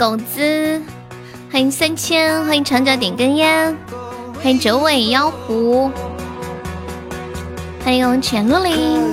[0.00, 0.80] 狗子，
[1.52, 3.76] 欢迎三千，欢迎长脚点根烟，
[4.42, 5.90] 欢迎九尾妖狐，
[7.84, 9.12] 欢迎浅露林，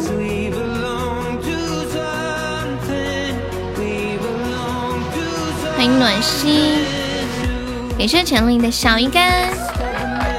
[5.76, 6.86] 欢迎暖心，
[7.98, 9.50] 感谢浅露林的小鱼干，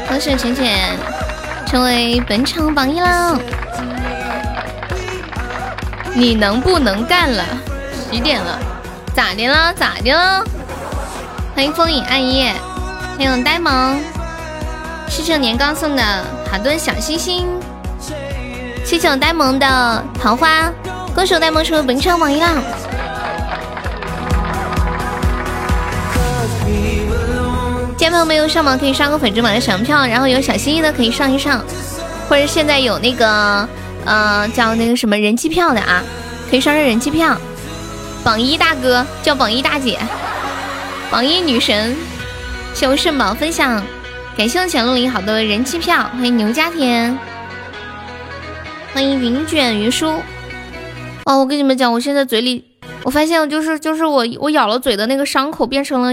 [0.08, 0.96] 恭喜浅浅
[1.66, 3.38] 成为本场榜一了。
[6.14, 7.44] 你能不能干了？
[8.10, 8.58] 几点了？
[9.18, 9.74] 咋的了？
[9.74, 10.44] 咋的了？
[11.52, 12.54] 欢迎风影暗夜，
[13.16, 13.98] 欢迎呆萌，
[15.08, 17.48] 谢谢年糕送的好多小星星，
[18.84, 20.70] 谢谢我呆萌的桃花，
[21.16, 22.62] 恭喜我呆萌成为本场榜一啦！
[27.96, 31.60] 见朋友没有上榜可以刷个粉丝榜的小门票，然后有小心心的可以上一上，
[32.28, 33.68] 或者现在有那个。
[34.04, 36.02] 呃，叫那个什么人气票的啊，
[36.48, 37.36] 可以刷刷人气票。
[38.28, 39.98] 榜一大哥叫榜一大姐，
[41.10, 41.96] 榜一女神，
[42.74, 43.82] 谢我肾宝分享，
[44.36, 47.18] 感谢我小鹿林好多人气票，欢迎牛家田，
[48.92, 50.20] 欢迎云卷云舒。
[51.24, 52.66] 哦，我跟你们讲，我现在嘴里，
[53.02, 56.10] 我发现就是就是我我咬了嘴的那个伤口变成了，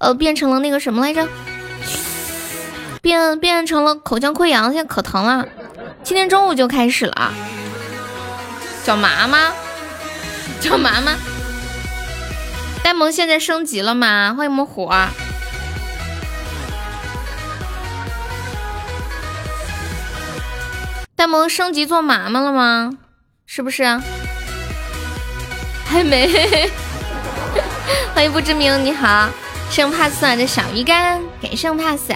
[0.00, 1.26] 呃，变成了那个什么来着？
[3.00, 5.48] 变变成了口腔溃疡，现在可疼了。
[6.04, 7.32] 今天中午就开始了啊，
[8.84, 9.50] 叫麻吗，
[10.60, 11.16] 叫麻吗。
[12.88, 14.32] 呆萌现在升级了吗？
[14.34, 14.90] 欢迎我们火。
[21.14, 22.96] 呆萌升级做妈妈了吗？
[23.44, 23.84] 是不是？
[25.84, 26.30] 还没。
[28.16, 29.28] 欢迎不知名，你好，
[29.70, 32.14] 生怕死的小鱼干，给生怕死。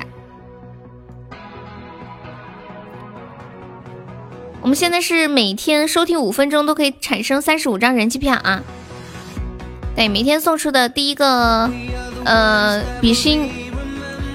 [4.62, 8.62] 我们现在是每天收听五分钟都可以产生三十五张人气票啊！
[9.94, 11.70] 对，明天送出的第一个
[12.24, 13.50] 呃比心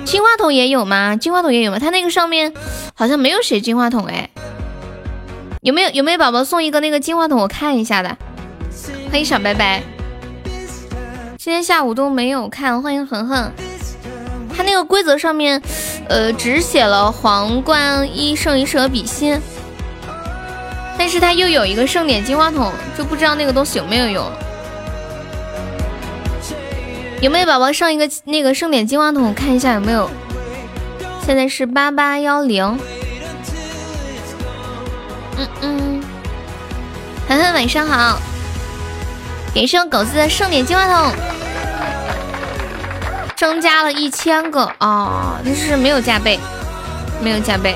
[0.06, 1.16] 金话筒也有吗？
[1.16, 1.80] 金话筒也有吗？
[1.80, 2.54] 它那个上面
[2.94, 4.30] 好像没有写金话筒哎，
[5.62, 8.18] 有没有有没有宝宝送一个那个金话筒我看一下的？
[9.10, 9.82] 欢迎小白白，
[11.38, 13.52] 今天下午都没有看，欢迎恒恒。
[14.56, 15.62] 它那个规则上面
[16.08, 19.40] 呃只写了皇冠一胜一适合比心。
[20.98, 24.26] 但是它又有一个盛典金话筒，就不知道那个东西有没有用。
[27.20, 30.10] 有没有宝宝上一个那个盛典金话筒看一下有没有？
[31.26, 32.64] 现在是八八幺零。
[35.38, 36.04] 嗯嗯。
[37.28, 38.20] 涵涵晚上好。
[39.54, 41.12] 感谢狗子的盛典金话筒，
[43.36, 46.40] 增加了一千个哦，但是没有加倍，
[47.22, 47.76] 没有加倍。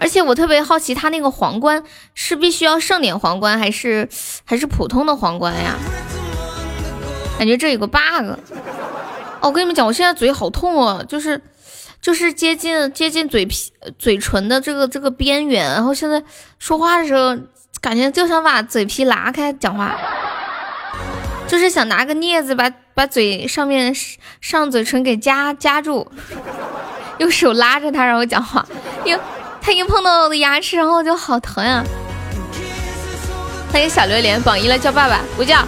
[0.00, 1.82] 而且我特别好奇，他那个皇冠
[2.14, 4.08] 是必须要盛典皇冠，还是
[4.46, 5.74] 还是普通的皇冠呀？
[7.38, 8.00] 感觉这有个 bug。
[9.40, 11.40] 哦，我跟你们讲，我现在嘴好痛哦，就是
[12.02, 16.22] 就是接近接近嘴皮嘴唇的这个这个边缘，然后现在
[16.58, 17.38] 说话的时候，
[17.80, 19.96] 感觉就想把嘴皮拉开讲话，
[21.46, 23.94] 就是想拿个镊子把把嘴上面
[24.40, 26.10] 上嘴唇给夹夹住，
[27.18, 28.66] 用手拉着它然后讲话，
[29.04, 29.16] 又。
[29.60, 31.84] 他一碰到我的牙齿，然后就好疼呀！
[33.70, 35.58] 欢迎小榴莲榜一了，叫爸爸不叫。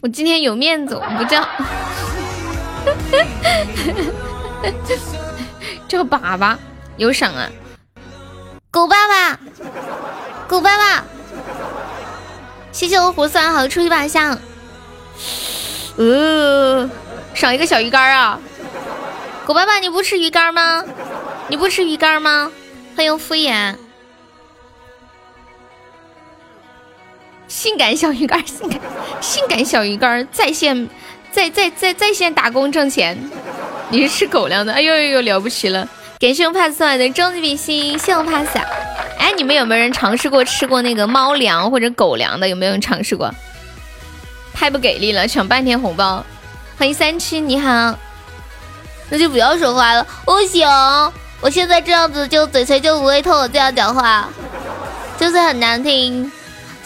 [0.00, 1.44] 我今天有面子，我不叫。
[5.88, 6.58] 叫爸爸
[6.96, 7.50] 有赏啊！
[8.70, 9.40] 狗爸爸，
[10.46, 11.04] 狗爸爸，
[12.70, 14.38] 谢谢我胡三好出一把香。
[15.96, 16.88] 呃，
[17.34, 18.38] 赏一个小鱼干啊！
[19.46, 20.84] 狗爸爸，你不吃鱼干吗？
[21.48, 22.52] 你不吃鱼干吗？
[22.94, 23.74] 欢迎敷衍，
[27.58, 28.80] 性感小鱼干，性感
[29.20, 30.88] 性感小鱼干在线，
[31.32, 33.18] 在在在在线打工挣钱。
[33.90, 34.72] 你是吃狗粮的？
[34.72, 35.88] 哎呦呦呦，了不起了！
[36.20, 38.56] 感谢我 pass 送来的终极比心，谢我 pass。
[39.18, 42.48] 哎，你们有没有人尝试过吃过那个猫粮或者狗粮的？
[42.48, 43.28] 有没有人尝试过？
[44.54, 46.24] 太不给力了，抢半天红包。
[46.78, 47.98] 欢迎三七，你好。
[49.10, 50.64] 那就不要说话了，不行，
[51.40, 54.28] 我现在这样子就嘴唇就不会痛，我这样讲话
[55.18, 56.30] 就是很难听。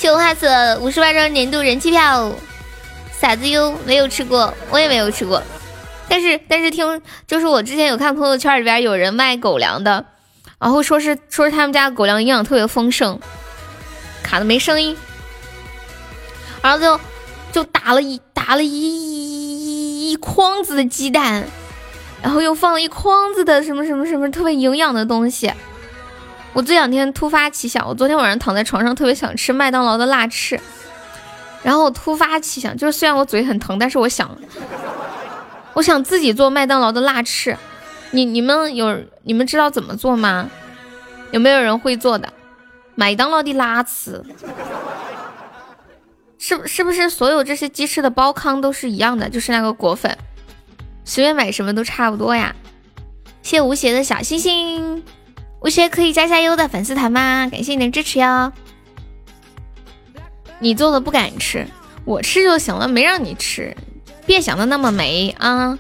[0.03, 0.45] 谢我 pass
[0.81, 2.33] 五十万张年度人气票，
[3.21, 5.41] 傻子哟，没有吃过，我也没有吃过，
[6.09, 10.05] 但是但是听就是我之前有看朋友圈里边有人卖狗粮的，
[10.59, 13.21] 然后说是说是他们家狗粮营养特别丰盛，
[14.25, 14.97] 卡的没声音，
[16.61, 16.99] 然后就
[17.53, 21.47] 就打了一打了一一筐子的鸡蛋。
[22.21, 25.53] 然后又放了一筐子的什么什么什么特别营养的东西，
[26.53, 30.61] 我这两天突发奇想，我昨天晚上躺在床上，特别想吃麦当劳的辣翅。
[31.63, 34.37] 然后我突发奇想，就是虽然我嘴很疼，但是我想，
[35.75, 37.57] 我想自己做麦当劳的辣翅。
[38.11, 40.51] 你你们有你们知道怎么做吗？
[41.31, 42.31] 有没有人会做的？
[42.95, 44.23] 麦当劳的辣翅，
[46.37, 49.31] 是是不是所有这些鸡翅的包糠都是一样的？
[49.31, 50.19] 就是那个果粉，
[51.05, 52.55] 随便买什么都差不多呀。
[53.41, 55.03] 谢无邪的小星星。
[55.63, 57.49] 吴邪可以加加油的粉丝团吗？
[57.49, 58.53] 感谢你的支持哟。
[60.59, 61.67] 你做的不敢吃，
[62.05, 63.77] 我吃就行了，没让你吃，
[64.27, 65.79] 别想的那么美啊！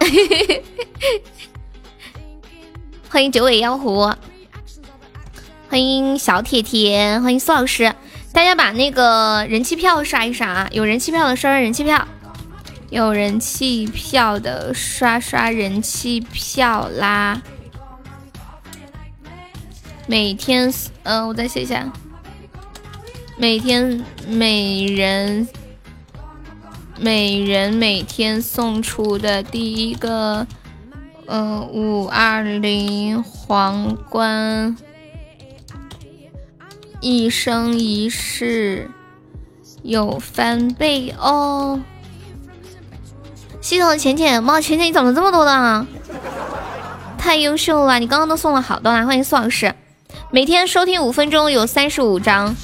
[3.10, 4.14] 欢迎九尾妖狐，
[5.68, 7.94] 欢迎小铁铁，欢迎苏老师，
[8.32, 10.68] 大家把那个人气票刷一刷啊！
[10.72, 12.08] 有人气票的刷刷人气票，
[12.88, 17.42] 有人气票的刷刷人气票啦！
[20.10, 20.74] 每天，
[21.04, 21.88] 嗯，我再写一下。
[23.36, 25.46] 每天每人
[26.98, 30.44] 每人每天送出的第一个，
[31.26, 34.76] 呃，五二零皇冠，
[37.00, 38.90] 一生一世
[39.84, 41.80] 有翻倍哦。
[43.60, 45.86] 系统浅浅，猫浅浅，你怎么这么多的？
[47.16, 49.06] 太优秀了，你刚刚都送了好多啦！
[49.06, 49.72] 欢迎苏老师。
[50.32, 52.54] 每天收听五分钟有三十五张，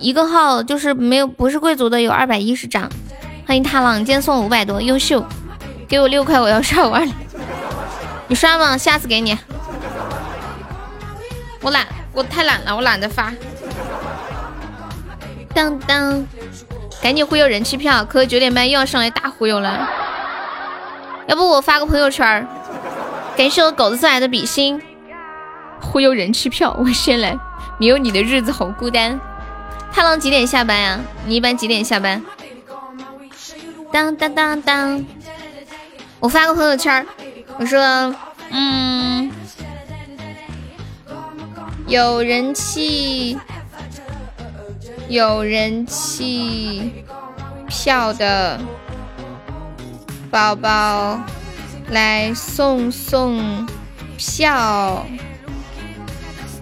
[0.00, 2.90] 一个号就是没有不是贵族的有二百一十张。
[3.46, 5.22] 欢迎踏浪，今天送五百多，优秀！
[5.86, 7.12] 给我六块，我要刷五二零。
[8.26, 8.78] 你刷吗？
[8.78, 9.36] 下次给你。
[11.60, 13.30] 我懒，我太懒了，我懒得发。
[15.52, 16.26] 当当，
[17.02, 19.86] 赶紧忽悠人气票，可九点半又要上来大忽悠了。
[21.26, 22.48] 要不我发个朋友圈，
[23.36, 24.82] 感谢我狗子送来的比心。
[25.82, 27.38] 忽悠人气票， 我先来。
[27.78, 29.18] 没有你的日子好孤单。
[29.92, 31.00] 太郎几点下班呀？
[31.26, 32.22] 你一般几点下班？
[33.92, 35.04] 当当当当！
[36.20, 37.04] 我发个朋友圈，
[37.58, 38.14] 我说，
[38.50, 39.30] 嗯，
[41.86, 43.36] 有人气，
[45.08, 47.04] 有人气
[47.68, 48.58] 票的
[50.30, 51.20] 宝宝
[51.90, 53.66] 来送送
[54.16, 55.04] 票。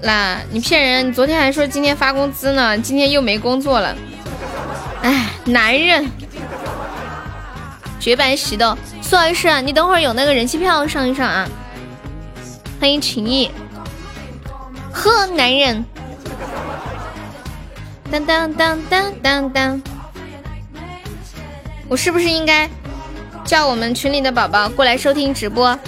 [0.02, 1.08] 啦，你骗人！
[1.08, 3.94] 你昨天还说今天发工资呢，今天又没工作了。
[5.02, 6.10] 哎，男人，
[7.98, 11.48] 绝版喜豆，苏老师，你等会儿有那个人气票上一上啊！
[12.80, 13.50] 欢迎情谊，
[14.90, 15.84] 呵，男人，
[18.10, 19.82] 当当当当当当，
[21.88, 22.68] 我是不是应该
[23.44, 25.78] 叫我们群里的宝宝过来收听直播？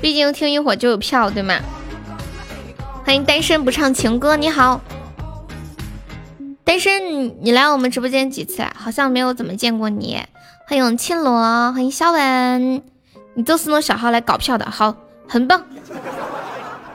[0.00, 1.60] 毕竟听一会儿就有票，对吗？
[3.02, 4.80] 欢迎单身不唱情歌，你好，
[6.64, 8.72] 单身，你来我们直播间几次啊？
[8.76, 10.20] 好像没有怎么见过你。
[10.68, 12.82] 欢迎青罗，欢迎肖文，
[13.34, 14.94] 你都是弄小号来搞票的，好，
[15.26, 15.64] 很棒。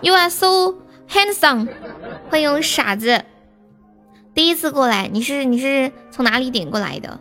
[0.01, 0.75] You are so
[1.09, 1.67] handsome。
[2.29, 3.23] 欢迎傻子，
[4.33, 7.19] 第一次过来，你是你是从哪里点过来的？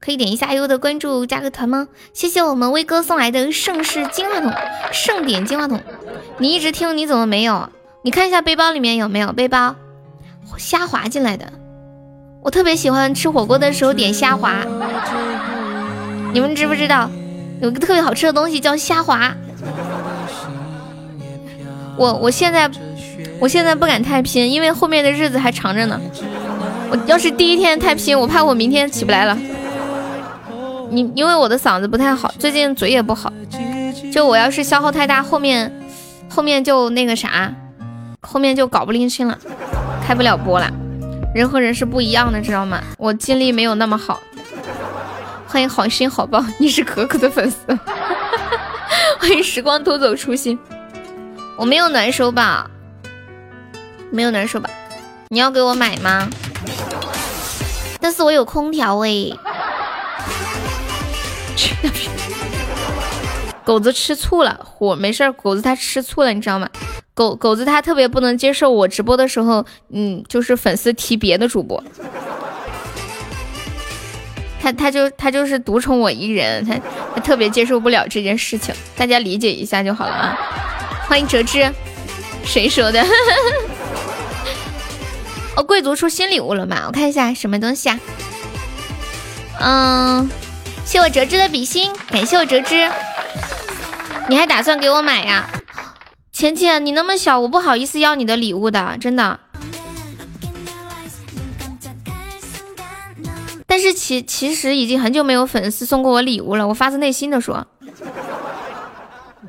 [0.00, 1.88] 可以点一下优的关注，加个团吗？
[2.12, 4.52] 谢谢我们威哥送来的盛世金话筒，
[4.92, 5.80] 盛典金话筒。
[6.38, 7.68] 你一直听，你怎么没有？
[8.04, 9.76] 你看一下背包里面有没有背包，
[10.58, 11.46] 虾滑进来的。
[12.42, 14.66] 我特别喜欢吃火锅的时候点虾滑，
[16.32, 17.08] 你们知不知道
[17.60, 19.32] 有个特别好吃的东西叫虾滑？
[21.96, 22.68] 我我现在
[23.38, 26.00] 我现在不敢太拼，因为后面的日子还长着呢。
[26.90, 29.38] 我要是第一天太拼，我怕我明天起不来了。
[30.90, 33.32] 你因为我的嗓子不太好，最近嘴也不好，
[34.12, 35.72] 就我要是消耗太大，后面
[36.28, 37.54] 后面就那个啥。
[38.22, 39.36] 后面就搞不拎清了，
[40.06, 40.70] 开不了播了。
[41.34, 42.80] 人和人是不一样的，知道吗？
[42.96, 44.20] 我精力没有那么好。
[45.46, 47.58] 欢迎好心好报，你是可可的粉丝。
[49.18, 50.58] 欢迎时光偷走初心。
[51.56, 52.70] 我没有暖手宝，
[54.10, 54.70] 没有暖手宝，
[55.28, 56.28] 你要给我买吗？
[58.00, 59.08] 但是我有空调哎。
[61.56, 62.10] 去那边。
[63.64, 66.68] 狗子吃醋了，火没事狗子他吃醋了，你知道吗？
[67.14, 71.82] 狗狗子他特别不能接受我直播的时候，嗯，就是粉丝提别的主播，
[74.60, 76.74] 他他就他就是独宠我一人，他
[77.14, 80.38] 他特别接受不了这件事情，大家理解一下就好了啊！
[81.06, 81.70] 欢迎折枝，
[82.44, 83.04] 谁说的？
[85.54, 86.84] 哦，贵族出新礼物了吗？
[86.86, 88.00] 我看一下什么东西啊？
[89.60, 90.30] 嗯，
[90.86, 92.90] 谢我折枝的比心，感谢我折枝，
[94.28, 95.46] 你还打算给我买呀？
[96.32, 99.38] 浅浅，你那么小，我不好意思要你的礼物的，真的。
[103.66, 107.66] 但是其其实已经很久没有粉丝送过我礼物了，我发自内心的说。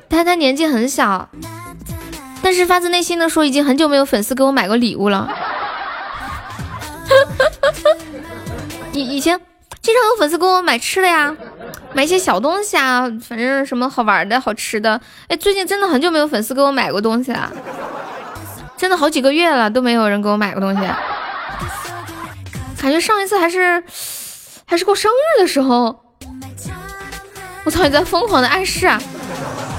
[0.08, 1.28] 他他年纪很小，
[2.40, 5.28] 但是发自内心的说，已经很久没有粉丝给我买过礼物了。
[8.92, 9.40] 以以前
[9.84, 11.36] 经常有粉丝给我买吃的呀。
[11.92, 14.98] 买一些小东西啊，反正什么好玩的好吃的。
[15.28, 17.52] 哎，最近真的很久没有粉丝给我买过东西了，
[18.78, 20.80] 真的好几个月了都没有人给我买过东西。
[22.80, 23.84] 感觉上一次还是
[24.64, 26.02] 还是过生日的时候。
[27.64, 28.98] 我操，你在疯狂的暗示啊？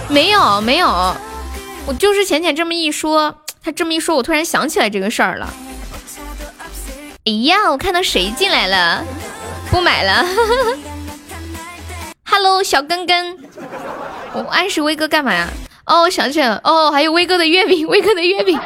[0.07, 1.15] 没有没有，
[1.87, 5.51] 我就是浅浅这么一说，他这么一说，我突然想起来这个事儿了。
[7.25, 9.03] 哎呀，我看到谁进来了？
[9.75, 10.25] 不买了。
[12.23, 13.37] Hello，小根根，
[14.31, 15.49] 我暗示威哥干嘛呀？
[15.85, 18.57] 哦，我想起来了，哦，还有威哥的月饼， 威哥的月饼，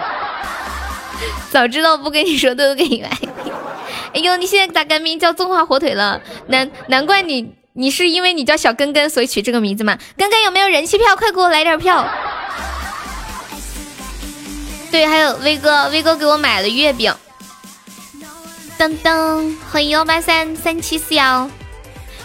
[1.49, 3.09] 早知道不跟你说，都给你买。
[4.13, 6.21] 哎呦，你现在咋改名叫中华火腿了？
[6.45, 9.97] 难难怪你，你是因为你叫小根根，所以取这个名字吗？
[10.15, 11.15] 根根有没有人气票？
[11.15, 12.07] 快给我来点票。
[14.91, 17.11] 对，还有威哥，威哥给我买了月饼。
[18.79, 21.51] 噔噔，欢迎幺八三三七四幺。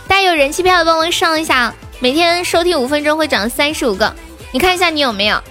[0.07, 4.15] 大家有人气票的帮忙上一下，每天收听五分钟会涨三十五个，
[4.53, 5.43] 你看一下你有没有？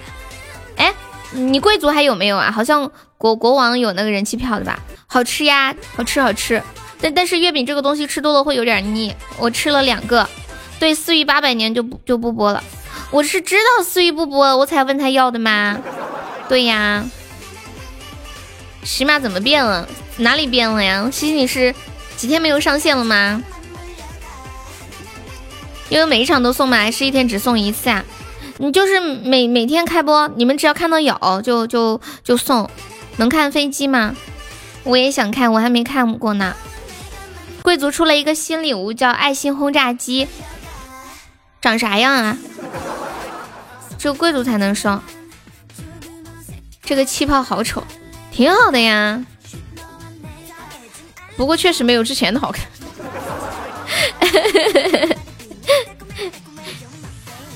[0.78, 0.94] 哎，
[1.32, 2.50] 你贵族还有没有啊？
[2.50, 4.80] 好像国国王有那个人气票的吧？
[5.06, 6.62] 好吃呀，好吃好吃。
[7.02, 10.26] 但但是月饼这个东西吃多了会有点腻，我吃了两个。
[10.80, 12.64] 对，四玉八百年就不就不播了。
[13.10, 15.78] 我是知道四玉不播，我才问他要的吗？
[16.48, 17.04] 对呀。
[18.84, 19.88] 喜马怎么变了？
[20.18, 21.08] 哪里变了呀？
[21.10, 21.74] 西西你是
[22.16, 23.42] 几天没有上线了吗？
[25.88, 26.76] 因为每一场都送吗？
[26.76, 28.04] 还是一天只送一次啊？
[28.58, 32.70] 你就是每每天开播，你们只要看到有就就就送。
[33.16, 34.14] 能看飞机吗？
[34.84, 36.54] 我也想看，我还没看过呢。
[37.62, 40.28] 贵族出了一个新礼物，叫爱心轰炸机，
[41.60, 42.36] 长啥样啊？
[43.98, 45.00] 只有贵族才能送。
[46.82, 47.82] 这个气泡好丑，
[48.34, 49.24] 挺好的呀。
[51.36, 52.66] 不过确实没有之前的好看。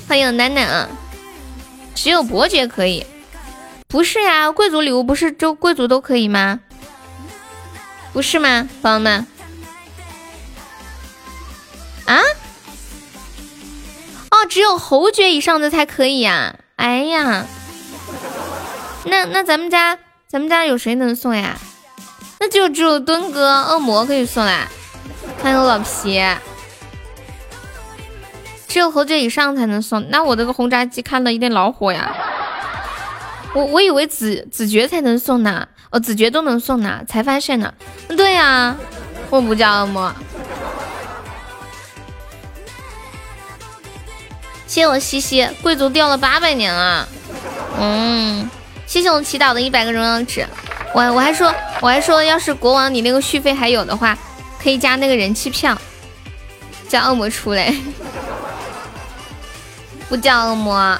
[0.07, 0.89] 欢迎楠楠啊！
[1.93, 3.05] 只有伯爵可以，
[3.89, 4.49] 不是呀？
[4.51, 6.61] 贵族礼物不是就贵族都可以吗？
[8.13, 9.27] 不是吗，朋友们？
[12.05, 12.21] 啊？
[14.31, 16.55] 哦，只有侯爵以上的才可以呀！
[16.77, 17.45] 哎呀，
[19.03, 19.99] 那那咱们家
[20.31, 21.57] 咱们家有谁能送呀？
[22.39, 24.67] 那就只有敦哥、恶魔可以送啦。
[25.41, 26.23] 欢迎老皮。
[28.67, 32.15] 只有侯爵以上才能送，那我这个轰炸机看的有点恼火呀。
[33.55, 37.73] 我我以为子子爵才能送呢，哦，子爵都能送呢，才发现呢。
[38.09, 38.75] 对呀，
[39.31, 40.13] 我不叫恶魔。
[44.67, 47.09] 谢我西西，贵族掉了八百年了。
[47.79, 48.47] 嗯，
[48.89, 50.43] 谢谢我们祈祷的一百个荣耀值。
[50.95, 54.17] 我我还说我还说，要是国王你那个续费还有的话，
[54.59, 55.79] 可以加那个人气票，
[56.87, 57.71] 叫恶魔出来。
[60.09, 60.97] 不叫恶魔，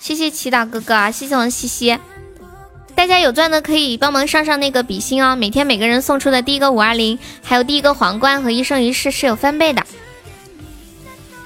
[0.00, 1.96] 谢谢祈祷哥哥，谢谢我们西西。
[2.96, 9.86] 大家有钻的可以帮忙上上那个比心哦，每天每个人送出的第一个五二零，还有第一个皇冠和一生一世是有翻倍的。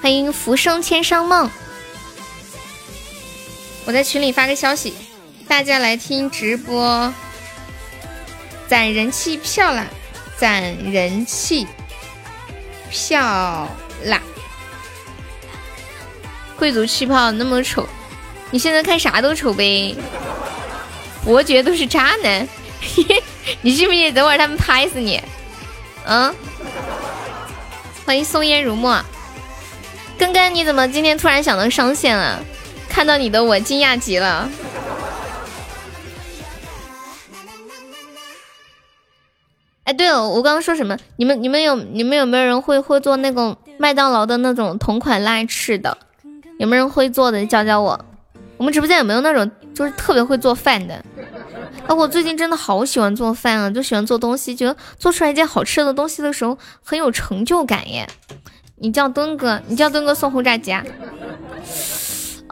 [0.01, 1.51] 欢迎浮生千山梦，
[3.85, 4.95] 我在群里发个消息，
[5.49, 7.13] 大家来听直播，
[8.69, 9.87] 攒人气票啦，
[10.37, 11.67] 攒人气
[12.91, 13.69] 票
[14.05, 14.21] 啦。
[16.57, 17.89] 贵族气泡那么丑，
[18.53, 19.97] 你现在看啥都丑呗。
[21.25, 22.49] 伯爵都是渣男，
[23.63, 24.15] 你信不信？
[24.15, 25.21] 等会儿他们拍死你。
[26.05, 26.33] 嗯，
[28.07, 29.05] 欢迎松烟如墨。
[30.17, 32.45] 根根，你怎么今天突然想到上线了？
[32.93, 34.47] 看到你的我惊讶极了。
[39.85, 40.97] 哎，对了，我刚刚说什么？
[41.17, 45.97] 你们、你们有、你们有没有人会会做那种麦当劳的那种同款拉翅的？
[46.59, 47.45] 有没有人会做的？
[47.47, 48.05] 教教我。
[48.59, 51.03] 我们直播间有没有那种就是特别会做饭的？
[51.87, 58.07] 啊，我最近真的好喜欢做饭啊，就喜欢做东西，觉得做出来一件好吃的东西的时候很有成就感耶。
[58.77, 60.85] 你叫墩哥，你叫墩哥送轰炸机啊？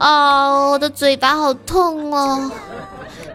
[0.01, 2.51] 哦，我的嘴巴好痛哦，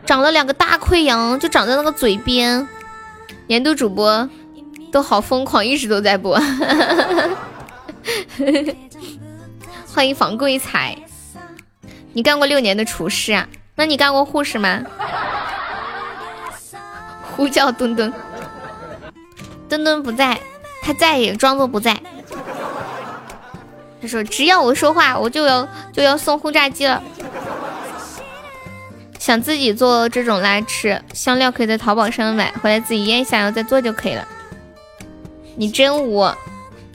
[0.05, 2.67] 长了两个大溃疡，就长在那个嘴边。
[3.47, 4.29] 年度主播
[4.91, 6.37] 都好疯狂，一直都在播。
[9.95, 10.99] 欢迎房贵彩，
[12.13, 13.47] 你干过六年的厨师啊？
[13.77, 14.83] 那你干过护士吗？
[17.37, 18.13] 呼叫墩墩，
[19.69, 20.41] 墩墩不在，
[20.83, 21.97] 他在也装作不在。
[24.01, 27.03] 他说：“只要我说话，我就要就要送轰炸机了。”
[29.19, 34.27] 想自己做这种来吃，香料可以在淘宝上买回来自己腌一下，然后再做就可以了。
[35.57, 36.31] 你真无，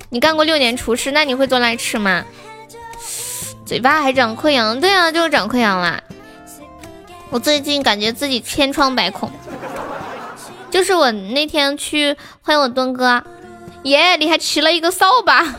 [0.10, 2.24] 你干过六年厨师，那你会做来吃吗？
[3.65, 6.01] 嘴巴还长溃疡，对啊，就是长溃疡啦。
[7.29, 9.31] 我最近感觉自己千疮百孔，
[10.70, 13.24] 就是我那天去欢迎我墩哥，
[13.84, 15.43] 耶，你还骑了一个扫把，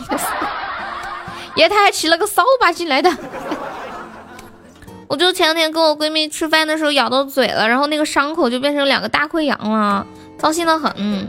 [1.57, 3.11] 耶，他还骑了个扫把进来的。
[5.09, 10.07] 我就前两天跟我闺蜜吃饭的时候咬到嘴了，然后那个伤口就变成两个大溃疡了，
[10.39, 11.29] 糟心的很。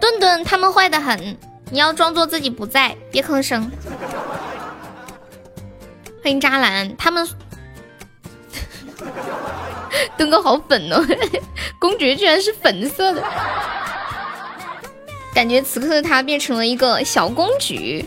[0.00, 1.36] 顿顿他们坏的很，
[1.70, 3.70] 你要装作自己不在，别吭声。
[6.22, 7.28] 欢迎渣男，他们。
[10.16, 11.04] 东哥好粉哦，
[11.78, 13.22] 公爵居然是粉色的，
[15.34, 18.04] 感觉此刻的他变成了一个小公举。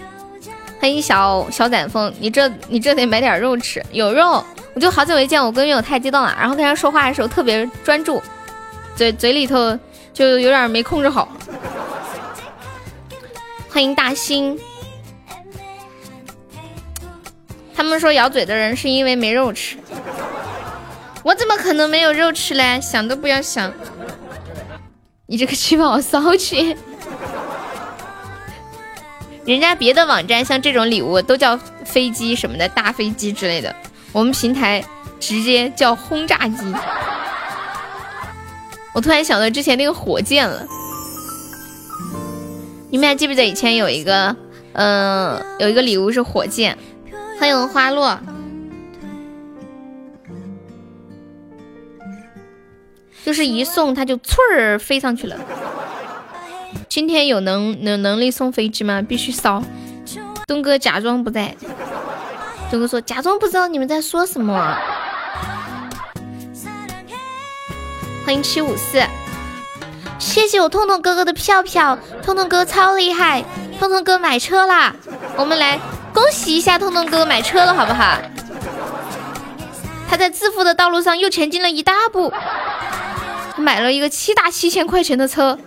[0.79, 4.43] 欢迎小小展风，你这你这得买点肉吃，有肉。
[4.75, 8.21] 我就好久没见我闺蜜，我太激动了，然后跟她说话的时候特别专注，
[8.95, 9.77] 嘴嘴里头
[10.13, 11.27] 就有点没控制好。
[13.69, 14.59] 欢迎大兴，
[17.73, 19.77] 他们说咬嘴的人是因为没肉吃。
[21.23, 22.79] 我怎么可能没有肉吃嘞？
[22.79, 23.73] 想都不要想！
[25.25, 26.75] 你这个气泡骚气！
[29.45, 33.73] 人家别的网站像这种礼物都叫飞机什么的，大飞机之类的，
[34.11, 34.83] 我们平台
[35.19, 36.73] 直接叫轰炸机。
[38.93, 40.65] 我突然想到之前那个火箭了，
[42.89, 44.35] 你们还记不记得以前有一个，
[44.73, 46.77] 嗯，有一个礼物是火箭？
[47.39, 48.17] 欢迎花落。
[53.25, 55.37] 就是一送他就嗖儿飞上去了。
[56.95, 59.01] 今天有能能能力送飞机吗？
[59.01, 59.61] 必须烧。
[60.47, 61.53] 东哥假装不在。
[62.71, 64.77] 东哥说假装不知道你们在说什么。
[68.25, 69.03] 欢迎七五四，
[70.19, 73.43] 谢谢我痛痛哥哥的票票，痛痛哥超厉害，
[73.77, 74.95] 痛痛哥买车啦！
[75.35, 75.77] 我们来
[76.13, 78.17] 恭喜一下痛痛哥哥买车了，好不好？
[80.07, 82.31] 他在致富的道路上又前进了一大步。
[83.57, 85.57] 买了一个七大七千块钱的车，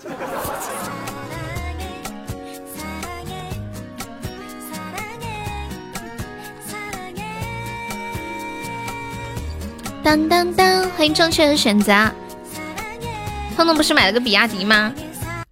[10.09, 10.91] 当当当！
[10.93, 11.93] 欢迎正确的选择。
[13.55, 14.91] 彤彤不是买了个比亚迪吗？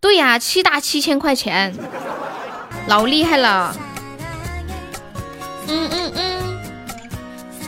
[0.01, 1.75] 对呀，七大七千块钱，
[2.87, 3.77] 老厉害了。
[5.69, 6.59] 嗯嗯嗯，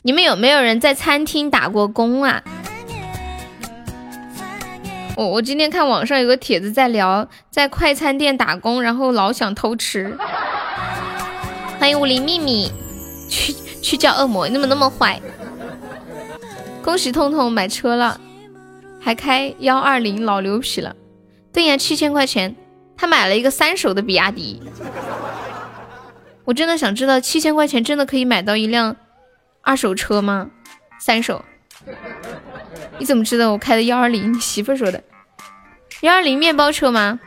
[0.01, 2.43] 你们有没有人在餐厅打过工啊？
[5.15, 10.17] 我我今天看网上有个帖子在聊，在快餐店打工，然后老想偷吃。
[11.79, 12.73] 欢迎武林秘密，
[13.29, 15.21] 去去叫恶魔，你怎么那么坏？
[16.89, 18.19] 恭喜痛痛买车了，
[18.99, 20.97] 还开幺二零，老牛皮了。
[21.53, 22.57] 对呀，七千块钱，
[22.97, 24.63] 他买了一个三手的比亚迪。
[26.47, 28.97] 我真的想知道，七千块钱真的可以买到一辆
[29.61, 30.49] 二手车吗？
[30.99, 31.45] 三手。
[32.99, 34.33] 你怎么知道我开的幺二零？
[34.33, 35.05] 你媳妇说的。
[36.01, 37.21] 幺二零面包车吗？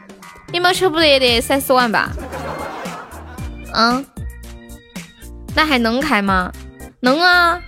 [0.51, 2.09] 面包车不得也得三四万吧？
[3.75, 4.03] 嗯，
[5.55, 6.51] 那还能开吗？
[7.01, 7.61] 能啊，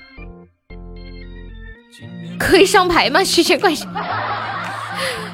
[2.43, 3.23] 可以上牌吗？
[3.23, 3.87] 七千块钱？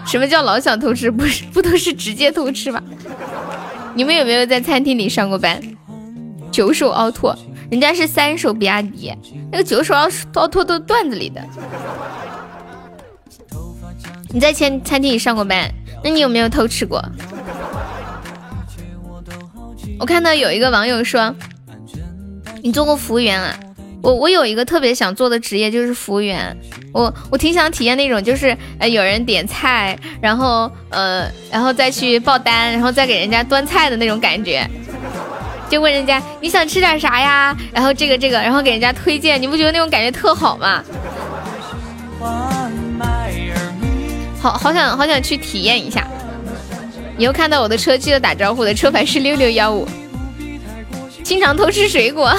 [0.06, 1.10] 什么叫老想偷吃？
[1.10, 2.82] 不是，不都是直接偷吃吗？
[3.95, 5.60] 你们有没有在餐厅里上过班？
[6.52, 7.36] 九手奥拓，
[7.69, 9.13] 人家是三手比亚迪，
[9.52, 11.41] 那个九手奥奥拓都段子里的。
[14.30, 15.69] 你在餐餐厅里上过班，
[16.04, 17.04] 那你有没有偷吃过？
[20.00, 21.36] 我看到有一个网友说，
[22.63, 23.60] 你做过服务员啊？
[24.01, 26.55] 我我有一个特别想做的职业就是服务员，
[26.93, 34.65] 我我挺想体验那种就是呃有人点菜，然后呃然后再去报单，然后再给人家端菜的那种感觉，
[35.69, 37.55] 就问人家你想吃点啥呀？
[37.73, 40.83] 然后这个这个，然后给人家推荐，你不觉得那种感觉特好吗？
[44.41, 46.07] 好好想好想去体验一下，
[47.17, 49.85] 以后看到我的车记得打招呼的，车牌是六六幺五。
[51.21, 52.33] 经常偷吃水果，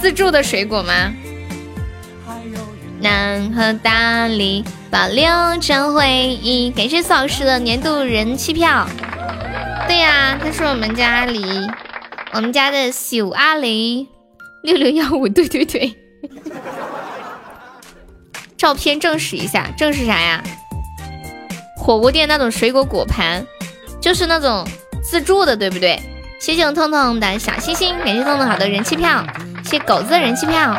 [0.00, 1.12] 自助的水果吗？
[3.00, 5.24] 南河大理保留
[5.60, 8.86] 着回忆，感谢苏老师的年度人气票。
[9.86, 11.70] 对呀，他是我们家阿狸
[12.32, 14.06] 我们家的小阿雷
[14.62, 15.94] 六六幺五，对对对。
[18.56, 20.42] 照片证实一下，证实啥呀？
[21.76, 23.44] 火锅店那种水果果盘，
[24.00, 24.66] 就是那种
[25.02, 25.98] 自助的，对不对？
[26.38, 29.24] 谢谢我痛痛的小心心，感谢痛痛好的人气票，
[29.70, 30.76] 谢谢狗子的人气票。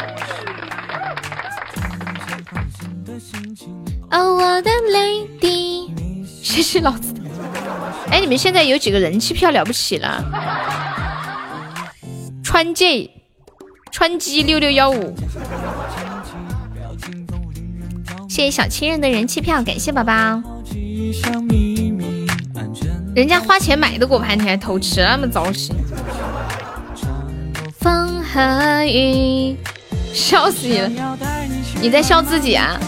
[4.10, 5.90] 哦，我的 lady，
[6.26, 7.14] 谢谢老子。
[8.10, 10.22] 哎，你们现在有几个人气票了不起了？
[12.44, 13.12] 川 J，
[13.94, 15.16] 川鸡六六幺五。
[18.28, 20.14] 谢谢小情人的人气票，感谢宝宝。
[23.16, 25.74] 人家花钱买的果盘，你还偷吃，那么糟心。
[28.32, 29.58] 可以，
[30.14, 31.18] 笑死你了！
[31.82, 32.80] 你在笑自己啊？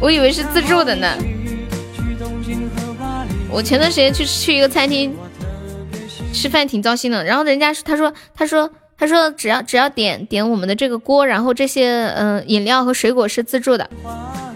[0.00, 1.16] 我以为是自助的呢。
[3.50, 5.16] 我前段时间去去一个餐厅
[6.32, 7.24] 吃饭，挺糟心的。
[7.24, 8.70] 然后人家他说他说。
[8.98, 13.90] 他说：“只要只要点点我们的这个锅，然后这些嗯饮料和水果是自助的。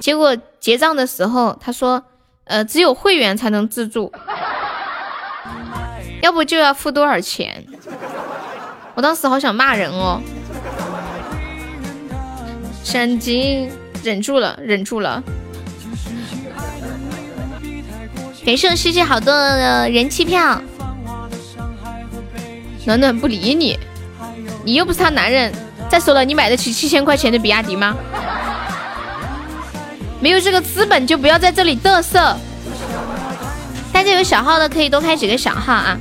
[0.00, 2.02] 结果结账的时候，他说，
[2.44, 4.10] 呃，只有会员才能自助，
[6.22, 7.66] 要不就要付多少钱？
[9.00, 10.20] 我当时好想骂人哦。
[12.84, 13.66] 闪击，
[14.02, 15.22] 忍住了，忍住了。
[18.44, 20.60] 给盛谢谢好多的人气票，
[22.84, 23.78] 暖暖不理你。”
[24.64, 25.50] 你又不是他男人，
[25.88, 27.96] 再说了，你买得起七千块钱的比亚迪吗？
[30.20, 32.36] 没有这个资本就不要在这里嘚瑟。
[33.94, 35.96] 大家有小号的可以多开几个小号啊。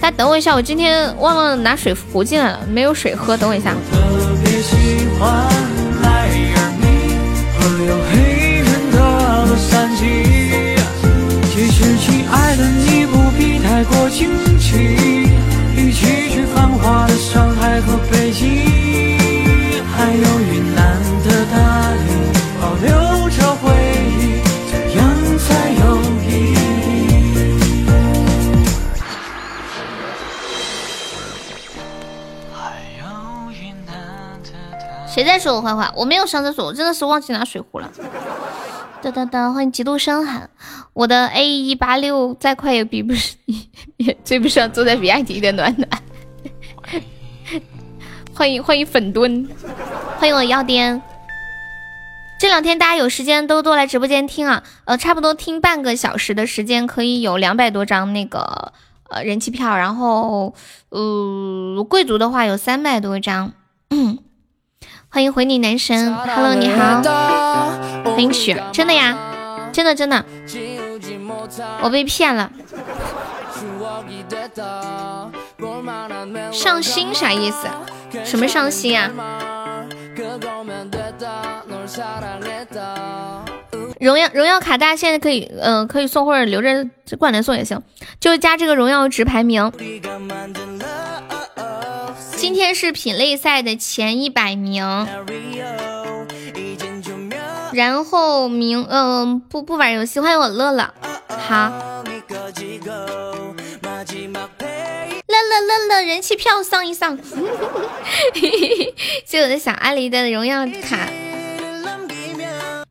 [0.00, 3.74] 大家等我一下，我今天忘了拿水壶进来了，没有水喝，等我一下。
[11.50, 15.28] 其实亲爱的你不必太过惊奇。
[15.76, 19.18] 一起去繁华的上海和北京，
[19.96, 21.56] 还有云南的大
[21.92, 22.37] 理，
[35.18, 35.92] 谁在说我坏话？
[35.96, 37.90] 我没有上厕所，我真的是忘记拿水壶了。
[39.02, 39.52] 哒哒哒！
[39.52, 40.48] 欢迎极度深寒，
[40.92, 43.36] 我的 A 一八六再快也比不上，
[43.98, 45.88] 也追不上坐在比亚迪的暖暖。
[48.32, 49.48] 欢迎欢迎粉墩，
[50.18, 51.02] 欢迎我药颠。
[52.38, 58.72] 这两天大家有时间都多来直播间听啊，呃，差不多听半个小时的时间可以有两百多张那个
[59.10, 60.54] 呃人气票，然后
[60.90, 63.52] 呃贵族的话有三百多张。
[63.90, 64.18] 嗯
[65.18, 67.02] 欢迎回你男神，Hello，你好，
[68.04, 69.18] 欢迎雪，真的呀，
[69.72, 70.24] 真的真的，
[71.82, 72.48] 我被骗了。
[76.52, 77.66] 上心啥意思？
[78.24, 79.10] 什么上心啊？
[83.98, 86.84] 荣耀荣耀卡，大家现在可以，嗯，可以送或者留着
[87.18, 87.82] 过两天送也行，
[88.20, 89.72] 就加这个荣耀值排名。
[92.48, 95.06] 今天是品类赛的前一百名，
[97.74, 100.94] 然后名嗯不不玩游戏，欢迎我乐乐，
[101.28, 101.68] 好，
[102.06, 102.38] 乐
[105.26, 107.18] 乐乐乐人气票上一上，
[109.26, 111.06] 谢我的小阿狸的荣耀卡。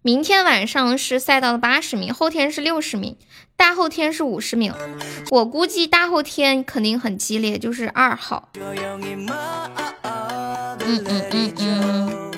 [0.08, 3.18] 明天晚上是赛道的八十名，后天是六十名，
[3.58, 4.74] 大后天是五十名。
[5.32, 8.48] 我估计大后天肯定很激烈，就是二号。
[8.54, 8.74] 嗯
[10.82, 12.32] 嗯嗯嗯。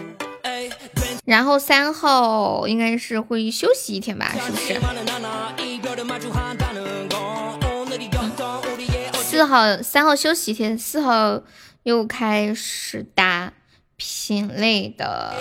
[1.25, 4.79] 然后三号应该是会休息一天吧，是不是？
[9.21, 11.43] 四号三号休息一天，四号
[11.83, 13.53] 又开始打。
[13.99, 15.35] 品类的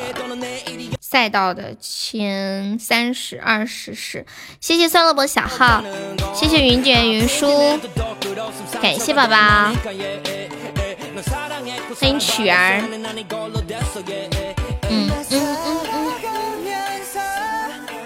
[1.01, 4.27] 赛道的前三十、二十是，
[4.61, 5.81] 谢谢酸萝卜小号，
[6.35, 7.79] 谢谢云卷云舒，
[8.83, 9.37] 感谢宝宝，
[12.01, 12.83] 欢迎曲儿，
[14.91, 16.13] 嗯嗯嗯嗯，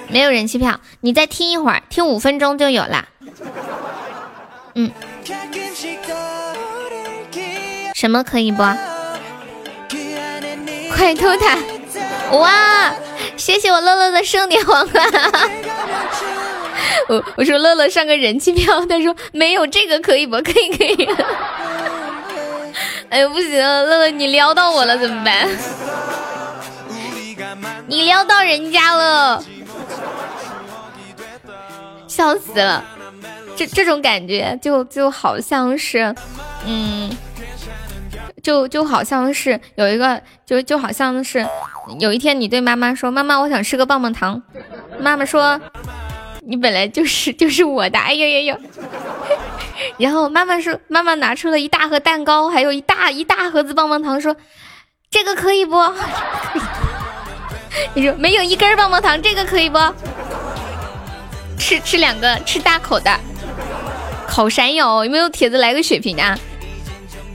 [0.08, 3.08] 没有人气票，你再听一会儿，听五分钟就有啦，
[4.74, 4.92] 嗯，
[7.94, 8.62] 什么可以不？
[11.02, 11.58] 快偷塔！
[12.30, 12.94] 哇，
[13.36, 15.04] 谢谢我乐乐的盛典皇冠。
[17.08, 20.36] 我我说乐乐上个人气票，他说没有这个可以不？
[20.42, 21.08] 可以可以。
[23.10, 25.48] 哎呦不行，乐乐你撩到我了怎么办？
[27.88, 29.44] 你撩到人家了，
[32.06, 32.84] 笑死了。
[33.56, 36.14] 这这种感觉就就好像是，
[36.64, 37.10] 嗯，
[38.42, 41.46] 就就好像是有一个，就就好像是
[42.00, 44.42] 有一天你对妈妈说：“妈妈，我想吃个棒棒糖。”
[44.98, 45.60] 妈妈说
[46.46, 48.60] ：“你本来就是就是我的。”哎呦呦呦！
[49.98, 54.36] 然后妈妈说：“妈妈拿出了一大盒蛋糕，还有一大一大盒子棒棒糖，说
[55.10, 55.76] 这个可以不？”
[57.94, 59.78] 你说没有一根棒棒糖，这个可以不？
[61.58, 63.10] 吃吃两个，吃大口的。
[64.26, 66.38] 烤山药有没有铁子来个血瓶啊？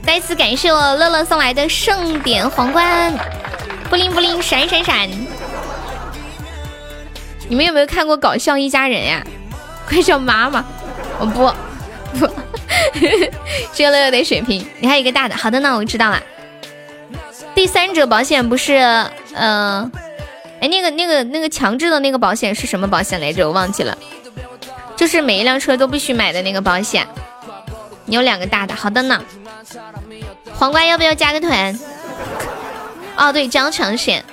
[0.08, 3.12] 再次感谢我乐乐送来的盛典皇冠，
[3.90, 5.06] 布灵布灵闪闪闪。
[7.46, 9.22] 你们有没有看过《搞笑一家人》呀？
[9.86, 10.64] 快叫妈妈！
[11.18, 11.52] 我不
[12.18, 12.26] 不，
[13.74, 15.36] 谢 乐乐的水瓶，你还有一个大的。
[15.36, 16.22] 好的呢，我知道了。
[17.54, 18.78] 第三者保险不是，
[19.34, 19.92] 嗯。
[20.62, 23.46] 哎，那个、那个、那个强制的那个保险是什么保险来着？
[23.46, 23.94] 我忘记了，
[24.96, 27.06] 就是每一辆车都必须买的那个保险。
[28.06, 29.22] 你有两个大的，好的呢。
[30.54, 31.78] 皇冠要不要加个团？
[33.16, 34.24] 哦，对，交强险。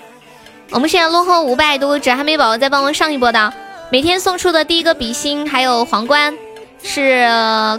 [0.72, 3.54] 我们现在落后五百多只，还没宝宝再帮我上一波的。
[3.92, 6.36] 每天送出的第一个比心还有皇冠
[6.82, 7.28] 是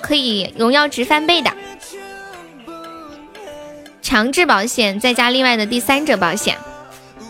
[0.02, 1.50] 可以荣耀值翻倍的。
[4.00, 6.56] 强制保险再加另外的第三者保险。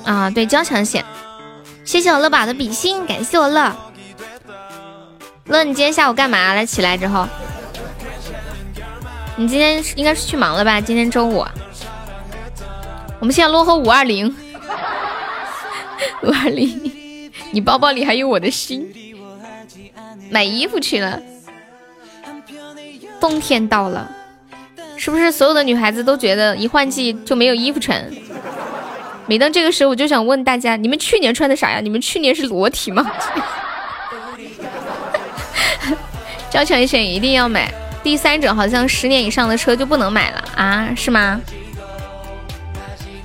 [0.05, 1.05] 啊，对，交强险，
[1.85, 3.75] 谢谢我乐宝的比心，感谢我乐
[5.47, 6.67] 乐，你今天下午干嘛了？
[6.67, 7.27] 起来之后，
[9.39, 10.81] 你今天应该是去忙了吧？
[10.81, 11.45] 今天周五，
[13.21, 14.35] 我们现在落后五二零，
[16.23, 18.91] 五二零，你包包里还有我的心，
[20.31, 21.21] 买衣服去了，
[23.21, 24.11] 冬天到了，
[24.97, 28.03] 是不是所有的女孩子都觉得一换季就没有衣服穿？
[29.27, 31.81] 每当这个时候，我就想问大家：你们去年穿的啥呀？
[31.81, 33.05] 你们去年是裸体吗？
[36.49, 37.71] 交强险一定要买，
[38.07, 40.95] 第三者好像十年以上的车就不能买了啊？
[40.97, 41.41] 是吗？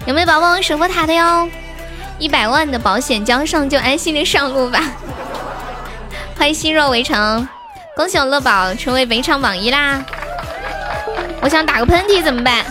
[0.08, 1.48] 有没有宝宝守护塔的哟？
[2.17, 4.84] 一百万的保险交上，就安心的上路吧。
[6.36, 7.48] 欢迎心若围城，
[7.96, 10.04] 恭喜我乐宝成为围场榜一啦！
[11.41, 12.65] 我想打个喷嚏怎么办？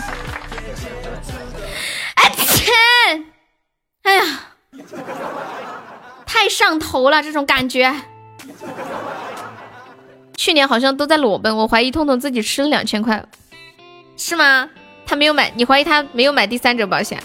[4.03, 4.23] 哎呀，
[6.25, 7.89] 太上头了，这种感觉。
[10.41, 13.23] 去年好像都在裸奔，我怀疑痛痛自己吃了两千块，
[14.17, 14.67] 是吗？
[15.05, 17.21] 他没有买，你怀疑他没有买第三者保险？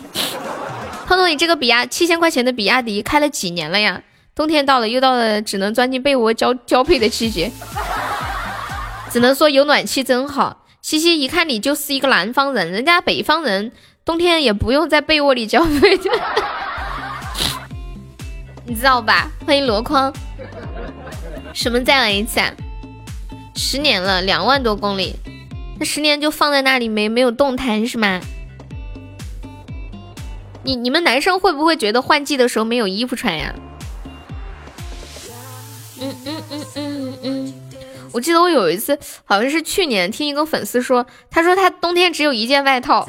[1.08, 4.02] 痛痛，你这个比亚七千块钱的比亚迪开了几年了呀？
[4.34, 7.50] 冬天到了，又到了只能钻进被窝交交配的季节，
[9.10, 10.66] 只能说有暖气真好。
[10.82, 13.72] 西西一看你就是一个南方人，人家北方人
[14.04, 15.98] 冬天也不用在被窝里交配。
[18.68, 19.30] 你知道吧？
[19.46, 20.12] 欢迎箩筐。
[21.54, 21.82] 什么？
[21.82, 22.40] 再来一次？
[22.40, 22.52] 啊？
[23.56, 25.16] 十年了，两万多公里，
[25.78, 28.20] 那十年就放在那里没没有动弹是吗？
[30.62, 33.54] 你你们男生会不会觉得换季的时候没有衣服穿呀？
[35.98, 37.54] 嗯嗯嗯嗯嗯。
[38.12, 43.08] 我记得我有一次，好像是去年听一个粉丝说，他说他冬天只有一件外套，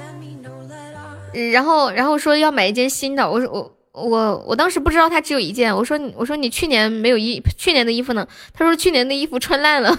[1.51, 3.29] 然后然后说要买一件新的。
[3.29, 3.76] 我说我。
[3.97, 8.27] 我我当时不知道他只有一件，我说我说你去年没有衣去年的衣服呢？
[8.53, 9.97] 他说去年的衣服穿烂了。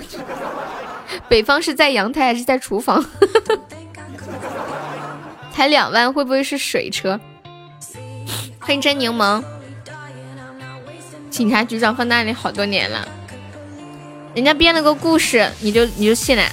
[1.29, 3.05] 北方是在阳台还是在厨房？
[5.53, 7.19] 才两万，会不会是水车？
[8.61, 9.43] 欢迎真柠檬。
[11.29, 13.07] 警察局长放那里好多年了，
[14.35, 16.45] 人家编了个故事，你就你就信了？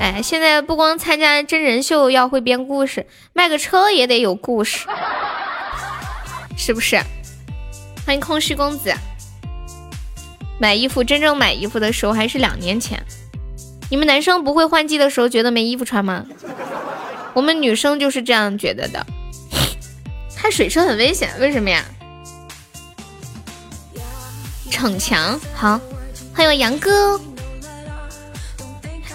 [0.00, 4.86] 哎，现在不光参加真人秀要会编故事，卖个车也得有故事。
[6.56, 7.00] 是不是？
[8.04, 8.92] 欢迎空虚公子。
[10.58, 13.00] 买衣服，真正买衣服的时候还是两年前。
[13.90, 16.24] 你们男生不会换季的时候觉得没衣服穿吗？
[17.34, 19.06] 我们女生就是这样觉得的。
[20.34, 21.84] 开水车很危险，为什么呀？
[24.70, 25.38] 逞强。
[25.54, 25.80] 好，
[26.34, 27.20] 欢迎我杨哥。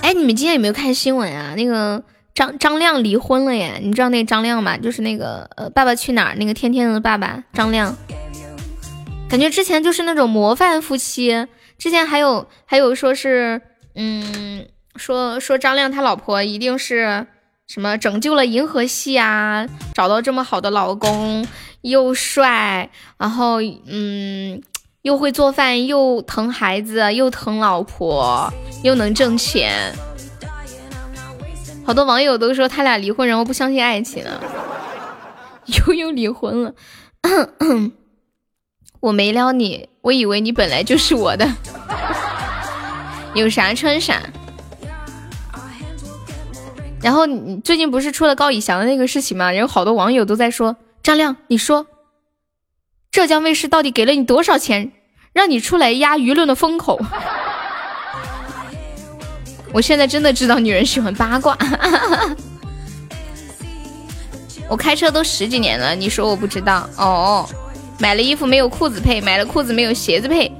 [0.01, 1.55] 哎，你们今天有没有看新闻啊？
[1.55, 2.03] 那个。
[2.33, 4.77] 张张亮离婚了耶，你知道那张亮吗？
[4.77, 7.95] 就是那个呃，爸爸去哪儿那个天天的爸爸张亮，
[9.29, 13.61] 感觉之前就是那种模范夫妻，之前还有还有说是，
[13.95, 14.65] 嗯，
[14.95, 17.27] 说说张亮他老婆一定是
[17.67, 21.45] 什么拯救了银河系啊，找到这么好的老公，
[21.81, 24.61] 又帅，然后嗯，
[25.01, 28.51] 又会做饭，又疼孩子，又疼老婆，
[28.83, 29.93] 又能挣钱。
[31.85, 34.41] 好多网友都说他俩离婚，然后不相信爱情了。
[35.87, 36.73] 又又离婚了，
[38.99, 41.47] 我没撩你，我以为你本来就是我的。
[43.35, 44.21] 有啥穿啥。
[47.01, 49.51] 然后你最近不是出了高以翔的那个事情吗？
[49.51, 51.87] 然后好多网友都在说张亮，你说
[53.11, 54.91] 浙江卫视到底给了你多少钱，
[55.33, 56.99] 让你出来压舆论的风口？
[59.73, 61.57] 我现在真的知道女人喜欢八卦。
[64.67, 67.47] 我开车都十几年了，你说我不知道哦？
[67.99, 70.51] 买了衣服没有裤子配，买了裤子没有鞋子配。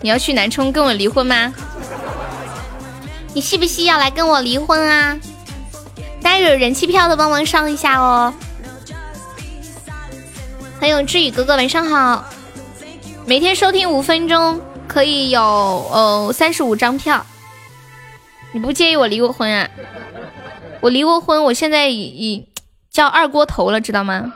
[0.00, 1.52] 你要去南充跟我离婚吗？
[3.34, 5.18] 你信不信要来跟我离婚啊？
[6.22, 8.32] 大家有人气票的帮忙上一下哦。
[10.80, 12.24] 还有志宇哥哥晚上好，
[13.26, 17.24] 每天收听五分钟可以有呃三十五张票。
[18.52, 19.68] 你不介意我离过婚啊？
[20.80, 22.46] 我离过婚，我现在已已
[22.90, 24.32] 叫二锅头了，知道吗？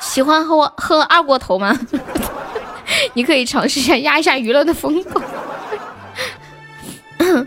[0.00, 1.78] 喜欢喝喝二锅头吗？
[3.14, 5.20] 你可以尝试一下压一下娱乐的风口。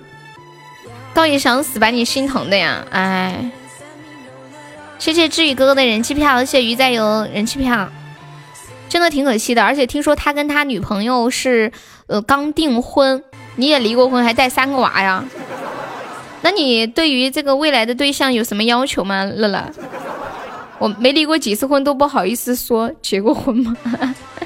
[1.14, 2.86] 倒也想死，把你心疼的呀！
[2.92, 3.52] 哎，
[5.00, 7.90] 谢谢志宇哥哥的人气票，谢谢鱼仔油人气票，
[8.88, 9.64] 真的挺可惜的。
[9.64, 11.72] 而且听说他跟他女朋友是
[12.08, 13.22] 呃刚订婚，
[13.56, 15.24] 你也离过婚，还带三个娃呀？
[16.42, 19.24] 那你对于这个未来的对象有什么要求吗？
[19.26, 19.72] 乐乐，
[20.80, 23.76] 我没离过几次婚，都不好意思说结过婚吗？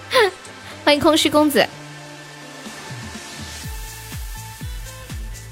[0.83, 1.65] 欢迎空虚公子。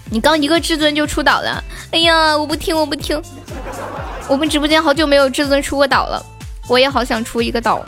[0.10, 3.22] 你刚一个至尊就出岛了，哎呀，我不听，我不听。
[4.28, 6.24] 我们直播间好久没有至尊出过岛了，
[6.68, 7.84] 我也好想出一个岛。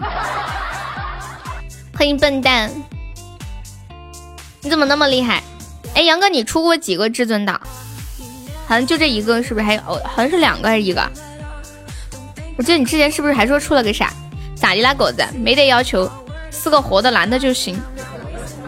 [1.98, 2.72] 欢迎笨蛋，
[4.62, 5.44] 你怎么那么厉害？
[5.96, 7.60] 哎，杨哥，你出过几个至尊岛？
[8.68, 9.66] 好像就这一个，是不是？
[9.66, 11.02] 还有，好像是两个还是一个？
[12.58, 14.12] 我记得你之前是不是还说出了个啥？
[14.56, 15.26] 咋的啦，狗子？
[15.34, 16.10] 没得要求，
[16.52, 17.80] 四个活的男的就行。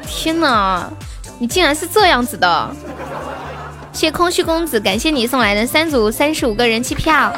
[0.08, 0.90] 天哪，
[1.38, 2.76] 你竟然是这样子的！
[3.92, 7.34] 谢空虚公子，感谢你送来的三组三十五个人气票，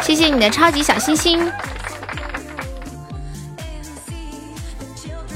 [0.00, 1.40] 谢谢你的超级小心心。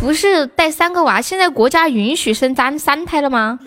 [0.01, 3.59] 不是带三个娃，现在国家允许生三三胎了吗？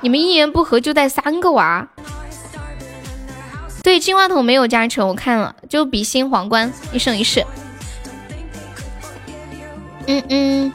[0.00, 1.88] 你们一言不合就带三个娃？
[3.82, 7.44] 对，金话筒没有加成，我看了，就比心皇冠一生一世。
[10.06, 10.72] 嗯嗯，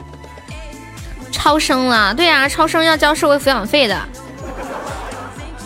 [1.30, 3.98] 超生了，对啊，超生要交社会抚养费的。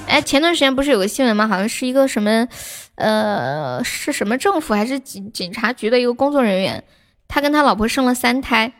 [0.06, 1.48] 哎，前段时间不是有个新闻吗？
[1.48, 2.46] 好像是一个什么，
[2.96, 6.84] 呃，是什么政府还是警警察局的一个工作人员，
[7.34, 8.74] 他跟他老婆生了三胎，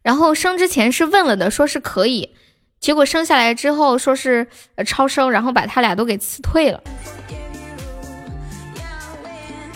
[0.00, 2.34] 然后生之前是问了的，说是可以，
[2.80, 4.46] 结果生下来之后说是
[4.86, 6.82] 超生，然后把他俩都给辞退了。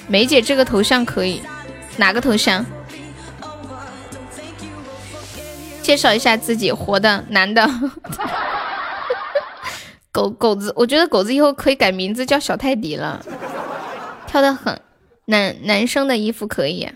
[0.08, 1.42] 梅姐这个头像可以，
[1.98, 2.64] 哪个头像？
[5.82, 7.68] 介绍一下自己，活的男的。
[10.10, 13.22] 狗狗子，我觉得狗子以后可以改名字叫小泰迪了，
[14.26, 14.80] 跳的很。
[15.26, 16.88] 男男生的衣服可以，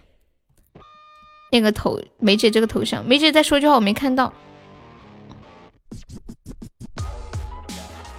[1.50, 4.32] 那个头梅姐这个头像，梅姐再说句话我没看到。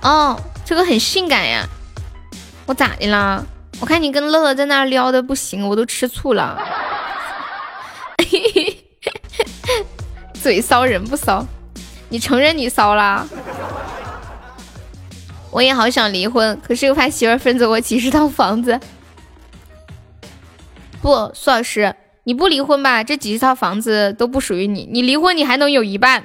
[0.02, 1.68] 哦，这个很性感呀，
[2.66, 3.44] 我咋的啦？
[3.82, 6.58] 我看你跟乐乐在那撩的不行，我都吃醋了。
[10.34, 11.46] 嘴骚人不骚，
[12.10, 13.28] 你承认你骚啦？
[15.52, 18.80] 我也好想离婚，可是又怕媳妇分走我几十套房子。
[21.02, 21.96] 不，苏老师，
[22.30, 26.24] 你不离婚吧，这几十套房子都不属于你；你离婚，你还能有一半。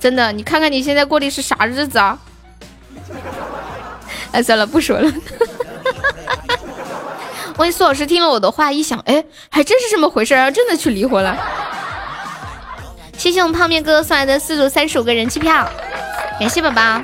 [0.00, 2.18] 真的，你看看你现在过的是啥日子啊？
[4.32, 5.12] 哎，算了，不说了。
[7.58, 11.36] 万一苏老师听了我的话，一想，哎，还真是这么回事儿，真的去离婚了。
[13.18, 15.70] 谢谢我们泡面哥送来的四组三十五个人气票，
[16.40, 17.02] 感谢宝宝。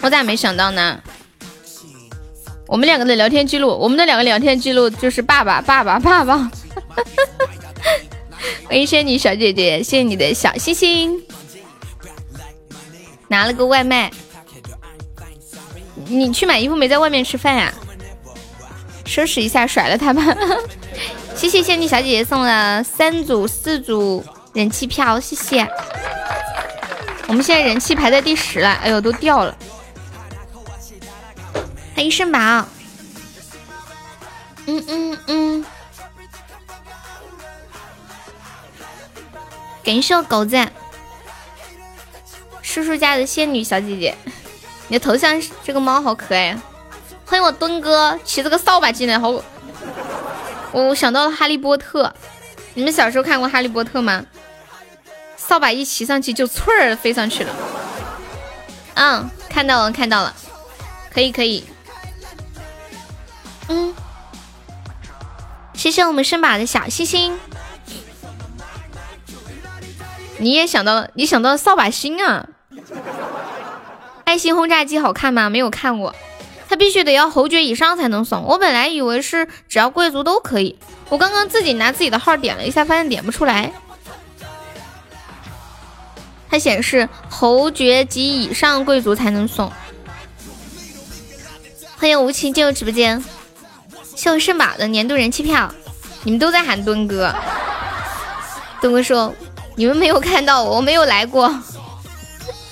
[0.00, 0.98] 我咋没想到呢？
[2.66, 6.50] 我们两个的聊天记录，我们的两个聊天记录就是爸爸，爸爸，爸爸。
[8.64, 11.22] 欢迎仙女小姐姐，谢谢你的小心心。
[13.28, 14.10] 拿了个外卖，
[16.06, 17.72] 你去买衣服没在外面吃饭呀？
[19.04, 20.36] 收拾一下，甩了他吧。
[21.36, 25.66] 谢谢仙女小姐姐送了三组、四组人气票，谢谢。
[27.28, 29.56] 我们现在人气排在第十了，哎呦，都掉了。
[31.96, 32.38] 欢迎圣宝，
[34.66, 35.64] 嗯嗯嗯，
[39.82, 40.58] 感谢我狗子，
[42.60, 44.14] 叔叔家的仙女小姐姐，
[44.88, 46.54] 你的头像这个猫好可爱。
[47.24, 49.30] 欢迎我墩哥骑着个扫把进来，好，
[50.72, 52.12] 我想到了哈利波特，
[52.74, 54.22] 你们小时候看过哈利波特吗？
[55.38, 57.54] 扫把一骑上去就嗖儿飞上去了。
[58.96, 60.34] 嗯，看到了看到了，
[61.10, 61.64] 可以可以。
[63.68, 63.94] 嗯，
[65.74, 67.38] 谢谢我们圣把的小星星。
[70.38, 72.46] 你也想到，你想到扫把星啊？
[74.24, 75.48] 爱心轰炸机好看吗？
[75.48, 76.14] 没有看过。
[76.68, 78.42] 它必须得要侯爵以上才能送。
[78.42, 80.76] 我本来以为是只要贵族都可以。
[81.08, 83.72] 我刚刚自己拿自己的号点了一下，发现点不出来。
[86.50, 89.72] 它显示侯爵及以上贵族才能送。
[91.96, 93.24] 欢迎无情进入直播间，
[94.16, 95.70] 谢圣马的年度人气票。
[96.24, 97.32] 你们都在喊墩哥，
[98.80, 99.32] 墩哥说
[99.76, 101.48] 你们没有看到我，我没有来过。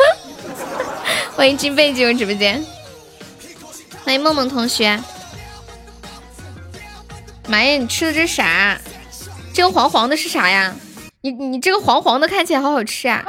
[1.37, 2.65] 欢迎金贝进入直播间。
[4.05, 5.01] 欢迎梦梦同学，
[7.47, 7.77] 妈呀！
[7.77, 8.79] 你吃的这是啥？
[9.53, 10.75] 这个黄黄的是啥呀？
[11.21, 13.23] 你你这个黄黄的看起来好好吃啊！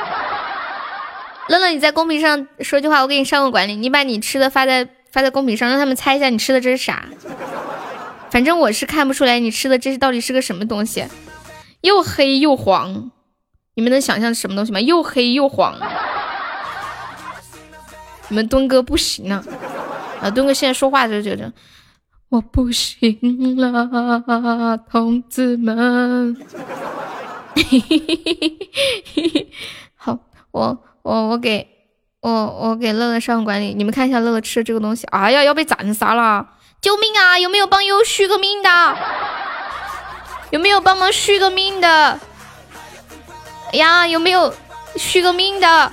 [1.50, 3.76] 乐乐，你在公屏上说句话，我给你上个管理。
[3.76, 7.06] 你把你吃的发在发在公屏上，让他们猜一下你吃的这是啥。
[8.30, 11.06] 反正我是看不出来你吃的这是到底是个什么东西，
[11.82, 13.12] 又黑又黄。
[13.76, 14.80] 你们能想象什么东西吗？
[14.80, 15.78] 又黑又黄。
[18.30, 19.44] 你们墩哥不行了。
[20.22, 21.52] 啊，墩哥现在说话就觉得
[22.30, 26.36] 我不行了，同志们。
[29.96, 30.20] 好，
[30.52, 31.68] 我我我给
[32.22, 35.06] 我我给乐乐上管理，你们看一下乐乐吃的这个东西。
[35.08, 36.48] 哎呀，要被斩杀了！
[36.86, 37.40] 救命啊！
[37.40, 38.70] 有没有帮悠续个命的？
[40.52, 41.88] 有没有帮忙续个命的？
[43.74, 44.54] 哎呀，有没有
[44.96, 45.92] 续个命的？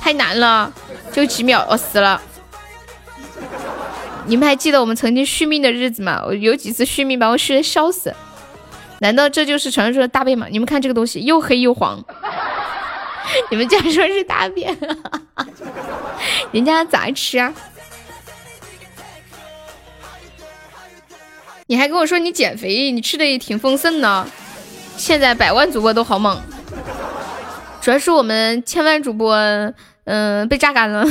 [0.00, 0.72] 太难了。
[1.12, 2.22] 就几秒，我死了。
[4.24, 6.22] 你们还记得我们曾经续命的日子吗？
[6.26, 8.14] 我有几次续命把我续的笑死。
[9.00, 10.46] 难道这就是传说中的大便吗？
[10.50, 12.02] 你们看这个东西又黑又黄，
[13.52, 14.74] 你们竟然说是大便？
[16.50, 17.52] 人家咋吃啊？
[21.68, 24.26] 你还跟我说你减肥，你吃的也挺丰盛呢。
[24.96, 26.40] 现在百万主播都好猛，
[27.80, 29.36] 主要是我们千万主播。
[30.04, 31.04] 嗯，被榨干了。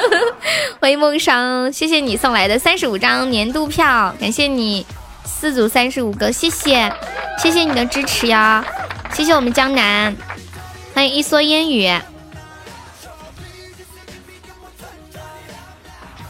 [0.78, 4.84] 欢迎梦商，谢谢你送来的三十五张年度票，感谢你
[5.24, 6.92] 四组三十五个，谢谢，
[7.38, 8.62] 谢谢你的支持呀，
[9.14, 10.14] 谢谢我们江南，
[10.92, 11.90] 欢迎一蓑烟雨，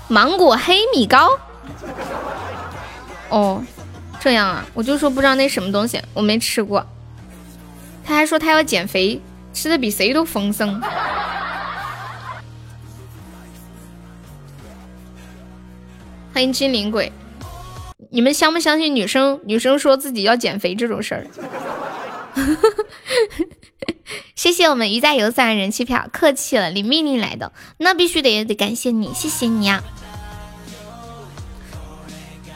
[0.07, 1.37] 芒果黑米糕。
[3.31, 3.63] 哦，
[4.21, 6.87] 这样啊，我就说不知道那什么东西，我没吃过。
[8.05, 9.21] 他还说他要减肥，
[9.53, 10.81] 吃的比谁都丰盛。
[16.33, 17.13] 欢迎精灵鬼，
[18.11, 21.27] 你们相不相信女生女生说自己要减肥这种事儿？
[24.37, 29.83] 谢谢我们鱼在游散人气票，客气了，李命令来的，那必须得也得感谢你，谢谢你啊！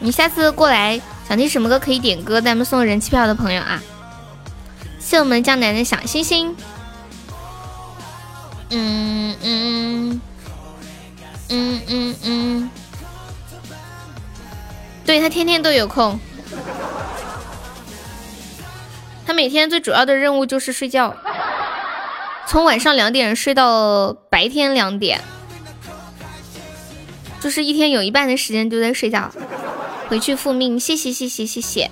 [0.02, 3.80] 你下次过来想听什么歌可以点歌，咱们送人气票的朋友啊！
[4.98, 6.56] 谢我们江南的小星星，
[8.70, 10.20] 嗯嗯
[11.48, 12.70] 嗯嗯嗯。
[15.06, 16.18] 对他天天都有空，
[19.24, 21.14] 他每天最主要的任务就是睡觉，
[22.48, 25.20] 从晚上两点睡到白天两点，
[27.40, 29.30] 就是一天有一半的时间都在睡觉。
[30.12, 31.90] 回去复命，谢谢谢谢谢谢。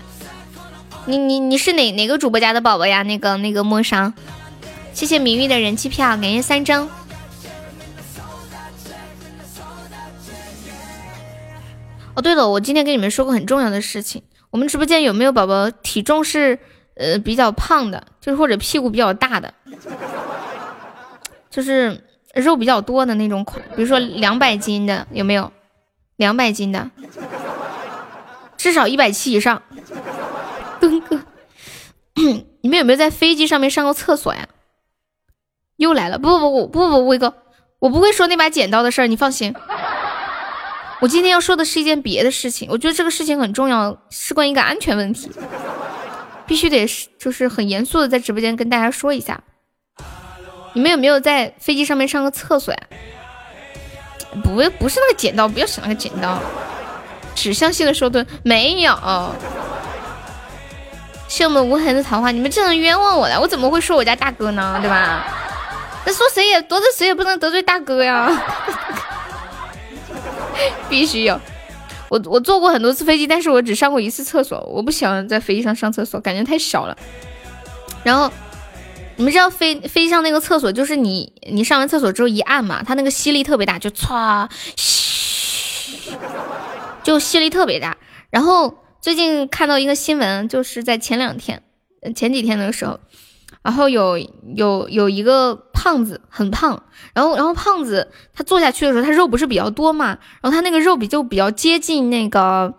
[1.06, 3.02] 你你你是哪哪个主播家的宝宝呀？
[3.02, 4.12] 那个那个陌上，
[4.92, 6.86] 谢谢明玉的人气票，感谢三张。
[12.14, 14.22] 哦，对了，我今天跟你们说过很重要的事情。
[14.50, 16.58] 我们直播间有没有宝宝体重是
[16.96, 19.54] 呃比较胖的，就是或者屁股比较大的，
[21.48, 22.04] 就是
[22.34, 25.50] 肉比较多的那种款，比如说两百斤的有没有？
[26.16, 26.90] 两百斤的，
[28.60, 29.62] 至少一百七以上。
[30.78, 31.18] 东哥，
[32.60, 34.46] 你们有没有在飞机上面上过厕所呀？
[35.76, 37.32] 又来了，不不不不不不，威哥，
[37.78, 39.54] 我不会说那把剪刀的事儿，你放心。
[41.00, 45.30] 我今天要说的是一件别的事情，我觉得这个事情很重要，事关一个安全问题，
[46.46, 49.42] 必须得是就是很严肃的在直播间跟大家说一下。
[50.74, 52.80] 你们有没有在飞机上面上个厕所呀？
[54.44, 56.38] 不，不是那个剪刀，不要想那个剪刀，
[57.40, 58.94] 指向性的说对，没有。
[61.26, 64.78] 谢我们无痕的桃花，你们这样冤枉我了，我怎么会说我家大哥呢？
[64.82, 65.24] 对吧？
[66.04, 68.30] 那说谁也得罪谁也不能得罪大哥呀。
[70.90, 71.40] 必须有，
[72.10, 74.60] 我我坐过很多次飞机，但是我只上过一次厕所。
[74.70, 76.94] 我不喜欢在飞机上上厕所，感觉太小了。
[78.02, 78.30] 然后
[79.16, 86.10] 你们知道飞飞机上那个厕所，就是你你上完厕所之后一按嘛，它那个吸力特别大，就唰，嘘，
[87.02, 87.96] 就吸力特别大。
[88.30, 91.62] 然后最近看到一个新闻，就是在前两天、
[92.14, 92.98] 前几天的时候，
[93.62, 94.18] 然后有
[94.54, 96.82] 有有一个胖子很胖，
[97.14, 102.74] 然后然后胖子他坐下去的时候，他肉不是比较多嘛，然后他那个肉比就比较接近那个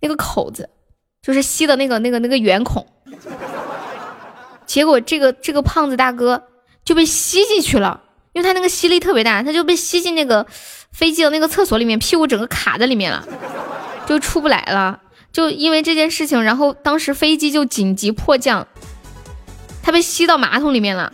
[0.00, 0.70] 那个口子。
[1.22, 2.86] 就是吸的那个那个那个圆孔，
[4.64, 6.44] 结果这个这个胖子大哥
[6.84, 8.04] 就被吸进去了，
[8.36, 10.46] 因为他那个吸力特别大，他就被吸进那个
[10.92, 13.26] 飞机的那个厕所里面，屁股整个卡在里面了，
[14.04, 15.00] 就出不来了。
[15.32, 18.68] 就因为这件事情，然后当时飞机就紧急迫降，
[19.82, 21.10] 他被吸到马桶里面了。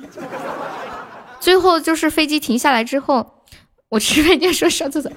[1.38, 3.44] 最后就是飞机停下来之后，
[3.90, 5.08] 我吃饭就说上厕所。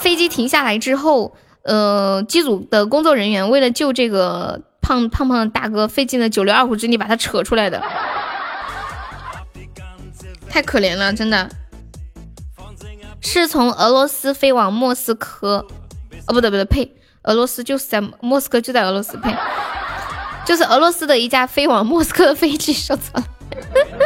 [0.00, 1.36] 飞机停下来之后。
[1.66, 7.82] 呃，机组的工作人员为了救这个胖胖胖的大哥，费尽了九牛二虎之力把他扯出来的，
[10.54, 11.50] 太可怜了，真的。
[13.20, 15.66] 是从俄罗斯飞往莫斯科，
[16.26, 16.88] 哦，不对不对，呸，
[17.22, 19.36] 俄罗斯就是在莫斯科，就在俄罗斯，呸，
[20.46, 23.24] 就是俄罗斯的一架飞往莫斯科的飞机受错了。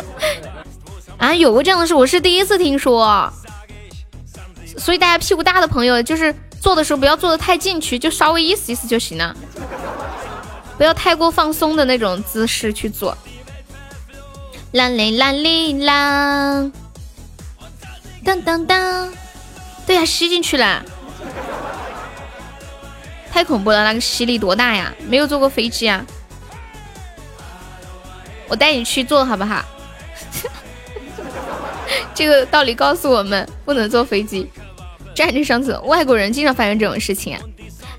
[1.21, 3.31] 啊，有过这样的事，我是第一次听说，
[4.79, 6.35] 所以大家屁股大的朋友就是。
[6.61, 9.33] 做的时候不要做的太进去，就稍微意思意思就行了，
[10.77, 13.17] 不要太过放松的那种姿势去做。
[14.73, 16.71] 啦哩啦哩啦，
[18.25, 19.13] 当当当，
[19.87, 20.85] 对呀，吸进去了，
[23.33, 24.93] 太恐怖了，那个吸力多大呀？
[25.09, 26.05] 没有坐过飞机啊，
[28.47, 29.65] 我带你去坐好不好？
[32.15, 34.51] 这个道理告诉我们，不能坐飞机。
[35.15, 37.39] 站着上厕所，外国人经常发生这种事情。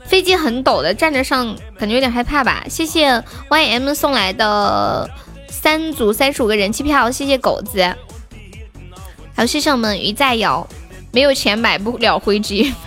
[0.05, 2.63] 飞机很陡的，站着上感觉有点害怕吧？
[2.69, 5.09] 谢谢 Y M 送来的
[5.61, 7.81] 三组三十五个人气票，谢谢狗子，
[9.35, 10.65] 还有谢谢我们鱼在摇，
[11.11, 12.73] 没有钱买不了飞机。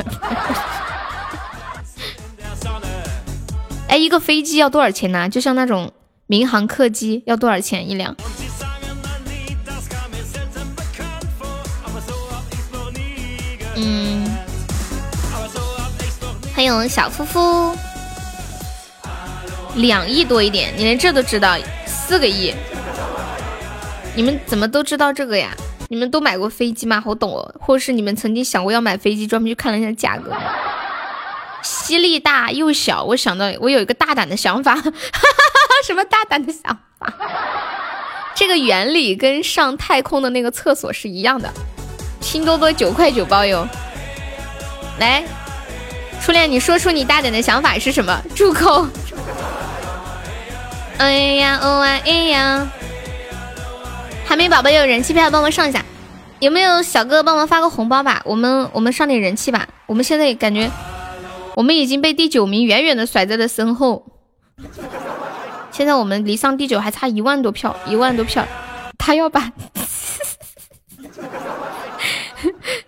[3.89, 5.29] 哎，一个飞机要多少钱呢？
[5.29, 5.93] 就像那种
[6.27, 8.17] 民航客机要多少钱一辆？
[13.77, 14.25] 嗯，
[16.55, 17.77] 欢迎我们小夫夫，
[19.75, 21.59] 两亿多一点，你连这都知道，
[22.13, 22.53] 四个亿，
[24.15, 25.49] 你们怎么都知道这个呀？
[25.89, 27.01] 你们都买过飞机吗？
[27.01, 30.31] 好懂哦，或者是你们曾经想过要买飞机，专门去看了一下价格。
[31.63, 34.75] 吸力大又小，我想到我有一个大胆的想法，
[35.87, 37.11] 什么大胆的想法？
[38.35, 41.51] 这个原理跟上太空的那个厕所是一样的。
[42.21, 43.67] 拼多多九块九包邮，
[44.99, 45.25] 来，
[46.21, 48.23] 初恋，你说出你大胆的想法是什么？
[48.35, 48.87] 住口！
[51.03, 52.73] 哎呀哦啊哎呀！
[54.25, 55.85] 海绵宝宝有人气票，帮忙上一下。
[56.39, 58.23] 有没有小哥哥帮忙发个红包吧？
[58.25, 59.67] 我们我们上点人气吧。
[59.87, 60.71] 我们现在感觉
[61.57, 64.07] 我们已经被第九名远远的甩在了身后。
[65.73, 68.47] 现在我们离上第九还差一万多票，一万多票，
[68.97, 69.51] 他要把。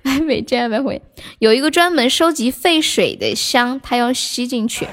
[0.02, 1.02] 来美这百回，
[1.40, 4.86] 有一个专门收集废水的箱，他要吸进去。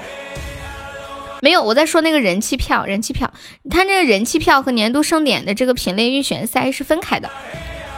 [1.42, 3.32] 没有，我在说那个人气票，人气票，
[3.68, 7.28] 他那个人气票和年度盛典的这个品类预选赛是分开的。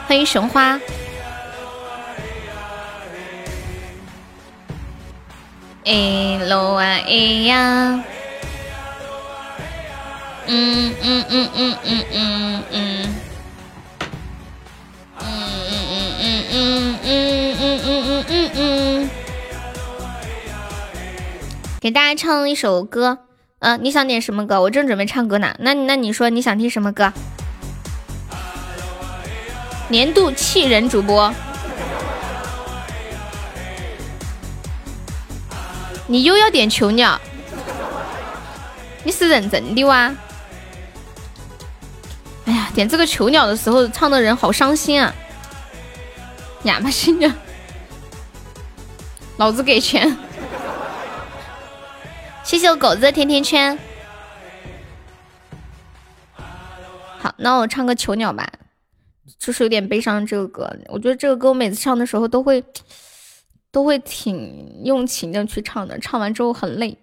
[0.07, 0.81] 欢迎神花。
[5.85, 7.13] 哎喽啊哎
[7.45, 8.03] 呀，
[10.47, 13.15] 嗯嗯嗯嗯嗯嗯嗯。
[15.21, 15.29] 嗯
[15.69, 19.11] 嗯嗯嗯嗯嗯嗯嗯嗯，
[21.83, 23.19] 给大家唱一首歌。
[23.65, 24.61] 嗯，你想点什么歌？
[24.61, 25.57] 我正准备唱歌呢。
[25.59, 27.11] 那那你说你想听什么歌？
[29.89, 31.33] 年度气人主播，
[36.07, 37.19] 你又要点囚鸟？
[39.03, 40.15] 你是认真的哇？
[42.45, 45.15] 哎呀，点这个囚鸟的时候，唱的人好伤心啊！
[46.65, 47.33] 哑巴心的，
[49.39, 50.15] 老子给钱。
[52.45, 53.77] 谢谢我狗子的甜甜圈。
[57.19, 58.47] 好，那我唱个囚鸟吧，
[59.39, 60.25] 就是有点悲伤。
[60.27, 62.63] 这个歌，我觉得这个歌我每次唱的时候都会，
[63.73, 66.97] 都会挺用情的去唱的，唱完之后很累。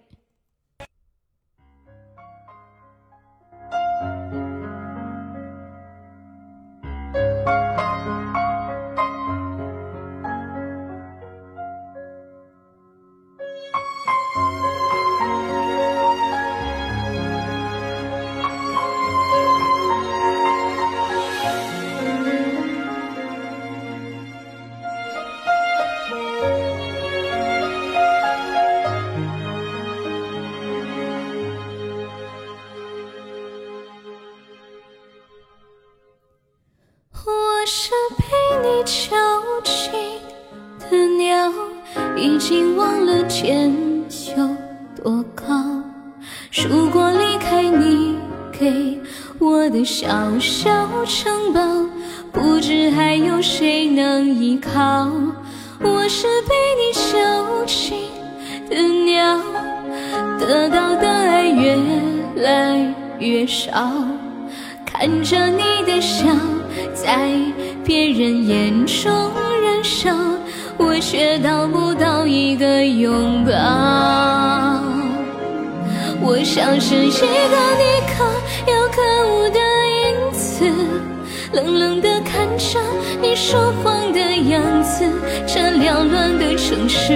[81.63, 82.79] 冷冷的看着
[83.21, 85.05] 你说谎的样子，
[85.45, 87.13] 这缭乱的城市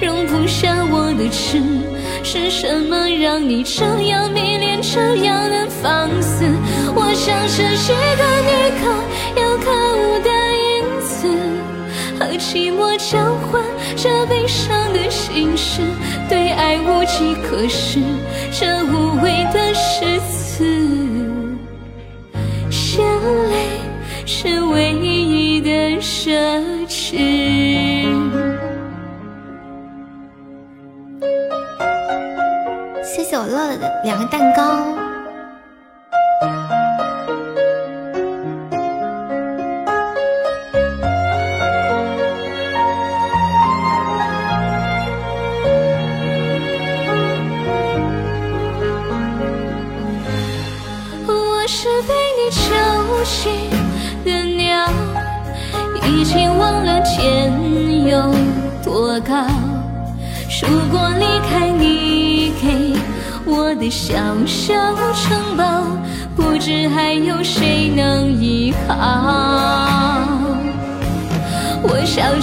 [0.00, 1.60] 容不下我的痴。
[2.22, 6.44] 是什么让你这样迷恋，这样的放肆？
[6.94, 8.82] 我像是一个你可
[9.40, 9.66] 有可
[9.96, 10.30] 无的
[10.62, 10.70] 影
[11.00, 11.26] 子，
[12.20, 13.18] 和寂寞交
[13.50, 13.60] 换
[13.96, 15.82] 着悲伤的心事，
[16.28, 17.98] 对爱无计可施，
[18.52, 20.20] 这无谓的诗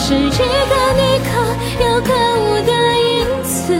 [0.01, 0.33] 是一个
[0.95, 1.29] 你可
[1.83, 2.71] 有可无的
[3.11, 3.73] 影子，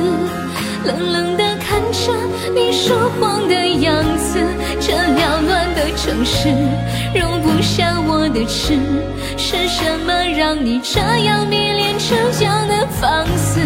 [0.83, 2.11] 冷冷的看着
[2.53, 4.37] 你说谎的样子，
[4.79, 6.49] 这缭乱的城市。
[7.15, 8.77] 容不下我的痴，
[9.37, 13.61] 是什么让你这样迷恋这样的放肆？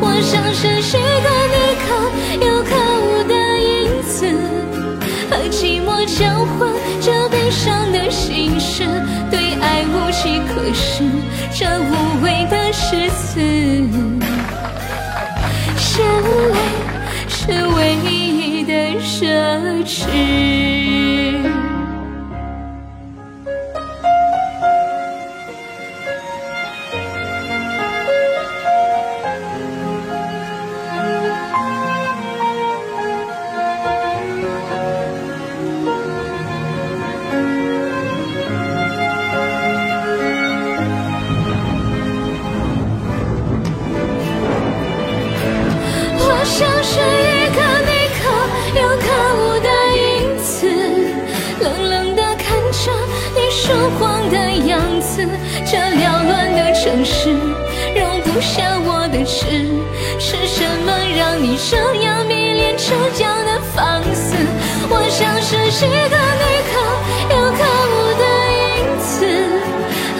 [0.00, 1.86] 我像是一个你可
[2.44, 2.70] 有可
[3.04, 4.26] 无的影子，
[5.30, 5.86] 和寂寞
[6.18, 6.24] 交
[6.56, 6.68] 换
[7.00, 8.82] 着悲伤的心事，
[9.90, 11.02] 无计可施，
[11.52, 13.40] 这无谓的诗词。
[15.98, 16.28] 眼泪
[17.28, 17.40] 是
[17.76, 19.12] 唯一的奢
[19.84, 20.06] 侈。
[61.58, 62.94] 让你这样迷恋这
[63.24, 64.36] 样的放肆？
[64.88, 66.72] 我像是一个你可
[67.34, 68.22] 有可无的
[68.54, 68.62] 影
[69.02, 69.10] 子，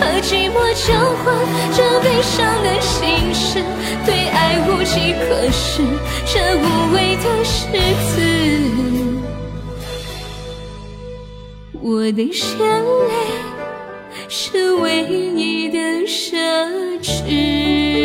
[0.01, 0.87] 和寂寞交
[1.23, 1.25] 换
[1.73, 2.35] 着悲伤
[2.65, 3.63] 的心事，
[4.05, 5.81] 对爱无计可施，
[6.27, 6.61] 这无
[6.93, 7.71] 谓的诗
[8.09, 8.21] 词，
[11.81, 13.09] 我的眼泪。
[14.29, 16.37] 是唯一的奢
[17.01, 17.98] 侈。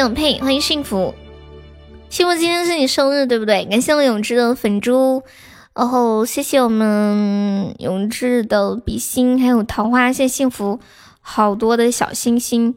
[0.00, 1.14] 永佩，欢迎幸福，
[2.08, 3.66] 幸福今天是你生日对不对？
[3.66, 5.22] 感谢我永志的粉猪，
[5.74, 10.80] 然后谢谢我们永志的比心，还有桃花，谢谢幸福
[11.20, 12.74] 好多的小星星。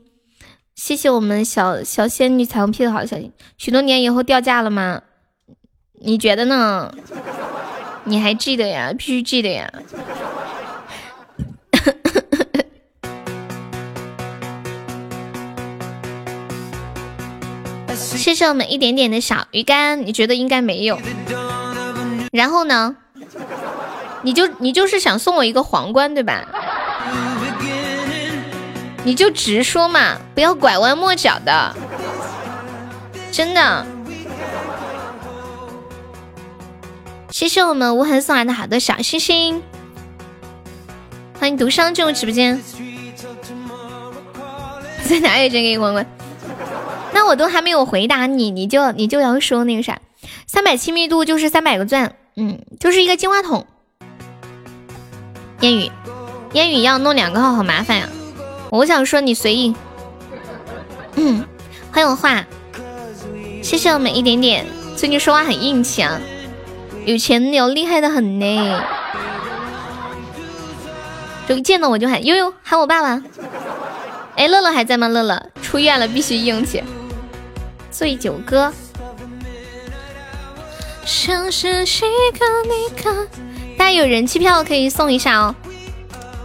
[0.76, 5.04] 谢谢我们小小仙女彩虹屁的好消息，许多年以后掉价了吗？
[6.02, 6.94] 你觉得呢？
[8.04, 8.92] 你还记得呀？
[8.92, 9.72] 必须记得呀！
[18.16, 20.98] 谢谢我们一点点的小鱼干，你觉得应该没有？
[22.32, 22.96] 然后呢？
[24.22, 26.46] 你就你就是想送我一个皇冠对吧？
[29.04, 31.76] 你就直说嘛，不要拐弯抹角的，
[33.32, 33.86] 真的。
[37.32, 39.62] 谢谢我们无痕送来的好多小星星，
[41.38, 42.62] 欢迎独伤进入直播间。
[45.04, 45.50] 在哪里？
[45.50, 46.08] 这个皇冠？
[47.14, 50.00] 那我都还没有回答你，你就你就要说那个啥？
[50.48, 53.66] 三百亲密度就是三百个钻，嗯，就是一个金话筒。
[55.62, 55.92] 烟雨，
[56.54, 58.10] 烟雨要弄两个号，好麻烦呀。
[58.70, 59.76] 我想说你随意。
[61.16, 61.46] 嗯，
[61.92, 62.46] 很有话。
[63.62, 66.20] 谢谢我们一点点，最近说话很硬气啊，
[67.06, 68.82] 有钱牛厉害的很呢。
[71.48, 73.22] 就见到我就喊悠悠，喊我爸爸。
[74.36, 75.08] 哎，乐乐还在吗？
[75.08, 76.84] 乐乐出院了，必须硬气。
[77.94, 78.74] 醉酒歌。
[83.78, 85.56] 大家有人气票可以送一下哦。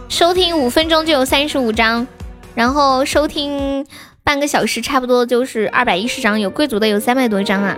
[0.07, 2.07] 收听五分钟就有三十五张，
[2.53, 3.85] 然后收听
[4.23, 7.77] 半个小时差不多就是二百一十张，有贵族的有三百多张啊。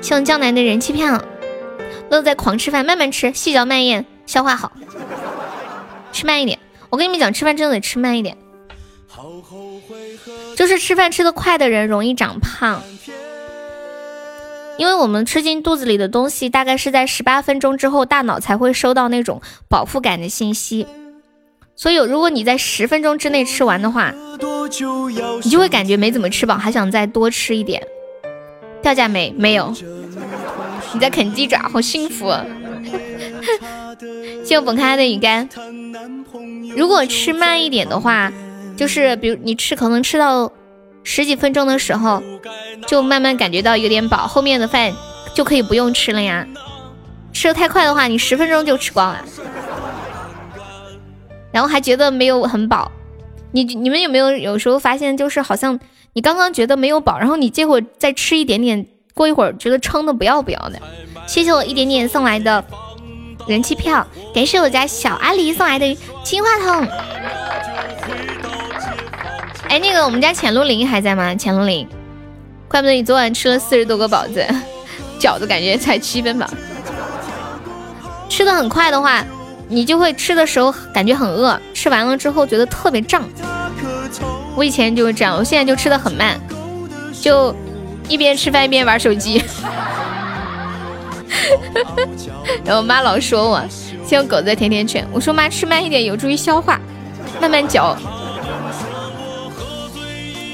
[0.00, 1.22] 希望江南的人气票。
[2.08, 4.70] 乐乐在狂吃饭，慢慢吃，细嚼慢咽，消化好。
[6.12, 6.58] 吃慢一点，
[6.90, 8.36] 我跟你们讲，吃饭真的得吃慢一点。
[10.62, 12.80] 就是吃饭吃的快的人容易长胖，
[14.78, 20.86] 因为我们吃进肚子里的东西，大概是在十八分钟之后，大脑才会收到那种饱腹感的信息。
[21.74, 24.14] 所以，如果你在十分钟之内吃完的话，
[25.42, 27.82] 你就会感觉没怎么吃饱，还想再多吃一点。
[28.80, 29.34] 掉价没？
[29.36, 29.74] 没有。
[30.94, 32.32] 你在啃鸡爪，好幸福。
[34.46, 35.48] 谢我本开的鱼干。
[36.76, 38.32] 如果吃慢一点的话，
[38.76, 40.50] 就是比如你吃，可能吃到
[41.04, 42.22] 十几分钟的时候，
[42.86, 44.92] 就慢慢感觉到有点饱，后面的饭
[45.34, 46.46] 就可以不用吃了呀。
[47.32, 49.24] 吃的太快的话，你十分钟就吃光了，
[51.50, 52.90] 然后还觉得没有很饱。
[53.52, 55.78] 你你们有没有有时候发现，就是好像
[56.12, 60.78] 你刚刚觉得没有饱，然后你结果再吃一点点，过一会儿觉得撑的不要不要的。
[61.26, 62.64] 谢谢我一点点送来的。
[63.48, 66.86] 人气票，感谢我家小阿狸送来的金话筒。
[69.72, 71.34] 哎，那个我们家浅露林还在吗？
[71.34, 71.88] 浅露林，
[72.68, 74.46] 怪不得你昨晚吃了四十多个饺子，
[75.18, 76.46] 饺子感觉才七分饱。
[78.28, 79.24] 吃的很快的话，
[79.68, 83.26] 你就会吃的时候感觉很饿，吃完了之后觉得特别胀。
[84.54, 86.38] 我以前就是这样，我现在就吃的很慢，
[87.18, 87.56] 就
[88.10, 89.42] 一边吃饭一边玩手机。
[92.62, 93.64] 然后我妈老说我
[94.06, 96.78] 像狗在甜甜圈，我说妈吃慢一点有助于消化，
[97.40, 97.96] 慢慢嚼。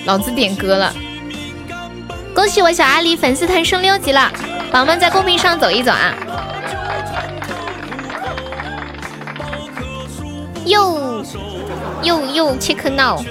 [0.08, 0.90] 老子点歌了，
[2.34, 4.32] 恭喜我小阿狸粉丝团升六级了，
[4.72, 6.14] 宝宝们在公屏上走一走啊！
[10.64, 11.22] 又
[12.02, 13.22] 又又切克闹，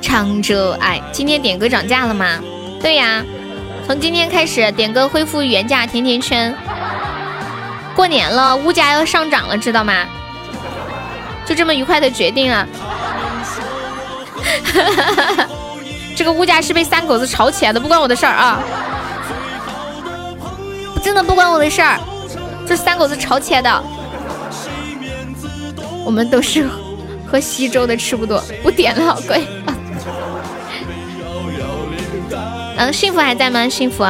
[0.00, 2.40] 唱着爱，今天点歌涨价了吗？
[2.80, 3.22] 对呀。
[3.86, 6.56] 从今天开始，点歌恢复原价甜甜圈。
[7.94, 10.06] 过年了，物价要上涨了，知道吗？
[11.44, 12.66] 就这么愉快的决定了。
[16.16, 18.62] 这个物价是被三狗子炒起来的，不关我的事儿啊！
[21.02, 21.98] 真的不关我的事儿，
[22.66, 23.84] 这三狗子炒起来的。
[26.04, 26.68] 我们都是
[27.26, 29.46] 喝稀粥的，吃不多，不点了，好贵。
[32.76, 33.68] 嗯，幸福还在吗？
[33.68, 34.04] 幸福，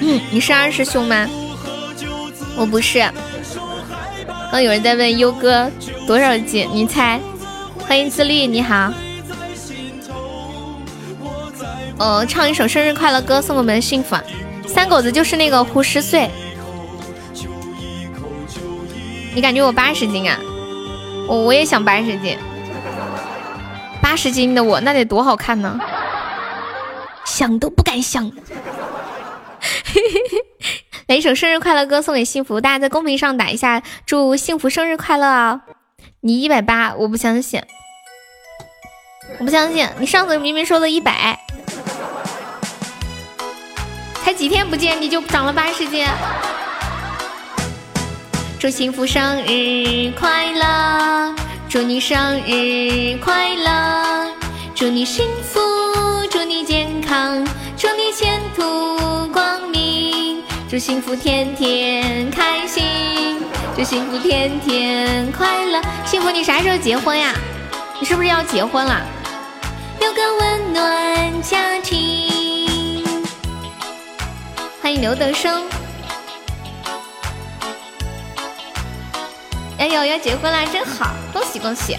[0.00, 1.26] 嗯，你是二师兄吗？
[2.56, 3.02] 我不是。
[4.52, 5.70] 刚有人在问优哥
[6.06, 7.18] 多少斤，你猜？
[7.88, 8.92] 欢迎自律，你好。
[11.98, 14.14] 哦，唱一首生日快乐歌送给我们幸福。
[14.66, 16.30] 三狗子就是那个胡十岁。
[19.34, 20.38] 你感觉我八十斤啊？
[21.26, 22.36] 我我也想八十斤。
[24.02, 25.80] 八十斤的我，那得多好看呢！
[27.24, 28.30] 想都不敢想。
[31.06, 35.62] 来一首生日快乐歌送给幸福，大家在公屏上打一下，祝幸福生日快乐啊！
[36.20, 37.60] 你一百八，我不相信，
[39.38, 41.38] 我不相信，你上次明明说的一百，
[44.22, 46.06] 才几天不见你就长了八十斤。
[48.60, 51.34] 祝幸福生日快乐！
[51.68, 54.30] 祝你生日快乐，
[54.74, 55.58] 祝你幸福，
[56.30, 57.44] 祝你健康，
[57.76, 59.58] 祝你前途光，
[60.72, 63.42] 祝幸福天天开心，
[63.76, 65.78] 祝幸福天天快乐。
[66.06, 67.34] 幸福，你啥时候结婚呀？
[68.00, 69.02] 你是不是要结婚了？
[70.00, 73.04] 有个温暖家庭。
[74.80, 75.62] 欢迎刘德生。
[79.76, 81.98] 哎呦，要结婚啦，真好，恭喜恭喜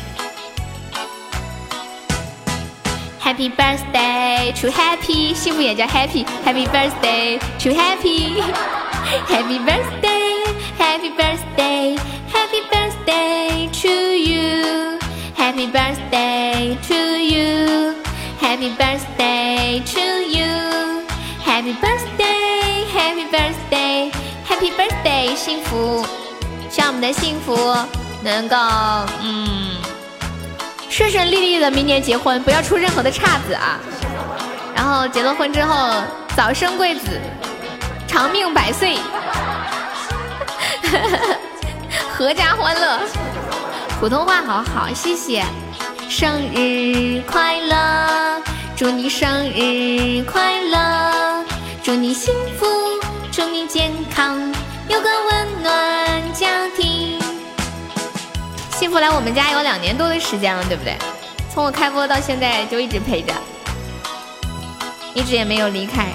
[3.23, 16.95] ！Happy birthday to Happy，幸福也叫 Happy，Happy birthday to Happy，Happy birthday，Happy birthday，Happy birthday to you，Happy birthday to
[16.95, 17.95] you。
[18.41, 20.47] Happy birthday to you,
[21.45, 24.11] Happy birthday, Happy birthday,
[24.49, 26.05] Happy birthday，幸福，
[26.71, 27.55] 希望我们的幸福
[28.23, 28.57] 能够
[29.21, 29.77] 嗯
[30.96, 33.80] 顺顺利利的明年结婚，不要出任何的岔子啊。
[34.76, 35.92] 然后结了婚之后
[36.36, 37.20] 早生贵子，
[38.08, 39.00] 长命百岁，
[42.16, 43.00] 阖家欢乐。
[44.00, 45.44] 普通话好好，谢谢。
[46.08, 48.40] 生日快乐，
[48.76, 51.44] 祝你生日快乐，
[51.82, 52.68] 祝你幸福，
[53.32, 54.38] 祝你健康，
[54.88, 56.93] 有个温暖家庭。
[58.84, 60.94] 幸福来我们家有两年多的时间了，对不对？
[61.50, 63.34] 从我开播到现在就一直陪着，
[65.16, 66.10] 一直也没有离开。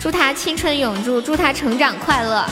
[0.00, 2.44] 祝他青春永驻，祝他成长快乐。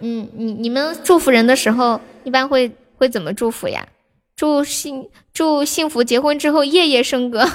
[0.00, 3.86] 嗯，你你们祝福人的时候一般会会怎么祝福呀？
[4.34, 7.48] 祝幸祝幸福结婚之后夜夜笙歌。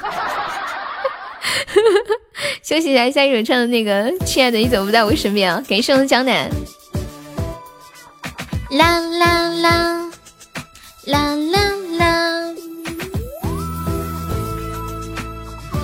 [2.64, 5.62] 休息一下，下一首唱的那个《亲爱的你怎么不在我身边》啊？
[5.68, 6.50] 感谢我的江南。
[8.70, 10.00] 啦啦啦
[11.06, 11.60] 啦啦
[12.00, 12.54] 啦！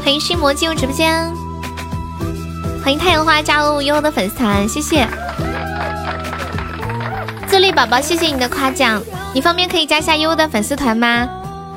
[0.01, 1.30] 欢迎心魔进入直播间，
[2.82, 5.05] 欢迎太阳花加入悠悠的粉丝团，谢谢。
[7.47, 9.01] 自律宝宝，谢谢你的夸奖。
[9.34, 11.28] 你方便可以加下优的粉丝团吗？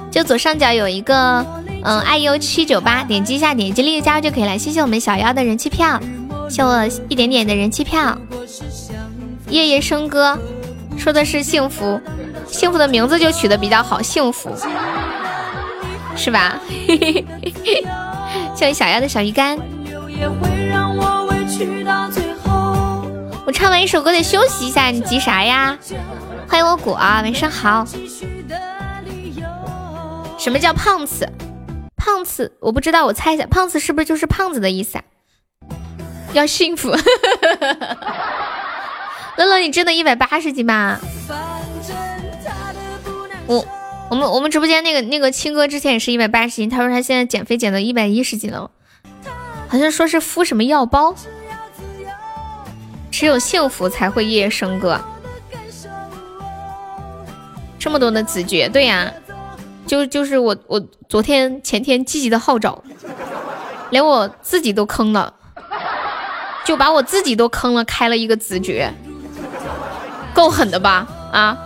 [0.08, 1.44] 就左上角有一个，
[1.82, 4.56] 嗯，爱优七九八，点击一下，点击立即加入就可以了。
[4.56, 6.00] 谢谢我们小妖的人气票，
[6.48, 8.16] 谢我一点点的人气票。
[9.48, 10.38] 夜夜笙歌，
[10.98, 12.00] 说的是幸福，
[12.46, 14.54] 幸福的名字就取得比较好，幸福，
[16.16, 16.58] 是吧？
[18.54, 19.58] 谢谢小妖的小鱼干。
[23.44, 25.76] 我唱完一首歌得休息一下，你急啥呀？
[26.48, 27.84] 欢迎我果啊，晚上好。
[30.38, 31.28] 什么叫胖子？
[31.96, 35.04] 胖子我不知道，我猜一下，胖子是不是就是胖子的意思啊？
[36.32, 36.96] 要幸福。
[39.36, 40.98] 乐乐，你真的一百八十斤吗？
[43.46, 43.66] 我
[44.10, 48.70] 我们我们直播间那个那个青哥之前也是一百八十斤，他说他现在减肥减到一百一十斤了，
[49.68, 51.14] 好像说是敷什么药包，
[53.10, 55.00] 只有幸福才会夜夜笙歌。
[57.78, 59.12] 这么多的子爵，对呀，
[59.86, 62.82] 就就是我我昨天前天积极的号召，
[63.90, 65.34] 连我自己都坑了，
[66.64, 68.92] 就把我自己都坑了，开了一个子爵，
[70.34, 71.06] 够狠的吧？
[71.32, 71.56] 啊，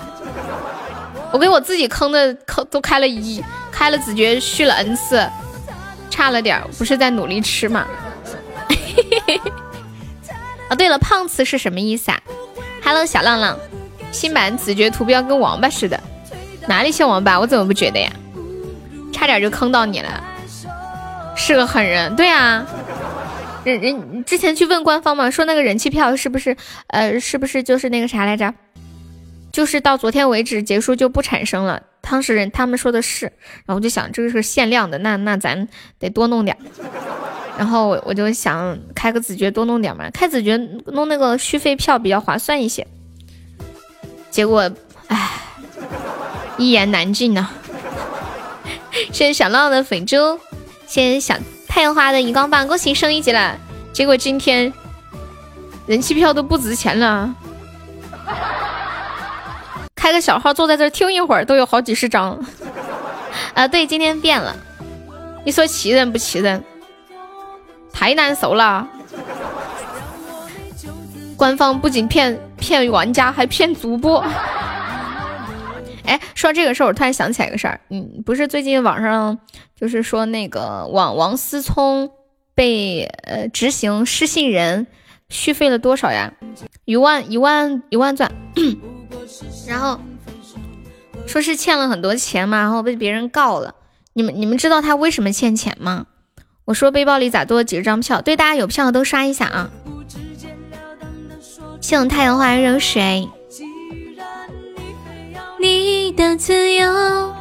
[1.32, 5.28] 我给我自己坑的坑都开了一，开了子爵续了 n 次，
[6.10, 7.86] 差了点，不是在努力吃吗？
[10.68, 12.20] 啊， 对了，胖次是什么意思啊
[12.84, 13.56] ？Hello，小浪浪。
[14.12, 16.00] 新版子爵图标跟王八似的，
[16.66, 17.38] 哪里像王八？
[17.38, 18.10] 我怎么不觉得呀？
[19.12, 20.22] 差点就坑到你了，
[21.34, 22.14] 是个狠人。
[22.16, 22.64] 对啊，
[23.66, 26.56] 人人之前去问官方嘛，说那个人气票是不是
[26.86, 28.54] 呃是不是就是那个啥来着？
[29.50, 31.82] 就是到昨天为止结束就不产生了。
[32.00, 33.26] 当时人他们说的是，
[33.64, 35.66] 然后我就想这个是限量的，那那咱
[35.98, 36.56] 得多弄点。
[37.58, 40.56] 然后我我就想开个子爵多弄点嘛，开子爵
[40.86, 42.86] 弄那个续费票比较划算一些。
[44.30, 44.70] 结果，
[45.08, 45.30] 唉，
[46.56, 47.50] 一言难尽呐。
[49.10, 50.38] 谢谢小浪的粉猪，
[50.86, 51.36] 谢谢小
[51.76, 53.54] 太阳花的荧光棒，恭喜升一级了。
[53.92, 54.72] 结果今天
[55.84, 57.34] 人气票都不值钱了，
[59.94, 62.42] 开个小号坐在这听一会儿都有好几十张。
[63.52, 64.56] 啊，对，今天变了。
[65.44, 66.64] 你说气人不气人？
[67.92, 68.88] 太难受了。
[71.36, 74.24] 官方不仅骗骗玩家，还骗主播。
[76.06, 77.80] 哎，说到这个事儿，我突然想起来一个事儿。
[77.90, 79.38] 嗯，不是最近网上
[79.78, 82.10] 就是说那个王王思聪
[82.54, 84.86] 被呃执行失信人
[85.28, 86.32] 续费了多少呀？
[86.84, 88.30] 一万一万一万钻。
[89.68, 90.00] 然后
[91.26, 93.74] 说是欠了很多钱嘛，然后被别人告了。
[94.12, 96.06] 你们你们知道他为什么欠钱吗？
[96.64, 98.22] 我说背包里咋多了几十张票？
[98.22, 99.70] 对，大家有票的都刷一下啊。
[101.80, 103.28] 谢我太阳花热水。
[105.60, 107.34] 你的自由。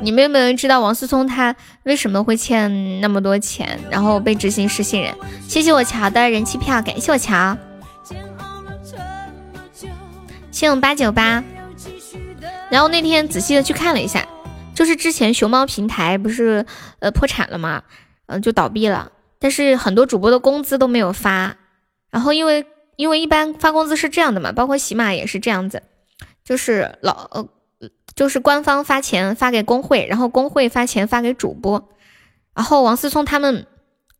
[0.00, 5.14] 你们有没有人知道王思聪他为什么会欠那么多钱，然后被执行失信人？
[5.48, 7.56] 谢谢我乔的人气票，感谢我乔。
[10.50, 11.42] 谢我八九八。
[12.70, 14.26] 然后那天仔细的去看了一下，
[14.74, 16.64] 就是之前熊猫平台不是
[17.00, 17.82] 呃破产了吗？
[18.26, 21.56] 嗯，就倒闭了，但是很多主播的工资都没有发，
[22.10, 22.66] 然后因为。
[22.96, 25.82] 因为一般发工资是这样的嘛，包括喜马也是这样子，
[26.50, 27.48] 就是老呃，
[28.16, 31.88] 就是官方发钱发给工会，然后工会发钱发给主播，
[32.56, 33.68] 然后王思聪他们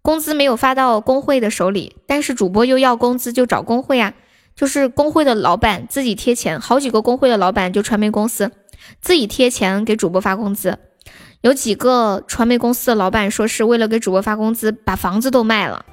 [0.00, 4.14] 工资没有发到工会的手里，但是主播又要工资，就找工会啊，
[4.54, 8.52] 就是工会的老板自己贴钱，好几个工会的老板就传媒公司
[9.00, 10.78] 自己贴钱给主播发工资，
[11.40, 15.84] 有几个传媒公司的老板说是为了给主播发工资，把房子都卖了。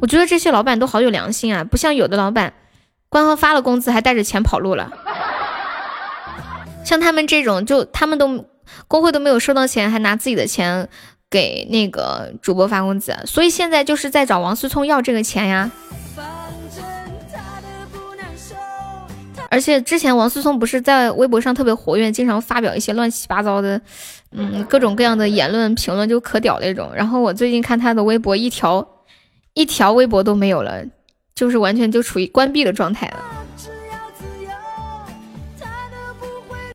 [0.00, 2.52] 我觉得这些老板都好有良心啊，不像有的老板，
[3.08, 4.90] 官方发了工资还带着钱跑路了。
[6.86, 8.46] 像他们这种，就他们都
[8.88, 10.88] 工会都没有收到钱，还拿自己的钱
[11.28, 15.70] 给那个主播发工资，所以现在就是在找王思聪要这个钱呀。
[19.50, 23.80] 而且之前王思聪不是在微博上特别活跃，经常发表一些乱七八糟的，
[24.30, 26.90] 嗯，各种各样的言论评论，就可屌那种。
[26.94, 28.86] 然后我最近看他的微博，一条。
[29.54, 30.84] 一条微博都没有了，
[31.34, 33.35] 就是完全就处于关闭的状态了。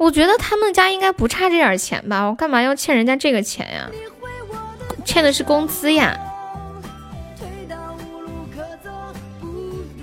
[0.01, 2.25] 我觉得他们家应该不差这点钱吧？
[2.25, 3.87] 我干嘛要欠人家这个钱呀？
[5.05, 6.17] 欠的是工资呀！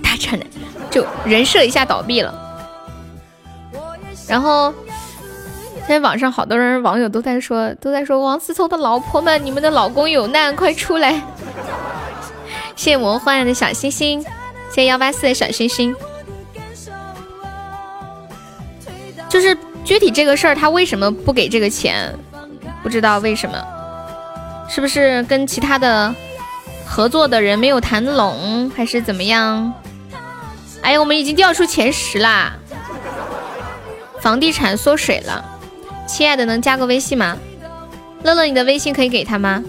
[0.01, 0.45] 大产的
[0.89, 2.33] 就人设一下倒闭了。
[4.25, 4.73] 然后
[5.79, 11.21] 现在网上好多人网友都在说，都在说王思聪的老婆们，你们的老公有难，快出来！
[12.77, 14.21] 谢谢魔幻的小星星，
[14.69, 15.93] 谢谢幺八四的小星星。
[19.27, 19.55] 就是
[19.89, 22.13] 具体这个事儿，他为什么不给这个钱？
[22.83, 23.57] 不知道为什么，
[24.69, 26.13] 是不是跟其他的
[26.85, 29.73] 合作的人没有谈拢，还是怎么样？
[30.83, 32.53] 哎呀，我们已经掉出前十啦！
[34.21, 35.43] 房地产缩水了，
[36.07, 37.35] 亲爱的，能加个微信吗？
[38.21, 39.63] 乐乐，你的微信可以给他吗？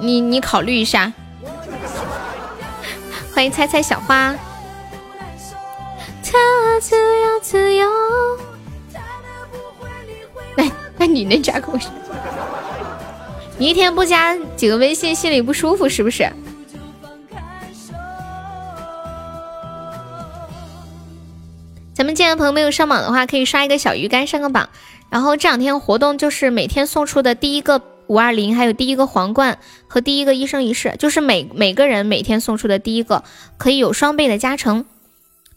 [0.00, 1.12] 你你考虑一下，
[3.34, 4.32] 欢迎猜猜小花。
[10.56, 10.64] 那
[10.98, 11.90] 那你能加个微信？
[13.58, 16.30] 你一天不加几个微信，心里不舒服是不是？
[21.94, 24.68] 咱们进来朋友没有上榜的话，可以刷一个小鱼干上个榜。
[25.08, 27.82] 然后这两天活动就是每天送出的第一个。
[28.08, 29.58] 五二零，还有第一个皇冠
[29.88, 33.24] 和第一个一生一世，就是每每个人每天送出的第一个，
[33.58, 34.84] 可以有双倍的加成。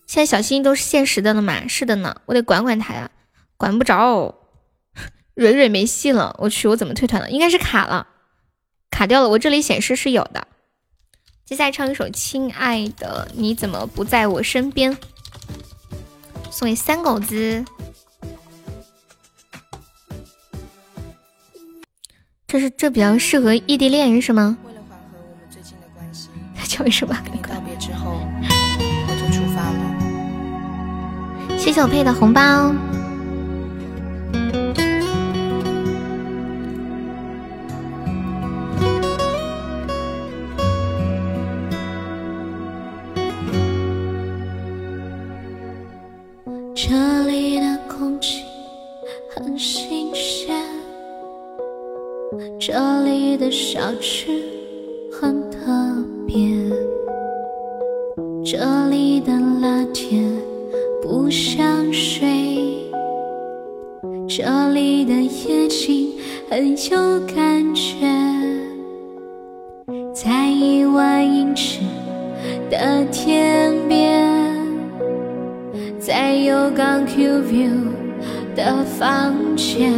[0.10, 1.68] 现在小心都是限时的了嘛？
[1.68, 3.12] 是的呢，我得管管他呀，
[3.58, 4.34] 管不着。
[5.36, 7.30] 蕊蕊没戏了，我去，我怎么退团了？
[7.30, 8.08] 应该是卡了，
[8.90, 9.30] 卡掉了。
[9.30, 10.48] 我这里显示是有的。
[11.46, 14.92] 接下来唱一首《亲爱的你怎么不在我身边》，
[16.50, 17.64] 送给三狗子。
[22.48, 24.58] 这是这比较适合异地恋是吗？
[24.66, 26.30] 为了缓和我们最近的关系，
[26.68, 27.16] 叫为什么？
[27.44, 28.09] 告别之后，
[31.70, 32.74] 谢谢我配的红包。
[46.74, 48.44] 这里的空气
[49.36, 50.56] 很新鲜。
[52.60, 54.42] 这里的小吃
[55.12, 56.50] 很特别，
[58.44, 60.28] 这里的辣甜
[61.30, 62.90] 想睡，
[64.28, 66.14] 这里的夜景
[66.50, 67.94] 很有感觉，
[70.12, 71.82] 在一万英尺
[72.70, 74.28] 的天边，
[76.00, 77.70] 在有港 Q view
[78.56, 79.94] 的房间。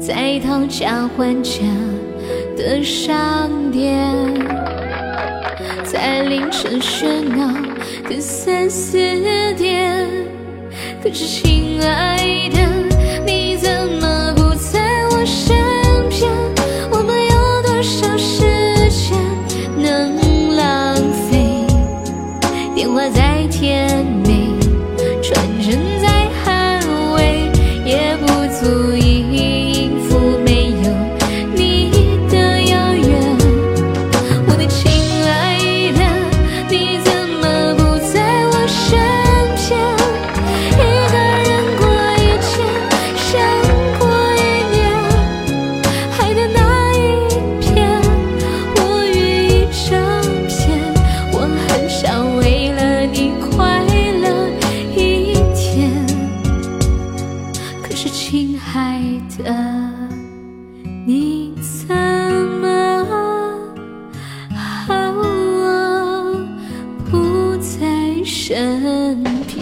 [0.00, 1.60] 在讨价还价
[2.56, 4.14] 的商店，
[5.82, 7.52] 在凌晨喧闹
[8.06, 8.98] 可三四
[9.56, 10.06] 点，
[11.02, 12.83] 可是亲爱的，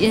[0.03, 0.11] 感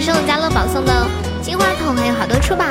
[0.00, 1.08] 谢我家乐宝送的
[1.42, 2.64] 金话筒，还有好多出宝。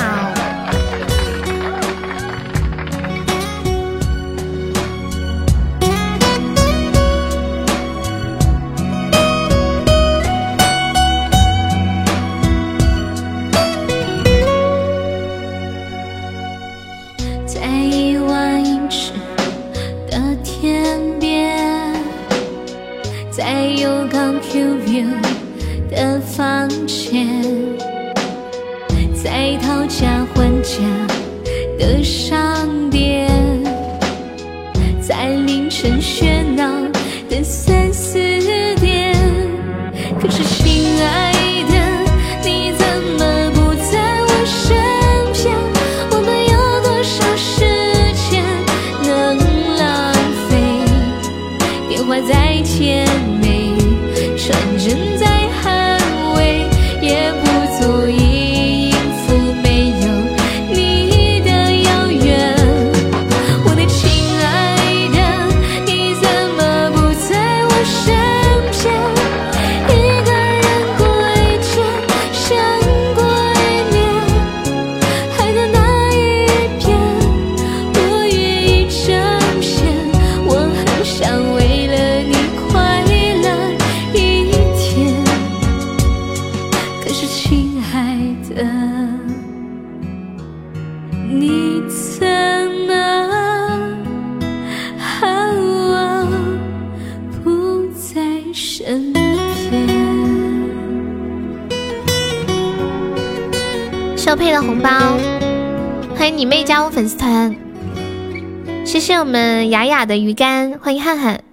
[110.06, 111.44] 的鱼竿，欢迎汉汉。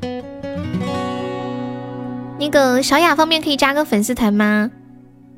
[2.39, 4.71] 那个小雅方便可以加个粉丝团吗？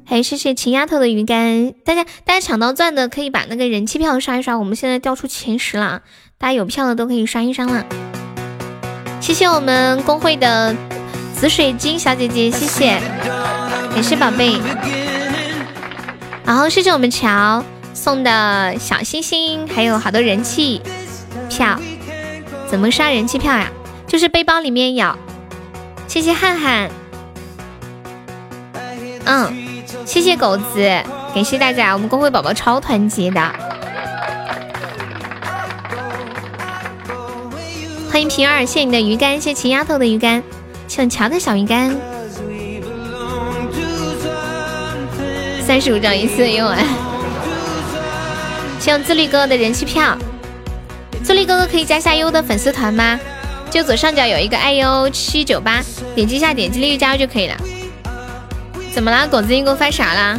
[0.05, 6.03] 还有谢谢秦丫头的鱼竿，大家大家抢到钻的可以把那个人气票刷一刷，我们现在掉出前十了，
[6.39, 7.85] 大家有票的都可以刷一刷了。
[9.21, 10.75] 谢谢我们公会的
[11.35, 13.01] 紫水晶小姐姐，谢谢，
[13.95, 14.61] 感谢宝贝。
[16.45, 20.83] 然后谢谢我们乔送的小星星，还有好多人气
[21.49, 21.79] 票。
[22.73, 23.71] 怎么刷人气票呀？
[24.07, 25.15] 就是背包里面有。
[26.09, 26.91] 谢谢汉汉，
[29.27, 30.81] 嗯，谢谢狗子，
[31.35, 33.43] 感谢大家，我们公会宝宝超团结的。
[38.11, 40.43] 欢迎平儿，谢谢你的鱼竿，谢谢秦丫头的鱼竿，
[40.89, 41.95] 谢谢乔的小鱼竿。
[45.61, 46.79] 三十五张一次用完，
[48.81, 50.17] 谢谢自律哥哥的人气票。
[51.45, 53.19] 哥哥可以加下优的粉丝团吗？
[53.71, 55.83] 就左上角有一个爱优七九八，
[56.15, 57.57] 点击一下，点击立即加入就可以了。
[58.93, 59.27] 怎么了？
[59.27, 60.39] 狗子你给我发啥啦？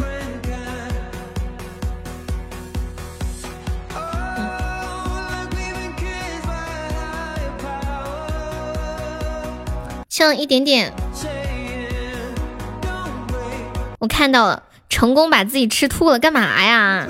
[10.08, 10.92] 像一点点，
[13.98, 17.08] 我看到了，成功把自己吃吐了，干嘛呀？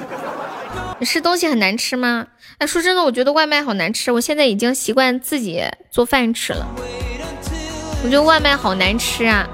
[0.98, 2.28] 你吃东西很难吃吗？
[2.58, 4.12] 哎，说真的，我觉得外卖好难吃。
[4.12, 6.66] 我现在已经习惯自己做饭吃了。
[8.04, 9.48] 我觉得外卖好难吃啊。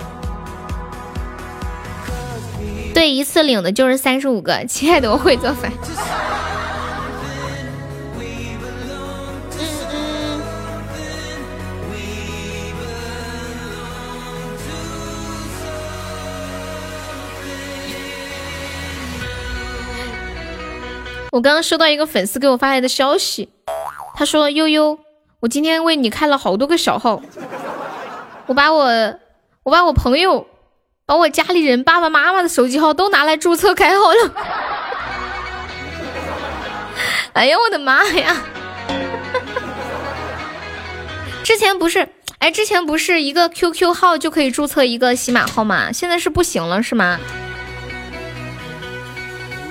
[2.93, 4.65] 对，一次领的就是三十五个。
[4.67, 5.73] 亲爱的，我会做饭。
[21.33, 23.51] 我刚刚收到一个粉丝给我发来的消息，
[24.17, 24.99] 他说：“悠悠，
[25.39, 27.23] 我今天为你开了好多个小号，
[28.47, 28.89] 我把我
[29.63, 30.49] 我把我朋友，
[31.07, 34.35] 把我家里人爸爸妈妈的手机号都拿来注册开号了。”
[37.35, 38.37] 哎呀，我的妈呀！
[41.45, 42.09] 之前不是，
[42.41, 45.93] 哎，之前不是一个 QQ 号就可以注册一个喜马号吗？
[45.93, 47.21] 现在是不行了，是吗？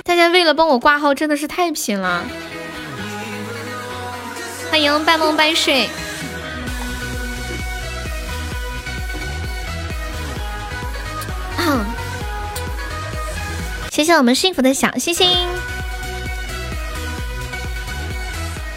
[0.09, 2.25] 大家为了帮我挂号真的是太拼了！
[4.71, 5.87] 欢迎半梦半睡，
[13.91, 15.47] 谢谢我们幸福的小星星，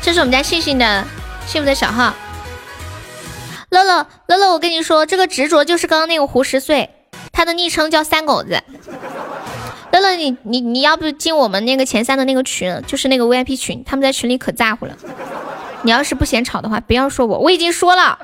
[0.02, 1.06] 这是我们家幸幸的
[1.46, 2.14] 幸福的小号。
[3.70, 6.90] 乐乐乐乐，我跟你说，这个执着就是刚刚那个胡十岁，
[7.32, 8.62] 他的昵称叫三狗子。
[9.92, 14.96] 乐乐，你你你要不进我们那个前三的那个群，就是那个 VIP 群，他们在群里可在乎了。
[15.82, 18.18] 你要是不嫌吵的话，不要说我，我已经说了。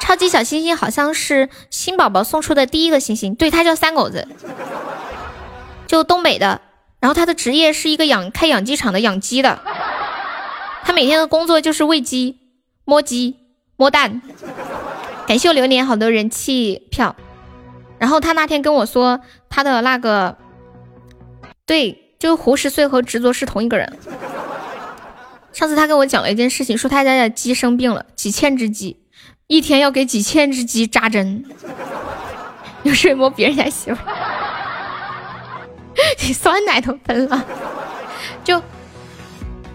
[0.00, 4.26] 超级小星星好像是新宝宝送出的第一个星星，对，他叫三狗子。
[5.86, 6.60] 就东北的，
[7.00, 9.60] 然后他的职业是一个养开养鸡场的养鸡的，
[10.82, 12.38] 他每天的工作就是喂鸡、
[12.84, 13.36] 摸鸡、
[13.76, 14.20] 摸蛋。
[15.26, 17.16] 感谢我榴莲好多人气票，
[17.98, 19.20] 然后他那天跟我说
[19.54, 20.36] 他的那个，
[21.64, 23.96] 对，就胡十岁和执着是同一个人。
[25.52, 28.98] 上次他跟我讲了一件事情，说他家的鸡生病了，几千只鸡，
[29.46, 31.44] 一天要给几千只鸡扎针。
[32.82, 33.98] 有谁摸别人家媳妇？
[36.26, 37.46] 你酸奶都喷了。
[38.42, 38.60] 就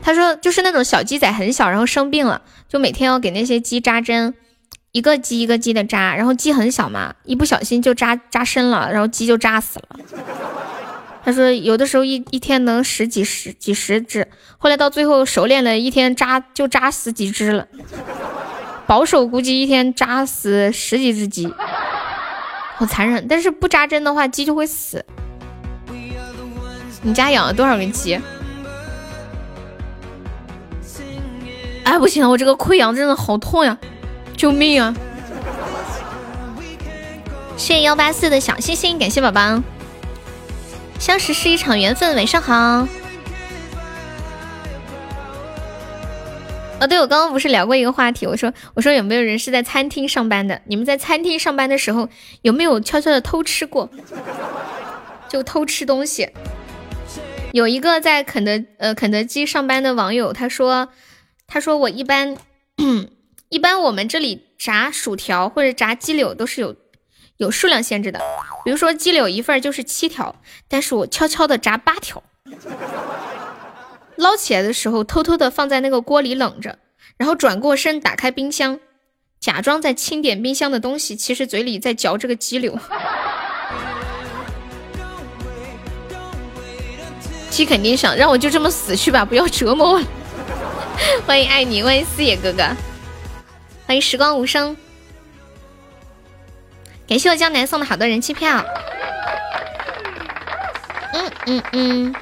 [0.02, 4.36] 他说，就是那种小鸡仔很小，然后生病了，就每天要给那些鸡扎针，
[4.92, 10.00] 一个鸡一个鸡的扎，然后鸡很小嘛，一不小心就扎扎深了，然后鸡就扎死了。
[11.24, 17.68] 他说有的时候一一天能十几十几十只，后来到最后熟练了，一天扎就扎死几只了。
[18.88, 21.54] 保守估计一天扎死十几只鸡，
[22.76, 23.28] 好残忍。
[23.28, 25.06] 但是不扎针的话，鸡就会死。
[27.04, 28.20] 你家养了多少个鸡？
[31.84, 33.78] 哎，不行，我这个溃疡真的好痛呀！
[34.40, 34.96] 救命啊！
[37.58, 39.62] 谢谢幺八四的小星星，感谢宝宝。
[40.98, 42.88] 相识是一场缘分，晚上好。
[46.80, 50.62] 哦，对，我刚刚不是聊过一个话题，我说我说有没有人是在餐厅上班的？
[50.68, 52.08] 你们在餐厅上班的时候
[52.42, 53.90] 有没有悄悄的偷吃过？
[55.28, 56.30] 就偷吃东西。
[57.52, 60.88] 有一个在肯德呃肯德基上班的网友，他说
[61.46, 62.38] 他说我一般
[63.50, 66.76] 一般我们这里炸薯条或者炸鸡柳都是有。
[67.38, 68.20] 有数量限制的，
[68.66, 70.36] 比如说鸡柳一份就是七条，
[70.68, 72.22] 但是我悄悄的炸八条，
[74.18, 76.78] 捞起来的时候偷偷的放在那个锅里冷着，
[77.16, 78.78] 然后转过身打开冰箱，
[79.40, 82.78] 假装在清点冰箱的东西，其实嘴里在嚼这个鸡柳。
[87.50, 90.04] 鸡肯定想让我就这么死去吧，不要折磨我。
[91.26, 92.64] 欢迎爱你，欢迎四野哥哥，
[93.90, 94.78] 欢迎时光无声。
[97.08, 98.64] 感谢我江南送的好多人气票。
[101.12, 102.16] 嗯嗯嗯，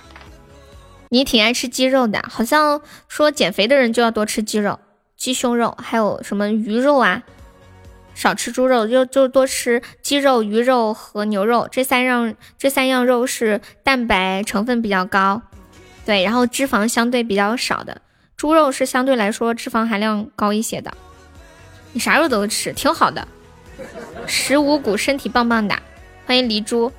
[1.09, 4.79] 你挺爱吃鸡肉的，好像说减肥的人就要多吃鸡肉、
[5.17, 7.23] 鸡胸肉，还有什么鱼肉啊，
[8.15, 15.41] 少吃猪肉，就就多吃鸡肉、鱼肉和牛肉这三样，这三样肉是蛋白成分比较高，
[16.05, 17.99] 对，然后脂肪相对比较少的。
[18.37, 20.93] 猪肉是相对来说脂肪含量高一些的。
[21.97, 23.27] 你啥肉都吃，挺好的。
[24.27, 25.75] 十五谷，身体棒棒的，
[26.27, 26.91] 欢迎黎珠，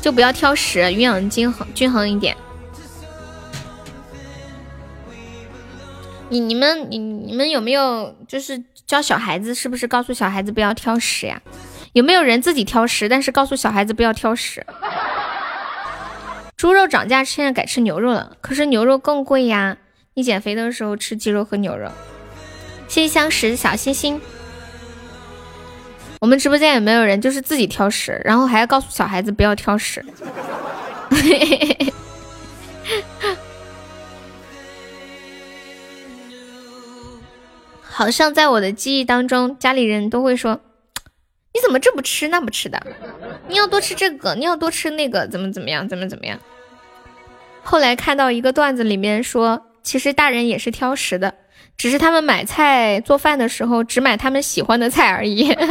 [0.00, 2.36] 就不要挑食，营养均衡均衡一点。
[6.28, 11.42] 你你们你你们有没有就是教小孩子，是不是告诉小孩子不要挑食呀？
[11.92, 14.64] 有没有人自己挑食，但是告诉小孩子不要挑食？
[16.56, 19.76] 猪肉涨价，现在改吃牛肉了，可是牛肉更贵呀。
[20.14, 21.90] 你减肥的时候吃鸡肉和牛肉。
[22.88, 24.20] 谢谢相识小星星。
[26.20, 30.04] 我们直播间有没有人就是自己挑食，然后还要告诉小孩子不要挑食？
[37.82, 40.60] 好像在我的记忆当中，家里人都会说
[41.54, 42.80] ：“你怎么这不吃那不吃的？
[43.48, 46.38] 你要多吃这个，你要多吃那个，怎么怎么样，怎么怎么样？”
[47.64, 51.34] 后来看到一个段子里面说，其实大人也是挑食的，
[51.76, 55.54] 只是他们买菜做饭的时候只买他们喜欢的菜而已。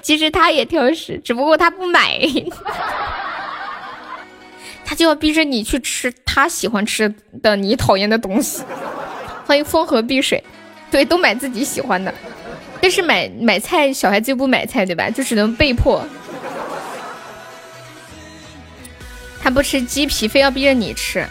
[0.00, 2.18] 其实他也挑食，只不过他不买，
[4.84, 8.62] 他就要逼着你去吃他喜欢吃的你讨厌的东西。
[9.46, 10.42] 欢迎风和碧水，
[10.90, 12.14] 对，都买自己喜欢的，
[12.80, 15.10] 但是买买菜小孩子又不买菜，对吧？
[15.10, 16.02] 就只能被迫。
[19.42, 21.26] 他不吃鸡皮，非要逼着你吃，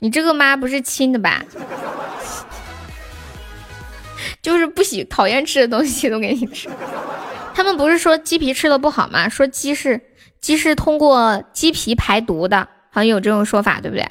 [0.00, 1.42] 你这个妈不是亲的吧？
[4.42, 6.68] 就是不喜讨厌吃的东西都给你吃。
[7.54, 9.28] 他们不是说鸡皮吃的不好吗？
[9.28, 10.00] 说鸡是
[10.40, 14.06] 鸡是通过鸡皮排毒的，好像有这种说法，对不对？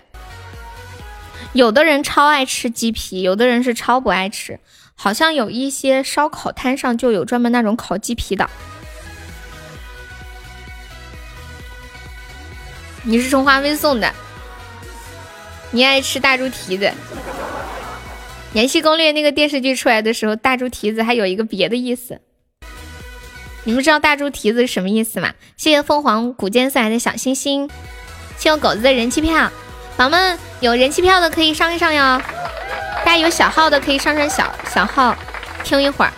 [1.53, 4.59] 有的人超爱吃鸡皮，有的人是超不爱吃。
[4.97, 8.49] 好像有一些烧烤摊上就有专门那种烤鸡皮的。
[13.03, 14.11] 你是充话费送的，
[15.75, 16.85] 你爱吃大猪蹄子。
[18.53, 22.21] 《延禧攻略》那个电视剧出来的时候，大猪蹄子还有一个别的意思。
[23.65, 25.33] 你们知道大猪蹄子是什么意思吗？
[25.57, 27.69] 谢谢凤凰古剑送来的小星星，
[28.37, 29.51] 谢我狗子的人气票，
[29.97, 32.21] 宝宝们有人气票的可以上一上哟。
[33.03, 35.13] 大家有小号的可以上上小小号
[35.65, 36.13] 听一会儿。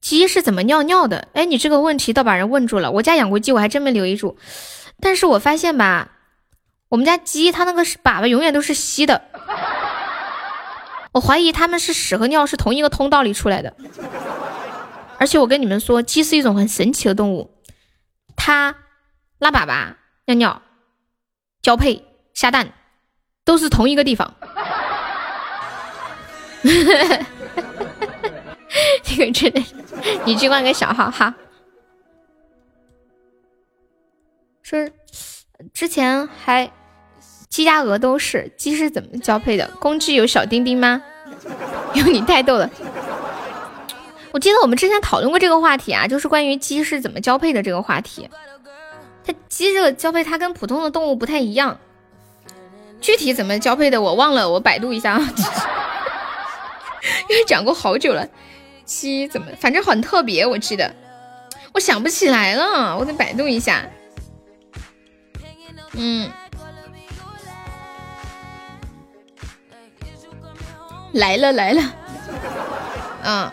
[0.00, 1.28] 鸡是怎么尿尿的？
[1.34, 2.90] 哎，你这个问题倒把人问住了。
[2.90, 4.36] 我家养过鸡，我还真没留意住。
[5.00, 6.10] 但是我发现吧，
[6.88, 9.22] 我们家鸡它那个粑粑永远都是稀的。
[11.12, 13.74] 我怀疑它们是屎和尿是同一个通道里出来的。
[15.18, 17.50] 而且我跟你们说，鸡是一种很神奇的动物，
[18.36, 18.76] 它
[19.38, 19.94] 拉粑粑、
[20.26, 20.62] 尿尿、
[21.60, 22.04] 交配、
[22.34, 22.72] 下蛋，
[23.44, 24.32] 都是同一个地方。
[29.02, 29.62] 这个真的，
[30.24, 31.34] 你去换个小号哈。
[34.62, 34.88] 说
[35.74, 36.70] 之前还
[37.48, 39.68] 鸡鸭鹅都是鸡是怎么交配的？
[39.80, 41.02] 公鸡有小丁丁吗？
[41.94, 42.70] 有你太逗了。
[44.30, 48.28] 我记得我们之前讨论过这个话题啊，就是关于鸡是怎么交配的这个话题。
[49.24, 51.78] 它鸡这个交配，它跟普通的动物不太一样。
[53.00, 55.20] 具体怎么交配的我忘了，我百度一下啊。
[57.28, 58.28] 因为讲过好久了，
[58.84, 60.94] 鸡怎么反正很特别，我记得，
[61.72, 63.84] 我想不起来了，我得百度一下。
[65.92, 66.30] 嗯，
[71.12, 71.82] 来了来了，
[73.24, 73.50] 嗯，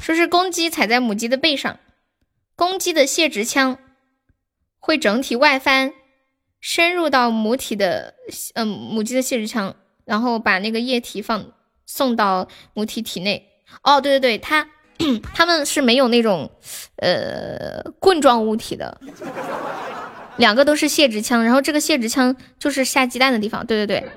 [0.00, 1.78] 说是公鸡踩在母鸡的背上，
[2.56, 3.78] 公鸡的泄殖腔。
[4.82, 5.92] 会整体外翻，
[6.60, 8.14] 深入到母体的
[8.54, 11.52] 嗯母鸡的泄殖腔，然后把那个液体放。
[11.86, 13.48] 送到母体体内。
[13.82, 14.68] 哦，对对对，它
[15.34, 16.48] 它们是没有那种
[16.98, 19.00] 呃棍状物体的，
[20.40, 24.08] 两个都是泄殖腔，然后这个泄殖腔就是下鸡蛋的地方，对对对，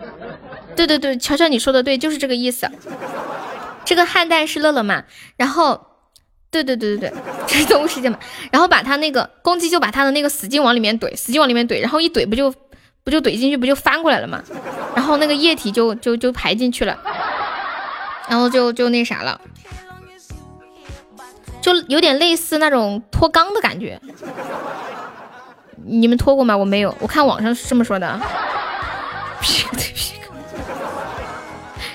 [0.76, 2.68] 对对对，乔乔你说的对，就是这个意思。
[3.86, 5.04] 这个汉蛋是乐乐嘛，
[5.36, 5.86] 然后
[6.50, 7.14] 对对对对对，
[7.46, 8.18] 这是动物世界嘛，
[8.52, 12.52] 然后把它那个公鸡就把它的那个使劲往里面怼，使劲往里面怼，然后一怼不就
[13.04, 14.42] 不就怼进去不就翻过来了嘛，
[14.96, 16.98] 然后那个液体就就就排进去了。
[18.30, 19.42] 然后就就那啥了，
[21.62, 24.00] 就有点类似那种脱肛的感觉。
[25.86, 26.56] 你们脱过吗？
[26.56, 28.20] 我没有，我看网上是这么说的。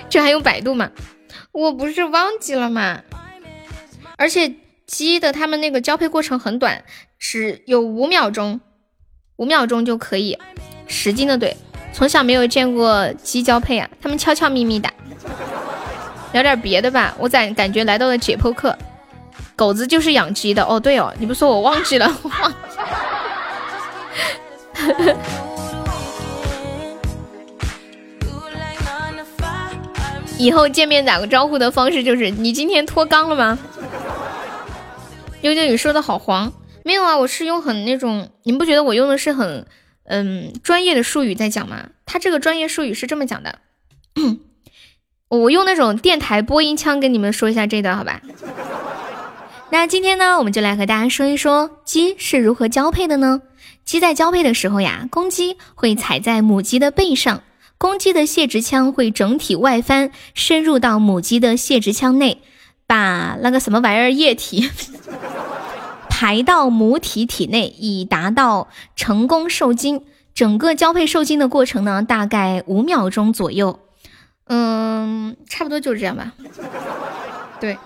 [0.09, 0.91] 这还用百度吗？
[1.53, 3.01] 我不是忘记了吗？
[4.17, 4.55] 而且
[4.87, 6.85] 鸡的他们那个交配过程很短，
[7.19, 8.61] 只有五秒钟，
[9.37, 10.39] 五秒钟就可以
[10.87, 11.55] 使劲的怼。
[11.93, 14.89] 从小没有见过鸡交配啊，他们悄悄咪咪的。
[16.33, 18.77] 聊点别的吧，我咋感觉来到了解剖课？
[19.57, 22.68] 狗子就是养鸡的哦，对哦，你不说我忘记了，忘记。
[30.39, 33.59] 以后见面打个招呼的方式就是你今天脱肛了吗？
[35.43, 36.53] 悠悠，你说的好黄，
[36.85, 39.67] 没有啊，我是用很那种，你们不觉得我用的是很
[40.05, 41.89] 嗯专业的术语在讲吗？
[42.07, 43.59] 他这个专业术语是这么讲的。
[45.29, 48.21] 我用那种电台播音腔跟你们说一下这段，好吧？
[49.71, 53.43] 那今天呢，我们就来和大家说一说鸡是如何交配的呢？
[53.89, 57.43] 鸡在交配的时候呀，公鸡会踩在母鸡的背上，
[57.79, 62.43] 公鸡的泄殖腔会整体外翻，深入到母鸡的泄殖腔内，
[62.87, 64.71] 把那个什么玩意儿液体
[66.11, 70.05] 排到母体体内，以达到成功受精。
[70.35, 73.81] 整个交配受精的过程呢，大概五秒钟左右。
[74.49, 76.35] 嗯，差不多就是这样吧。
[77.59, 77.79] 对，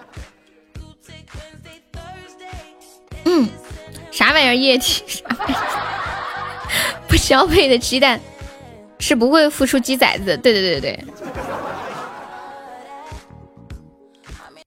[3.25, 3.49] 嗯，
[4.13, 5.03] 啥玩意儿液体？
[5.09, 5.61] 啥玩意儿
[7.09, 8.21] 不消费的鸡蛋
[9.01, 10.37] 是不会孵出鸡崽子。
[10.37, 11.05] 对对对对。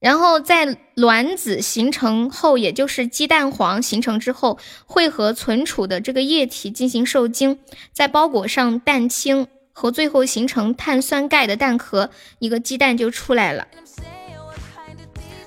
[0.00, 7.58] 然后在卵子形成后，也就是鸡蛋黄形成之后，会和存储的这个液体进行受精，
[7.92, 9.46] 在包裹上蛋清。
[9.78, 12.08] 和最后形成碳酸钙的蛋壳，
[12.38, 13.66] 一个鸡蛋就出来了。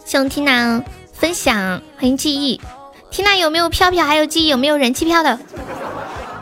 [0.06, 2.62] 希望缇娜分享，欢迎记忆。
[3.12, 4.06] 缇娜有没有票票？
[4.06, 5.40] 还有记忆有没有人气票的？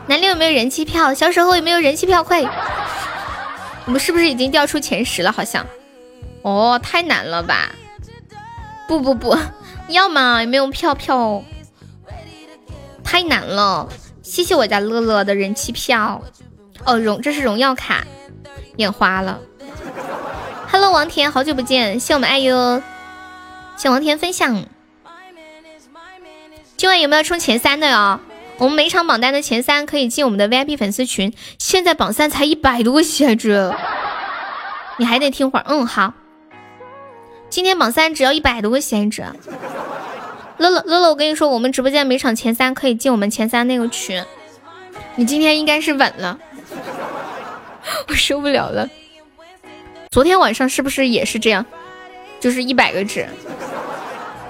[0.06, 1.12] 南六有没有人气票？
[1.14, 2.22] 小时候有没有人气票？
[2.22, 2.42] 快！
[3.86, 5.32] 我们是不是已经掉出前十了？
[5.32, 5.66] 好像。
[6.42, 7.70] 哦，太难了吧？
[8.86, 9.36] 不不不，
[9.88, 10.42] 要吗？
[10.42, 11.42] 有没有票票？
[13.02, 13.88] 太难了，
[14.22, 16.22] 谢谢我家乐乐的人气票。
[16.84, 18.04] 哦，荣，这是荣耀卡，
[18.76, 19.40] 眼花了。
[20.70, 22.82] Hello，王田，好久不见，谢我们爱哟，
[23.76, 24.64] 谢王田分享。
[26.78, 28.20] 今晚有没有冲前三的哟？
[28.56, 31.34] 我们每场榜单的前三可以进我们的 VIP 粉丝群。
[31.58, 33.74] 现在榜三才一百多个喜爱值，
[34.96, 35.64] 你还得听会儿。
[35.66, 36.14] 嗯，好。
[37.50, 39.26] 今天榜三只要一百多个喜爱值。
[40.58, 44.22] 乐乐乐乐，我跟你说，我们直播间每场前三可以进我们前三那个群。
[45.16, 46.38] 你今天应该是稳了。
[48.06, 48.88] 我受不了了，
[50.12, 51.66] 昨天晚上是不是也是这样？
[52.38, 53.26] 就是一百个值，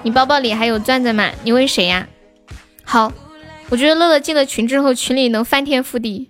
[0.03, 1.31] 你包包里还有钻子吗？
[1.41, 2.05] 你问谁呀？
[2.91, 3.13] 好，
[3.69, 6.27] 我觉得乐乐进了群之后，群里能翻天覆地，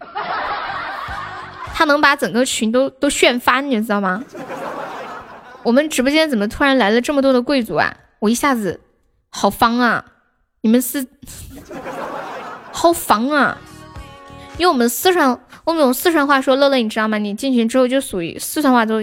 [1.73, 4.21] 他能把整个群都都炫翻，你知道吗？
[5.63, 7.95] 我们直播间怎么突然来了这么多的贵族啊？
[8.19, 8.81] 我一下子
[9.29, 10.03] 好方啊！
[10.59, 11.07] 你们是
[12.73, 13.57] 好方啊！
[14.57, 17.17] 用我们四川，我们用四川话说，乐乐你知道吗？
[17.17, 19.01] 你进群之后就属于四川话都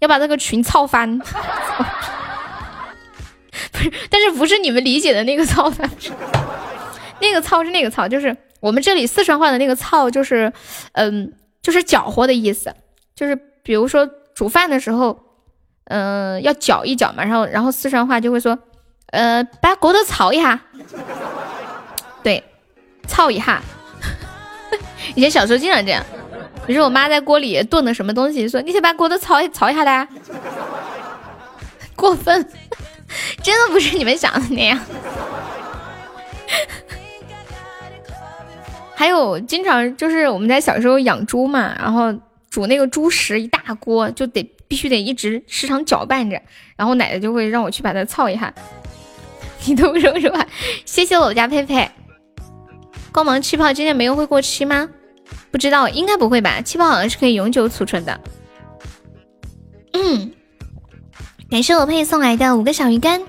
[0.00, 1.16] 要把这个群操翻。
[3.70, 5.88] 不是，但是不是你们理解的那个操翻，
[7.20, 10.52] 那个操是那个操，就是我们这里四川话的那个操，就是
[10.92, 11.32] 嗯，
[11.62, 12.74] 就是搅和的意思，
[13.14, 15.18] 就是比如说煮饭的时候，
[15.84, 18.58] 嗯，要搅一搅嘛，然后然后四川话就会说，
[19.12, 20.60] 呃，把锅头炒一下，
[22.22, 22.42] 对，
[23.06, 23.62] 操一下。
[25.14, 26.04] 以前小时候经常这样，
[26.66, 30.08] 比如说我妈在锅里炖的什么东西，说你先把锅头操操一下的，
[31.96, 32.46] 过分。
[33.40, 34.76] 真的不是你们想的那样。
[38.98, 42.10] 还有，经常就是我们在小时候养猪嘛，然后
[42.48, 46.40] 煮那个猪食一大锅，就得必须得一直时常搅拌着，
[46.76, 48.52] 然后奶奶就会让我去把它操一下。
[49.66, 50.46] 你懂什么什么？
[50.86, 51.90] 谢谢我家佩佩。
[53.12, 54.88] 光芒气泡今天没有会过期吗？
[55.50, 56.62] 不知道，应该不会吧？
[56.62, 58.18] 气泡好像是可以永久储存的。
[59.92, 60.32] 嗯。
[61.50, 63.22] 感谢我佩送来的五个小鱼干，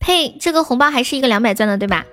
[0.00, 2.04] 佩这个红包还是一个两百钻的对吧？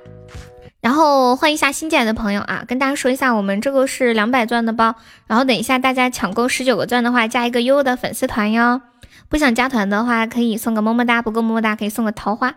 [0.82, 4.96] 然后欢迎一下新进来的朋友啊，跟大家说一下，我们这个是两百钻的包，
[5.28, 8.82] 然后等一下大家抢够十九个钻的话，加一个悠悠的粉丝团哟。
[9.30, 12.56] 不想加团的话，可以送个么么哒，不够么么哒可以送个桃花。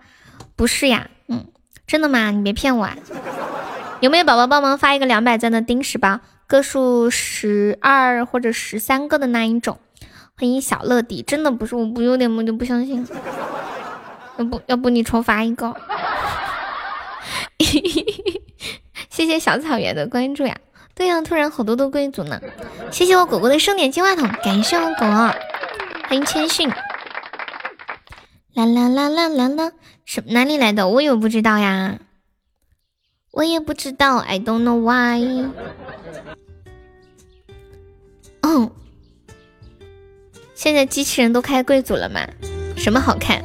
[0.57, 1.47] 不是呀，嗯，
[1.87, 2.31] 真的吗？
[2.31, 2.97] 你别骗我啊！
[4.01, 9.79] 有没有宝宝帮忙发一个两百钻的丁石包，个数十二或者十三个的那一种？
[10.37, 13.07] 欢迎小乐迪，真的不是，我不有点我就不相信。
[14.39, 15.77] 要不要不你重发一个？
[19.15, 20.57] 谢谢小草原的关注呀。
[20.93, 22.41] 对呀，突然好多的贵族呢。
[22.91, 25.07] 谢谢我果果的盛典金话筒，感谢我果。
[26.09, 26.69] 欢迎谦逊。
[28.55, 29.71] 啦啦啦啦啦啦，
[30.05, 30.89] 什哪里来的？
[30.89, 32.01] 我也不知道呀。
[33.31, 35.49] 我也不知道，I don't know why。
[38.43, 38.73] 哦。
[40.57, 42.27] 现在机器人都开贵族了吗？
[42.77, 43.45] 什么好看？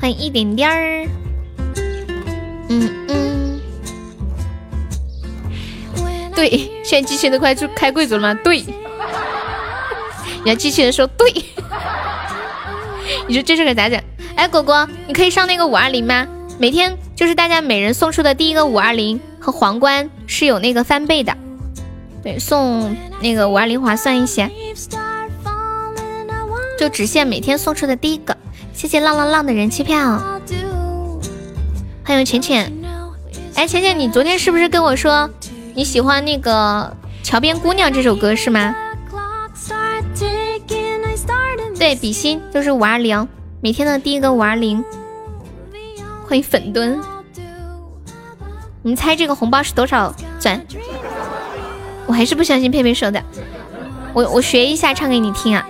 [0.00, 1.06] 欢迎一点点儿。
[2.70, 3.43] 嗯嗯。
[6.34, 6.50] 对，
[6.84, 8.34] 现在机器人都快就开贵族了吗？
[8.42, 8.64] 对。
[10.44, 11.32] 人家机器人说对。
[13.26, 14.00] 你说这是个咋整？
[14.34, 16.26] 哎，果果，你可以上那个五二零吗？
[16.58, 21.36] 每天就是大家每人送出的第一个五二零和皇冠是有那个翻倍的。
[22.22, 24.50] 对，送那个五二零划算一些。
[26.78, 28.36] 就只限每天送出的第一个，
[28.72, 30.18] 谢谢浪浪浪的人气票，
[32.04, 32.72] 欢迎浅浅。
[33.54, 35.30] 哎，浅浅，你昨天是不是跟我说
[35.76, 36.96] 你喜欢那个
[37.26, 38.72] 《桥边姑娘》这首歌是吗？
[41.76, 43.26] 对，比心就是五二零，
[43.60, 44.84] 每天的第一个五二零。
[46.28, 47.00] 欢迎粉墩，
[48.82, 50.64] 你猜这个红包是多少钻？
[52.06, 53.20] 我还是不相信佩佩说的，
[54.12, 55.66] 我我学一下唱给你听啊。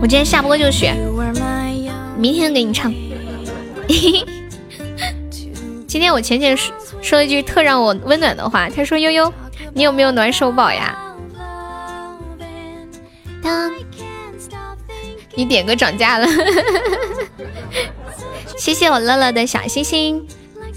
[0.00, 0.94] 我今天下播就学，
[2.18, 2.92] 明天给你唱。
[5.86, 9.32] 今天我浅浅说说一句特让我温暖的话，他说：“悠悠，
[9.72, 10.96] 你有没有暖手宝呀？”
[15.34, 16.26] 你点歌涨价了，
[18.58, 20.26] 谢谢我乐乐的小星星，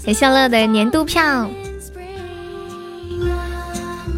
[0.04, 1.50] 感谢乐乐的年度票。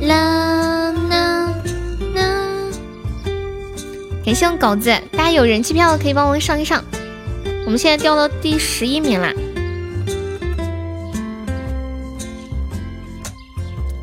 [0.02, 1.50] 啦啦
[2.14, 2.44] 啦！
[4.22, 6.84] 感谢我狗子，大家有人气票的可以帮我上一上。
[7.64, 9.32] 我们现在掉到第十一名啦！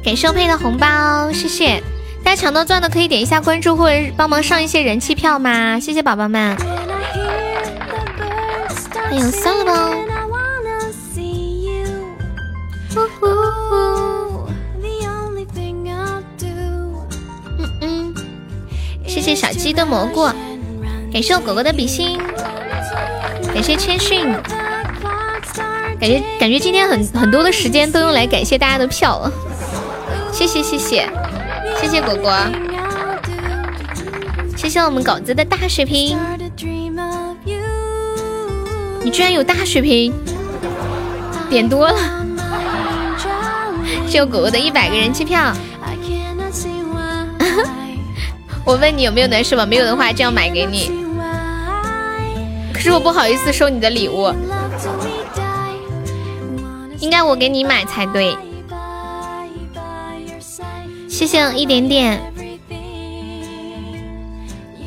[0.03, 1.81] 感谢配的红包，谢谢
[2.23, 6.57] 大家抢到钻的可以点一下关注或者帮忙上一些人气票嘛，谢谢宝宝们。
[8.93, 9.93] 欢迎三了包。
[19.05, 20.25] 谢谢小鸡的蘑菇，
[21.11, 22.17] 感谢我狗狗的比心，
[23.53, 24.33] 感谢谦逊，
[25.99, 29.31] 感觉感觉今天很很多的时间都用来感谢大家的票了，
[30.31, 31.07] 谢谢谢谢
[31.79, 32.33] 谢谢果果，
[34.55, 36.17] 谢谢我们狗子的大血瓶，
[39.03, 40.13] 你居然有大血瓶，
[41.49, 41.99] 点多了，
[44.07, 45.53] 谢我果果的一百个人气票。
[48.63, 49.65] 我问你有没有暖手宝？
[49.65, 51.10] 没有的话，就要买给你。
[52.81, 54.33] 可是我不好意思收你的礼物，
[56.97, 58.35] 应该我给你买才对。
[61.07, 62.19] 谢谢一点点。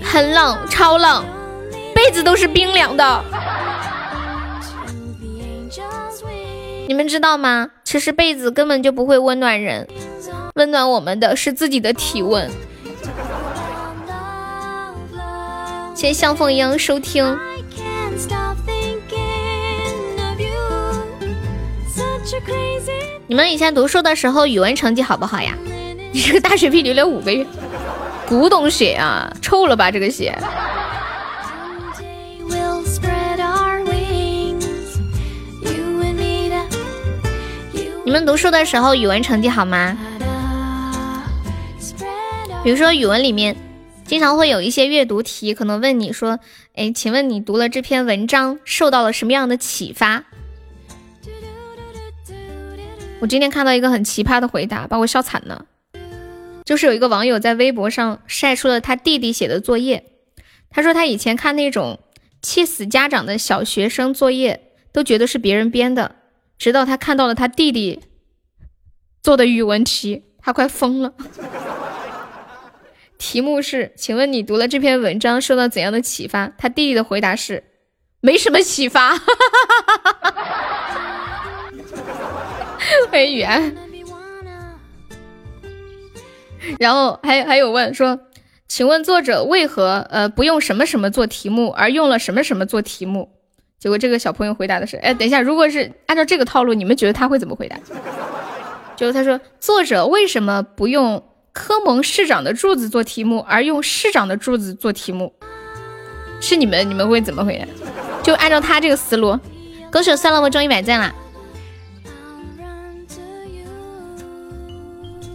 [0.03, 1.25] 很冷，超冷，
[1.95, 3.25] 被子都是冰凉的。
[6.89, 7.71] 你们知道吗？
[7.85, 9.87] 其实被子根本就不会温暖人，
[10.57, 12.51] 温暖我们的是自己的体温。
[15.95, 17.39] 谢谢向凤英收听。
[23.27, 25.57] 你们以前读书的时候语文成绩好不好呀？
[26.13, 27.45] 你这个大学毕业了五个月，
[28.29, 30.37] 古董血啊，臭了吧这个血？
[38.05, 39.97] 你们读书的时候语文成绩好吗？
[42.63, 43.57] 比如说语文里面
[44.07, 46.39] 经常会有一些阅读题，可能问你说
[46.77, 50.25] ：“哎，请问你读了这篇文章受到了什么样的启发？”
[53.25, 55.65] 我今天看到一个很奇葩的回答，把我笑惨了。
[56.67, 60.05] 就是有一个网友在微博上晒出了他弟弟写的作业，
[60.69, 62.01] 他说他以前看那种
[62.43, 66.17] 气死家长的小学生作业，都觉得是别人编的。
[66.59, 68.03] 直到他看到了他弟弟
[69.23, 71.15] 做的语文题，他快疯了。
[73.17, 76.49] 题目是：请问你读了这篇文章受到怎样的启发？
[76.59, 77.65] 他弟弟的回答是：
[78.21, 79.19] 没什么启发。
[83.11, 83.75] 欢迎雨安。
[86.79, 88.19] 然后还还有问说：
[88.67, 93.31] 请问作者为何呃不用什么什么做题目，而用了什么什么做题目？
[93.79, 97.77] 结果这个小朋友回答的是：哎，等一下，如果是按照这个套路，你们觉得他会怎么回答？
[98.97, 105.35] 就是他说，作者为什么不用科蒙市长的柱子做题目，而用市长的柱子做题目？
[106.41, 107.67] 是你们，你们会怎么回答？
[108.23, 109.39] 就按照他这个思路。
[109.91, 111.15] 歌手算了，我中一百赞了。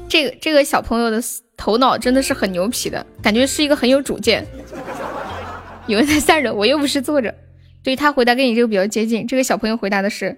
[0.10, 1.22] 这个这个小朋友的
[1.56, 4.46] 头脑真的是很牛皮的，感觉是一个很有主见。
[5.88, 7.34] 有人在散着，我又不是作者。
[7.82, 9.26] 对他回答跟你这个比较接近。
[9.26, 10.38] 这个小朋友回答的是：“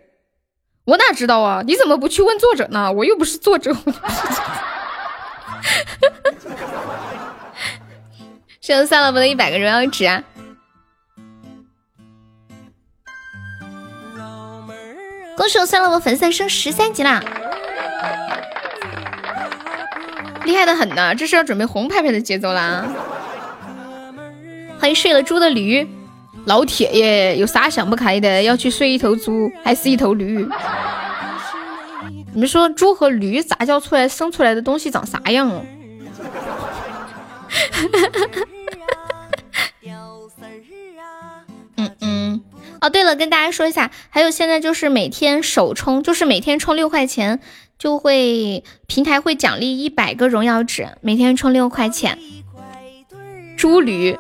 [0.86, 1.64] 我哪知道啊？
[1.66, 2.92] 你怎么不去问作者呢？
[2.92, 3.76] 我又不是作者。”
[8.62, 10.24] 谢谢算了不的一百个荣耀值啊！
[15.36, 17.20] 恭喜我算了我粉丝升十三级啦，
[20.52, 21.16] 厉害的很呢！
[21.16, 22.86] 这是要准备红牌牌的节奏啦！
[24.78, 25.88] 欢迎睡了猪的驴。
[26.44, 28.44] 老铁耶，有啥想不开的？
[28.44, 30.46] 要去睡一头猪，还是一头驴？
[32.34, 35.50] 你们说猪和驴杂交出来生出来的东西长啥样？
[41.78, 42.42] 嗯嗯。
[42.82, 47.40] 哦，对了，跟大家说一下，还有现在就是每天首充，就是每天充六块钱，
[47.82, 52.16] 就会平台会奖励一百个荣耀值，每天充六块钱。
[53.58, 54.20] 猪驴。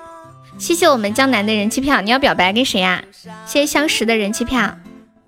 [0.57, 3.03] 谢谢我们江南的人气票，你要表白给谁呀？
[3.45, 4.77] 谢谢相识的人气票。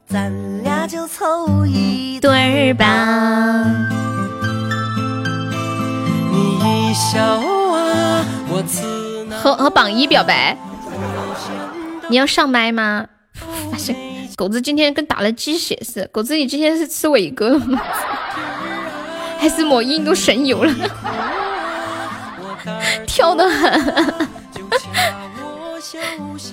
[0.07, 0.33] 咱
[0.63, 3.65] 俩就凑一对儿吧。
[9.43, 10.57] 和和榜一表白。
[12.09, 13.05] 你要上麦吗？
[13.71, 13.95] 发现
[14.35, 16.07] 狗子今天跟打了鸡血似的。
[16.07, 17.81] 狗子，你今天是吃伟哥了吗？
[19.37, 20.73] 还是抹印度神油了？
[23.05, 24.13] 跳的很。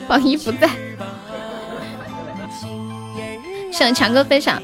[0.07, 0.69] 榜一不在，
[3.73, 4.61] 向强哥分享。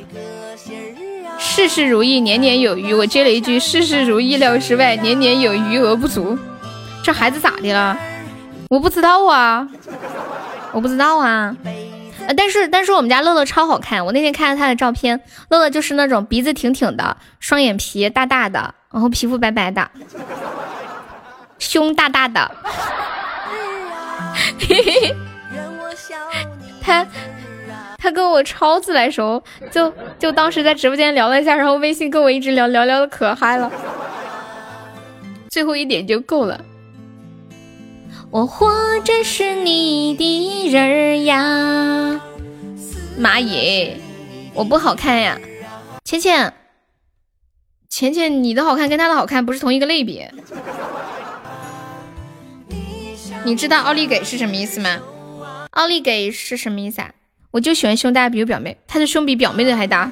[1.39, 2.93] 事事如意，年年有余。
[2.93, 6.37] 我接了一句：事事如意料之外，年年有余额不足。
[7.03, 7.97] 这孩子咋的了？
[8.69, 9.67] 我不知道啊，
[10.73, 11.57] 我不知道啊。
[12.27, 14.05] 呃，但是但是我们家乐乐超好看。
[14.05, 19.91] 我那天看了他的照片，乐乐就是那种鼻子挺挺的，双眼皮大大的，然后皮肤白白的，
[21.59, 22.51] 胸大大的。
[24.59, 25.15] 嘿嘿，
[26.83, 27.07] 他
[27.99, 33.71] 他跟我超自来熟，就就当时在直播间聊了一下，然后微信跟我一直聊聊聊的可嗨了，
[35.49, 36.61] 最后一点就够了。
[38.31, 38.69] 我活
[39.01, 42.21] 着是你的人儿呀，
[43.17, 43.99] 妈耶，
[44.53, 45.39] 我不好看呀，
[46.05, 46.53] 浅浅，
[47.89, 50.33] 浅浅，你的好看跟他的好看不是同一个类别。
[53.45, 55.01] 你知道奥利给是什么意思吗？
[55.71, 57.13] 奥利给是什么意思啊？
[57.53, 60.11] 我就喜欢胸大比我表妹，他的胸比表妹的还大，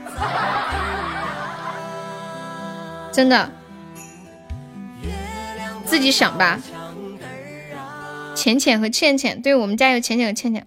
[3.12, 3.50] 真的，
[5.84, 6.60] 自己想吧。
[8.34, 10.66] 浅浅和倩倩，对我们家有浅浅和倩倩。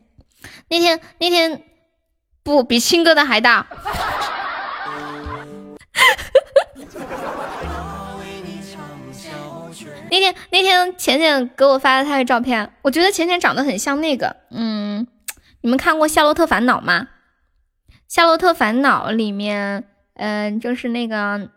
[0.69, 1.63] 那天那天
[2.43, 3.67] 不比亲哥的还大。
[10.09, 15.05] 那天那天浅浅给我发了他的照片，我觉得浅浅长得很像那个，嗯，
[15.61, 17.09] 你们看过《夏洛特烦恼》吗？
[18.07, 19.83] 《夏洛特烦恼》里面，
[20.15, 21.49] 嗯，就是那个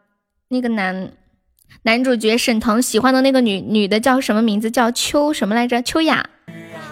[0.49, 1.13] 那个男
[1.83, 4.71] 男主角沈腾喜欢的那个女女的叫什么名字？
[4.71, 5.83] 叫秋什么来着？
[5.83, 6.29] 秋雅。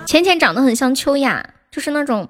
[0.07, 2.29] 浅浅长得很像秋雅，就是那种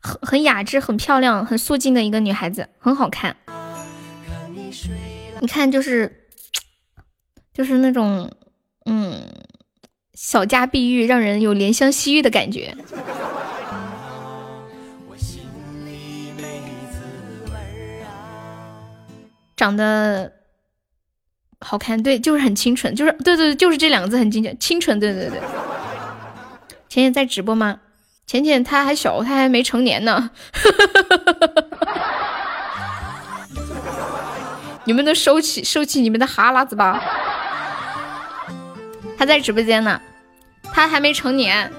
[0.00, 3.36] 很很雅致、很漂亮、很素净的一个女孩子，很好看。
[5.40, 6.28] 你看，就是
[7.52, 8.30] 就是那种。
[8.90, 9.28] 嗯，
[10.14, 12.74] 小家碧玉，让人有怜香惜玉的感觉。
[19.54, 20.32] 长得
[21.60, 25.40] 好看，对，就是很清纯，就是对对对，就是这两个字很清纯，清纯，对对对。
[26.88, 27.80] 浅浅在直播吗？
[28.26, 30.30] 浅浅他还小，他还没成年呢。
[34.84, 37.02] 你们都收起收起你们的哈喇子吧。
[39.18, 40.00] 他在直播间呢，
[40.72, 41.70] 他还没成年，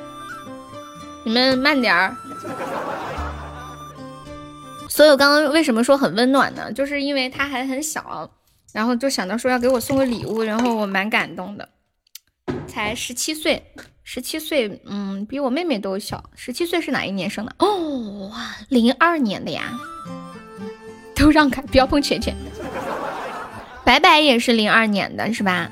[1.23, 2.15] 你们慢点儿。
[4.89, 6.71] 所以我刚刚为什么说很温暖呢？
[6.73, 8.29] 就是因为他还很小，
[8.73, 11.67] 然后就想到说要给我送个礼物，然后我蛮感动的。
[12.67, 13.63] 才十七岁，
[14.03, 16.23] 十七岁，嗯，比我妹妹都小。
[16.35, 17.55] 十七岁是哪一年生的？
[17.59, 19.77] 哦，哇，零二年的呀。
[21.15, 22.33] 都让开，不要碰浅浅。
[23.83, 25.69] 白白也是零二年的，是吧？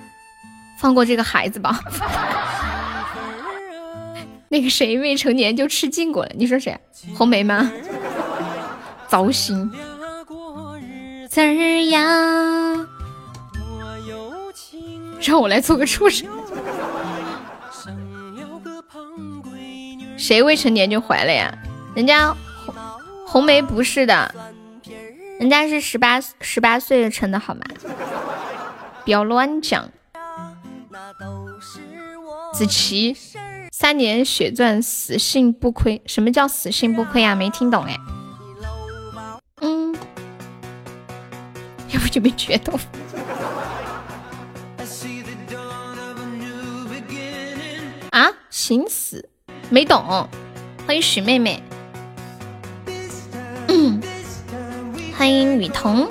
[0.77, 1.79] 放过这个孩子吧。
[4.49, 6.31] 那个谁未成年就吃禁果了？
[6.35, 6.77] 你说谁？
[7.15, 7.71] 红梅吗？
[9.07, 9.71] 糟心。
[11.41, 12.87] 儿呀，
[15.21, 16.27] 让我来做个畜生。
[20.17, 21.53] 谁未成年就怀了呀？
[21.95, 22.35] 人家
[22.65, 22.75] 红
[23.25, 24.33] 红梅不是的，
[25.39, 27.61] 人家是十八十八岁成的好吗？
[29.05, 29.89] 不要乱讲。
[32.53, 33.15] 子琪，
[33.71, 36.01] 三年血钻，死性不亏。
[36.05, 37.35] 什么叫死性不亏呀？
[37.35, 37.95] 没听懂哎。
[42.09, 42.73] 就没觉得。
[48.11, 49.29] 啊，心死，
[49.69, 50.27] 没懂。
[50.85, 51.61] 欢迎许妹妹。
[53.67, 54.01] 嗯，
[55.17, 56.09] 欢迎雨桐。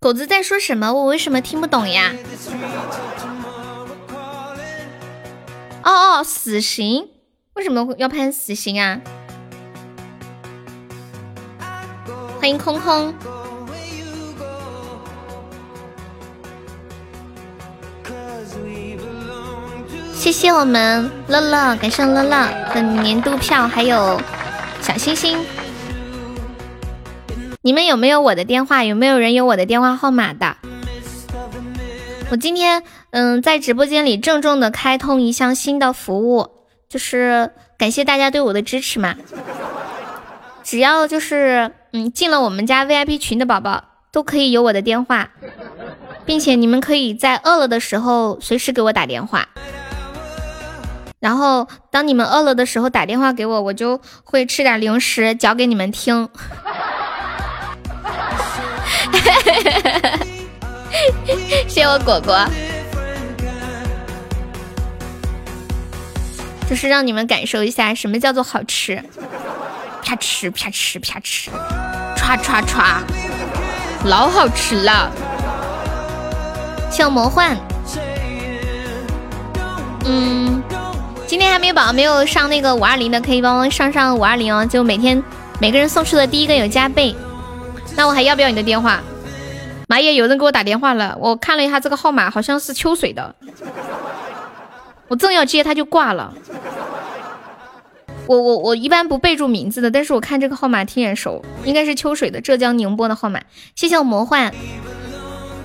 [0.00, 0.92] 狗子在说什么？
[0.92, 2.12] 我为什么听不懂呀？
[5.84, 5.90] 哦
[6.20, 7.10] 哦，死刑？
[7.54, 9.00] 为什么要判死刑啊？
[12.48, 13.12] 欢迎空空，
[20.14, 24.18] 谢谢我们乐乐，感谢乐乐的年度票，还有
[24.80, 25.36] 小星星。
[27.60, 28.82] 你们有没有我的电话？
[28.82, 30.56] 有没有人有我的电话号码的？
[32.30, 36.48] 我今天嗯，在直播间里郑重的开通一项新的服务，
[36.88, 39.16] 就是感谢大家对我的支持嘛。
[40.64, 45.30] 只要就是嗯进了我们家 VIP 群的宝宝，都可以有我的电话，
[46.26, 49.48] 并且你们可以在饿了的时候随时给我打电话。
[51.18, 56.28] 然后当你们饿了的时候打电话给我，我就会吃点零食嚼给你们听。
[61.66, 62.38] 谢 谢我果果，
[66.68, 69.02] 就是让你们感受一下什么叫做好吃，
[70.02, 71.50] 啪吃啪吃啪吃，
[72.16, 73.02] 歘歘歘，
[74.04, 75.10] 老好吃了。
[76.90, 77.56] 谢我魔幻，
[80.06, 80.62] 嗯，
[81.26, 85.22] 今天还没有宝宝没有上那个五二零的，可以帮忙上上五二零哦，就每天
[85.60, 87.14] 每个人送出的第一个有加倍。
[87.94, 89.00] 那我还要不要你的电话？
[89.86, 93.34] 妈耶，有人给我打电话了，我看了一下这个号码，好像是秋水的。
[95.08, 96.32] 我正要接，他就挂了。
[98.28, 103.40] 我我我一般不备注名字的，但是我看这个号码挺眼熟，应该是秋水的浙江宁波的号码。
[103.74, 104.54] 谢谢我魔幻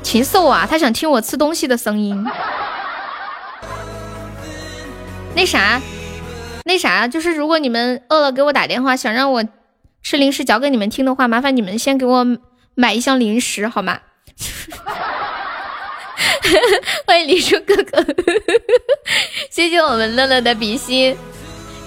[0.02, 2.26] 禽兽啊，他想听我吃东西的声音。
[5.35, 5.81] 那啥，
[6.65, 9.44] 那啥，就是如果你们饿了给我打电话，想让我。
[10.06, 12.27] 吃零食嚼给你们听的话，麻烦你们先给我
[12.76, 14.02] 买一箱零食好吗？
[17.07, 18.06] 欢迎李叔哥哥，
[19.49, 21.15] 谢谢我们乐乐的比心，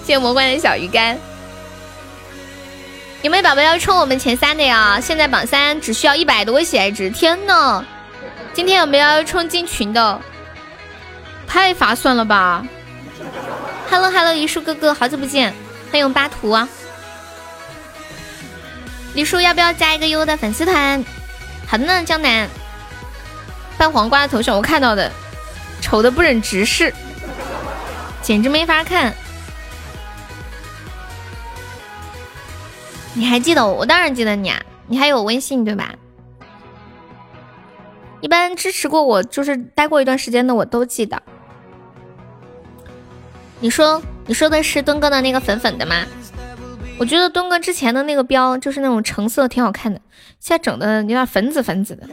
[0.07, 1.19] 谢谢魔怪的小鱼干。
[3.23, 5.01] 有没有宝宝要冲我们前三的呀？
[5.01, 7.83] 现在榜三只需要一百多个血值，天呐！
[8.53, 10.21] 今天有没有要冲进群的？
[11.45, 12.65] 太划算了吧
[13.91, 15.53] ！Hello Hello，一树哥哥，好久不见，
[15.91, 16.69] 欢迎巴图啊！
[19.13, 21.03] 李叔要不要加一个优的粉丝团？
[21.67, 22.47] 好的呢，江南。
[23.77, 25.11] 拌黄瓜的头像我看到的，
[25.81, 26.93] 丑的不忍直视，
[28.21, 29.13] 简直没法看。
[33.17, 33.73] 你还记得我？
[33.73, 34.61] 我当然记得你啊！
[34.85, 35.95] 你还有微信对吧？
[38.21, 41.19] 一般支持过我，就是待过一段时间的，我都记得。
[43.59, 46.05] 你说你说的是墩哥的那个粉粉的吗？
[46.99, 49.99] 我觉得墩哥之前的那个标就是那种橙色，挺好看的，
[50.39, 52.07] 现在整的有点粉紫粉紫的。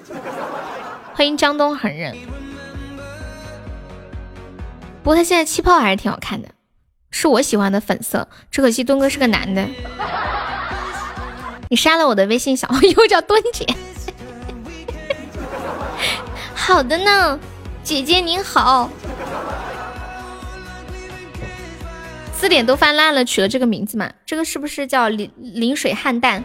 [1.13, 2.17] 欢迎江东狠人，
[5.03, 6.49] 不过他现在气泡还是挺好看的，
[7.11, 8.27] 是我喜欢的粉色。
[8.51, 9.69] 只可惜墩哥是个男的。
[11.69, 13.67] 你删了我的微信小号， 又叫墩姐。
[16.55, 17.39] 好的呢，
[17.83, 18.91] 姐姐您好。
[22.37, 24.11] 字典都翻烂了，取了这个名字嘛？
[24.27, 26.43] 这个是不是叫临临水汉旦？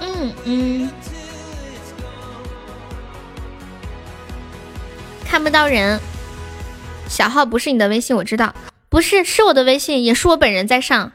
[0.00, 0.90] 嗯嗯，
[5.24, 6.00] 看不到人，
[7.08, 8.52] 小号不是你的微信，我知道，
[8.94, 11.10] 不是，是我的微信，也是我本人在上，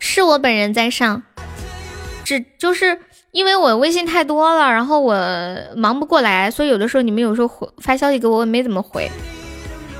[0.00, 1.22] 是我本人在上，
[2.24, 2.98] 只就是
[3.30, 5.16] 因为我微信太多了，然后我
[5.76, 9.08] 忙不过来，所以有的时候你们有时候回发消息给我，我没怎么回，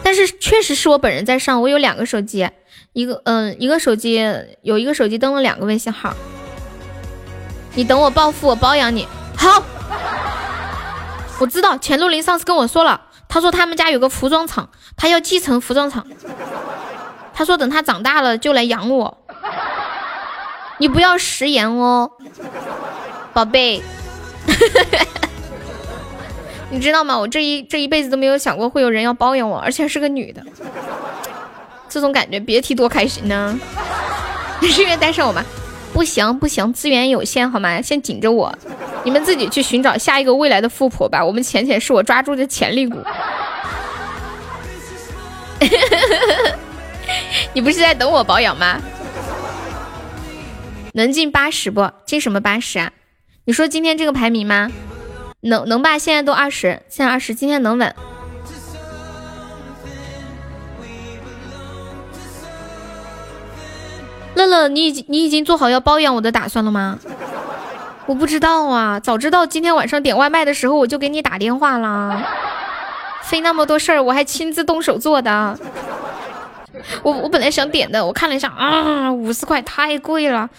[0.02, 2.50] 但是确实是我本人在上，我有两个手机，
[2.92, 4.20] 一个嗯，一个手机
[4.62, 6.12] 有一个手机登了两个微信号。
[7.76, 9.06] 你等我暴富，我包养你。
[9.36, 9.62] 好，
[11.38, 16.06] 我知道钱路林上次跟我说了，他说他们家有个服装厂，他要继承服装厂。
[17.32, 19.18] 他说等他长大了就来养我。
[20.78, 22.10] 你不要食言哦，
[23.32, 23.82] 宝贝。
[26.70, 27.18] 你知道吗？
[27.18, 30.42] 我这一这一辈子都没有想过会有人要包养我，而且是个女的。
[31.88, 33.59] 这种感觉别提多开心呢。
[34.60, 35.44] 你 是愿意带上我吗？
[35.94, 37.80] 不行不行，资源有限，好吗？
[37.80, 38.52] 先紧着我，
[39.04, 41.24] 你们自己去寻找下一个未来的富婆吧。
[41.24, 42.98] 我们浅浅是我抓住的潜力股。
[47.54, 48.80] 你不是在等我保养吗？
[50.94, 51.88] 能进八十不？
[52.04, 52.90] 进什么八十啊？
[53.44, 54.72] 你说今天这个排名吗？
[55.42, 55.96] 能能吧？
[55.96, 57.94] 现在都二十，现在二十，今天能稳。
[64.35, 66.98] 乐乐，你已经你已经做好要包养我的打算了吗？
[68.06, 72.23] 我不知道啊，早知道今天晚上点外卖的时候我就给你打电话了。
[73.23, 75.59] 费那么多事儿，我还亲自动手做的。
[77.02, 80.51] 我我本来想点的，我看了一下啊，五十块太贵了，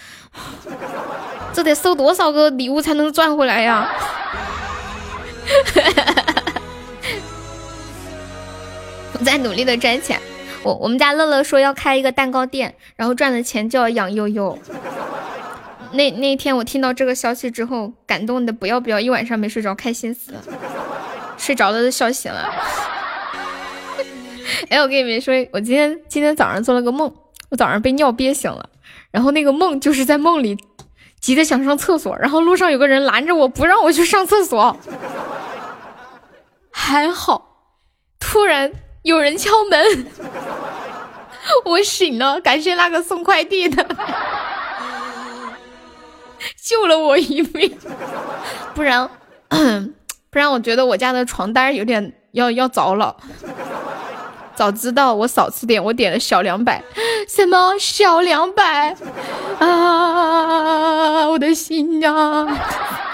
[1.52, 3.88] 这得收多少个礼物才能赚回来呀？
[9.12, 10.20] 我在努力的赚钱。
[10.66, 14.58] 我我们家乐乐说要开一个蛋糕店，然后赚了钱就要养悠悠。
[15.92, 20.42] 那那天我听到这个消息之后，感动的不要不要，一晚上没睡着，开心死了。
[21.38, 22.50] 睡着了都笑醒了。
[24.68, 27.14] 哎，我跟你们说，我今天今天早上做了个梦，
[27.50, 28.68] 我早上被尿憋醒了，
[29.12, 30.58] 然后那个梦就是在梦里
[31.20, 34.76] 急得想上厕所，然后路上有个人拦着我不让我去上厕所，
[36.72, 37.68] 还好，
[38.18, 38.72] 突然。
[39.06, 40.06] 有人敲门，
[41.64, 43.86] 我醒了，感谢那个送快递的，
[46.60, 47.78] 救了我一命，
[48.74, 49.08] 不然，
[50.28, 53.16] 不然我觉得我家的床单有点要要着了。
[54.56, 56.82] 早知道我少吃点，我点了小两百，
[57.28, 58.96] 什么小两百
[59.60, 61.28] 啊？
[61.28, 62.10] 我的心呀！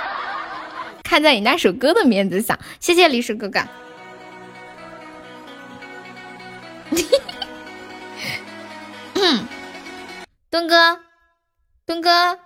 [1.04, 3.60] 看在你那首歌的面子上，谢谢历史哥哥。
[9.14, 9.46] 嗯，
[10.50, 11.00] 墩哥，
[11.86, 12.38] 墩哥，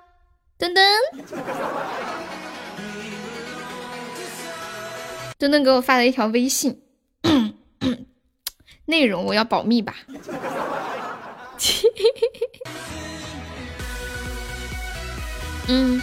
[0.59, 0.85] 墩墩，
[5.39, 6.83] 墩墩给我发了一条微信，
[8.85, 9.97] 内容我要保密吧。
[15.69, 16.01] 嗯，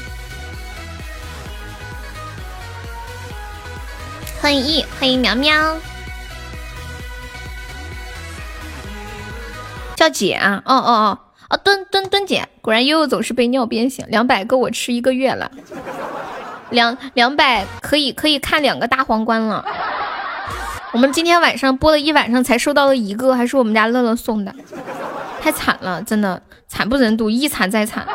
[4.41, 5.79] 欢迎 E，欢迎苗苗。
[9.95, 15.51] 叫姐啊，哦哦哦，哦蹲蹲蹲姐，果然悠悠总是被尿憋醒，两百够我吃一个月了，
[16.69, 19.63] 两两百可以可以看两个大皇冠了。
[20.91, 24.53] 我们今天晚上播了一晚上才收到了一个，还是我们家乐乐送的，
[25.41, 28.05] 太惨了，真的惨不忍睹，一惨再惨。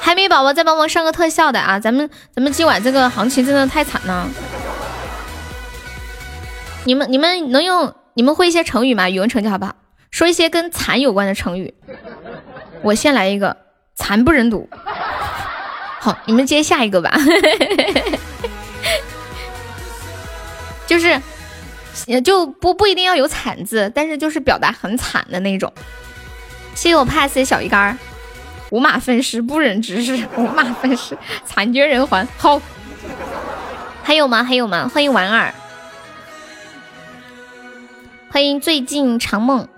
[0.00, 1.78] 海绵宝宝再帮忙上个特效的啊！
[1.78, 4.26] 咱们咱们今晚这个行情真的太惨了。
[6.84, 9.08] 你们你们能用你们会一些成语吗？
[9.08, 9.76] 语文成绩好不好？
[10.10, 11.74] 说一些跟惨有关的成语。
[12.82, 13.56] 我先来一个，
[13.94, 14.68] 惨不忍睹。
[16.00, 17.12] 好，你们接下一个吧。
[20.86, 21.20] 就是，
[22.22, 25.72] 就不不一定要有惨字，但是就是表达很惨的那种。
[26.74, 27.96] 谢谢我 pass 的小鱼干儿。
[28.70, 32.26] 五马分尸，不忍直视；五马分尸，惨绝人寰。
[32.38, 32.62] 好，
[34.02, 34.42] 还有吗？
[34.42, 34.88] 还有吗？
[34.88, 35.52] 欢迎婉儿，
[38.30, 39.68] 欢迎最近长梦，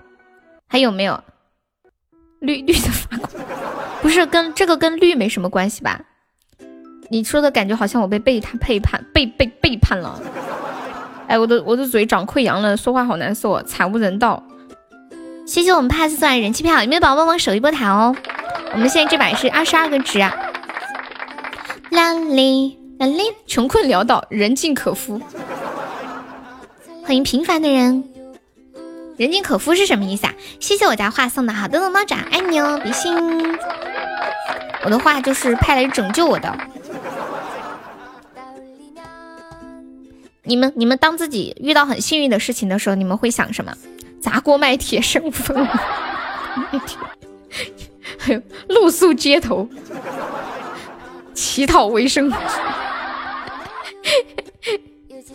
[0.73, 1.23] 还有没有？
[2.39, 3.29] 绿 绿的发光，
[4.01, 6.01] 不是跟这个跟绿没什么关系吧？
[7.11, 10.19] 你说的感觉好像我被背叛、背叛、被被背叛了。
[11.27, 14.43] 哎，我的我的嘴长溃疡了，说话好难受，惨无人道。
[15.45, 18.15] 谢谢我们帕斯送来人气票，有没有宝宝帮忙守一波塔哦？
[18.71, 20.35] 我们现在这把是二十二个值啊！
[21.91, 25.21] 啦哩啦哩，穷困潦倒，人尽可夫。
[27.03, 28.03] 欢迎平凡的人，
[29.17, 30.33] 人尽可夫是什么意思啊？
[30.59, 33.15] 谢谢我家画送的好多的猫爪，爱你哦，比心。
[34.83, 36.57] 我的画就是派来拯救我的。
[40.43, 43.73] 你们你们当自己遇到很幸运的事情的时候，你们会想什么？
[44.19, 45.67] 砸锅卖铁生风。
[48.17, 49.67] 还有露宿街头，
[51.33, 52.31] 乞讨为生。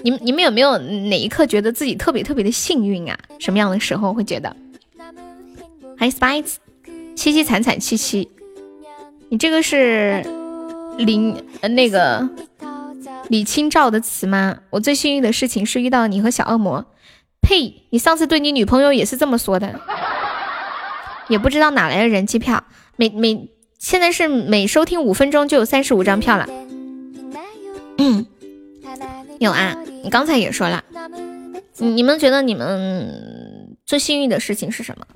[0.02, 3.18] 你们你们有没有哪一刻觉得自己特别特别的幸运啊？
[3.38, 4.54] 什么样的时候会觉得？
[5.98, 6.54] 欢迎 spice，
[7.16, 8.30] 凄凄惨惨戚戚。
[9.30, 10.24] 你这个是
[10.98, 12.28] 林呃那个
[13.28, 14.58] 李清照的词吗？
[14.70, 16.86] 我最幸运的事情是遇到你和小恶魔。
[17.40, 17.82] 呸！
[17.90, 19.80] 你上次对你女朋友也是这么说的。
[21.28, 22.64] 也不知道哪来的人气票，
[22.96, 23.48] 每每
[23.78, 26.48] 现在是每收听五分钟就有三十五张票了。
[27.98, 28.26] 嗯，
[29.39, 30.82] 有啊，你刚才也说了，
[31.78, 35.06] 你你们觉得你们最幸运的事情是什么？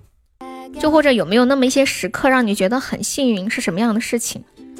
[0.81, 3.51] 就或者有没有那么一些时刻让你觉得很幸运？
[3.51, 4.45] 是什么样的事情？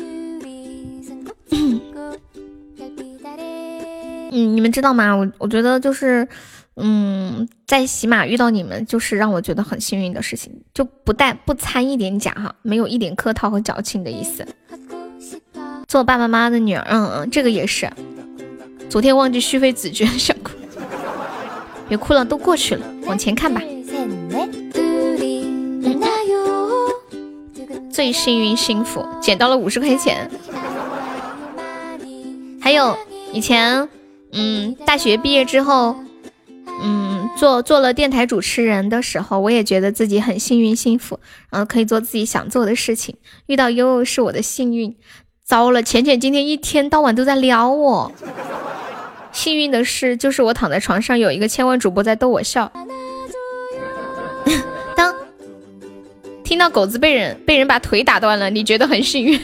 [4.35, 5.15] 嗯，你们知道吗？
[5.17, 6.27] 我我觉得就是。
[6.75, 14.43] 嗯，在喜马遇到你们，就是让我觉得很幸运的事情，就不带不掺一点假哈，没有一点客套和矫情的意思。
[15.87, 17.91] 做爸爸妈妈的女儿，嗯嗯，这个也是。
[18.93, 20.51] 昨天忘记续费子爵，想哭，
[21.89, 23.59] 别哭了，都过去了，往前看吧。
[27.91, 30.31] 最幸运幸福，捡到了五十块钱。
[32.61, 32.95] 还有
[33.33, 33.89] 以前，
[34.33, 35.97] 嗯，大学毕业之后。
[36.85, 43.17] 嗯，做做了电台主持人的时候，我也觉得自己很幸运幸福，然后可以做自己想做的事情。
[43.47, 44.95] 遇到悠悠是我的幸运，
[45.43, 48.13] 糟了，浅浅今天一天到晚都在撩我。
[49.33, 52.71] 幸运的是，就是我躺在床上，有一个千万主播在逗我笑。
[54.95, 55.15] 当
[56.45, 59.41] 听到狗子被人被人把腿打断了，你觉得很幸运？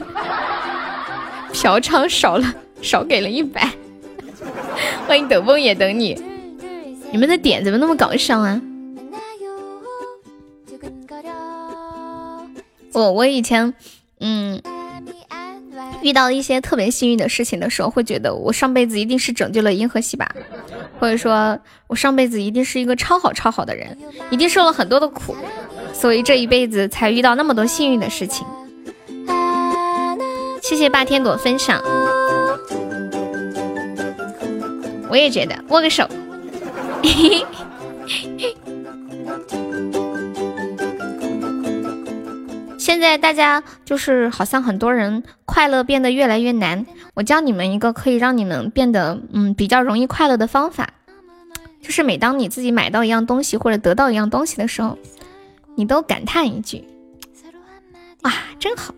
[1.53, 3.69] 嫖娼少了，少给了一百。
[5.09, 6.23] 欢迎等风也等你。
[7.11, 8.61] 你们的点怎么那么搞笑啊？
[12.93, 13.73] 我我以前，
[14.21, 14.61] 嗯，
[16.03, 20.29] 遇到一些特别幸运的事情的时候，会觉得我上辈子一定是拯救了银河系吧，
[20.99, 23.97] 或者说我上辈子一定是一个超好超好的人，
[24.31, 25.35] 一定受了很多的苦，
[25.93, 28.47] 所以这一辈子才遇到那么多幸运的事情。
[30.63, 31.81] 谢谢霸天朵分享，
[35.09, 36.09] 我也觉得，握个手。
[42.89, 46.87] 现在大家就是好像很多人快乐变得越来越难。
[47.13, 50.89] 我教你们一个可以让你们变得嗯比较容易快乐的方法，
[51.83, 54.97] 就是每当你自己买到一样东西或者得到一样东西的时候，
[55.77, 56.83] 你都感叹一句
[58.25, 58.95] ：“哇，真好！”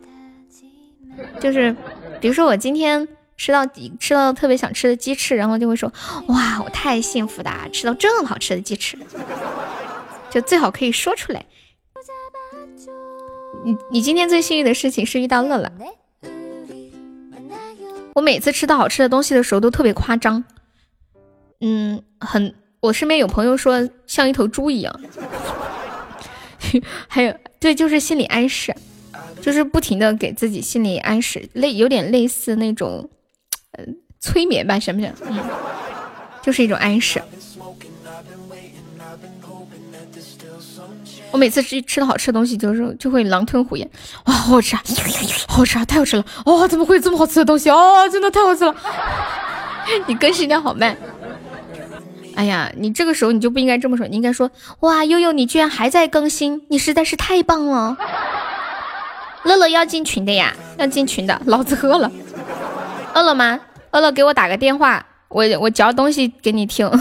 [1.41, 1.75] 就是
[2.21, 3.09] 比如说我今天。
[3.37, 3.67] 吃到
[3.99, 5.91] 吃到特别想吃的鸡翅，然后就会说
[6.29, 8.99] 哇，我太幸福的，吃到这么好吃的鸡翅，
[10.29, 11.47] 就最好可以说出来。
[13.65, 15.71] 你你今天最幸运的事情是遇到乐乐。
[18.15, 20.43] 我每次吃到好吃的东西的时候都特别夸张，
[21.61, 25.01] 嗯，很我身边有朋友说像一头猪一样，
[27.09, 28.75] 还有对，就是心理暗示，
[29.41, 33.09] 就是不停的给自己心理暗示，类有点类似那种。
[34.23, 35.11] 催眠吧，行不行？
[35.31, 35.39] 嗯，
[36.43, 37.23] 就是一种暗示。
[41.33, 43.89] 我每次吃吃的好吃的东西，就是就会狼吞虎咽，
[44.27, 44.83] 哇，好好吃，啊，
[45.49, 46.25] 好吃啊，太好吃了！
[46.45, 47.71] 哦，怎么会有这么好吃的东西？
[47.71, 48.75] 哦，真的太好吃了！
[50.07, 50.97] 你更新的好慢。
[52.35, 54.51] 哎呀，你这个时候你就不应该这么说，你应该说，
[54.81, 57.97] 哇，悠悠你居然还在更新，你实在是太棒了。
[59.45, 62.11] 乐乐要进群的呀，要进群的，老子饿了。
[63.15, 63.61] 饿了吗？
[63.93, 66.91] 饿了给我打个电话，我我嚼东西给你听。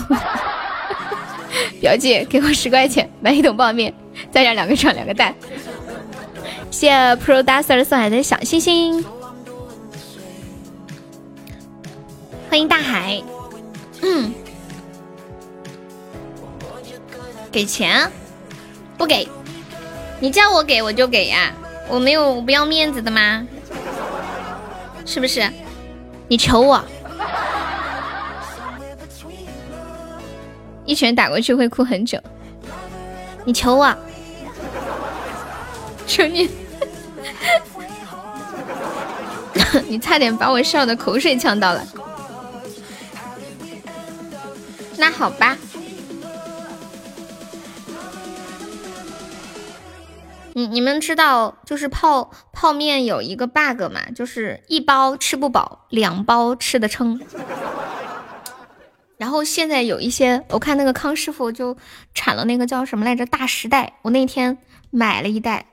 [1.82, 3.94] 表姐给我十块钱买一桶泡面。
[4.32, 5.34] 再加两个肠，两个蛋。
[6.72, 9.04] 谢谢 Producer 送来的小星星。
[12.50, 13.22] 欢迎大海。
[14.02, 14.34] 嗯。
[17.52, 18.12] 给钱？
[18.98, 19.28] 不给。
[20.20, 21.54] 你叫我给我就给呀，
[21.88, 23.48] 我没有我不要面子的吗？
[25.06, 25.50] 是不是？
[26.28, 26.84] 你求我。
[30.86, 32.20] 一拳打过去会哭很久。
[33.46, 33.96] 你求我。
[36.10, 36.50] 求你，
[39.88, 41.88] 你差点把我笑的口水呛到了。
[44.98, 45.56] 那好吧。
[50.54, 57.22] 你你们知道，就是泡泡面有一个 bug 嘛，就是一包吃不饱，两包吃的撑。
[59.18, 61.78] 然后现在有一些，我看那个康师傅就
[62.14, 64.58] 产了那个叫什么来着大时代，我那天
[64.90, 65.68] 买了一袋。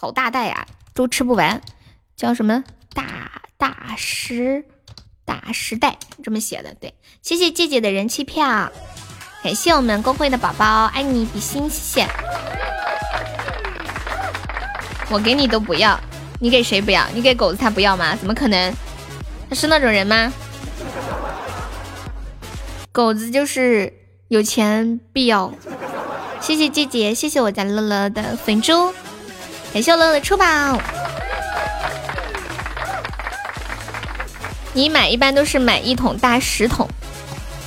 [0.00, 1.60] 好大袋呀，都吃不完，
[2.16, 2.64] 叫什么
[2.94, 4.64] 大大时
[5.26, 8.72] 大时代这么写的，对，谢谢姐姐的人气票，
[9.44, 12.08] 感谢我们公会的宝宝，爱你比心，谢谢。
[15.10, 16.00] 我给你都不要，
[16.40, 17.06] 你给谁不要？
[17.12, 18.16] 你给狗子他不要吗？
[18.16, 18.74] 怎么可能？
[19.50, 20.32] 他是那种人吗？
[22.90, 23.92] 狗子就是
[24.28, 25.52] 有钱必要。
[26.40, 28.94] 谢谢姐姐，谢谢我家乐乐的粉猪。
[29.72, 30.44] 感谢乐乐出宝。
[34.72, 36.88] 你买一般都是买一桶大十桶，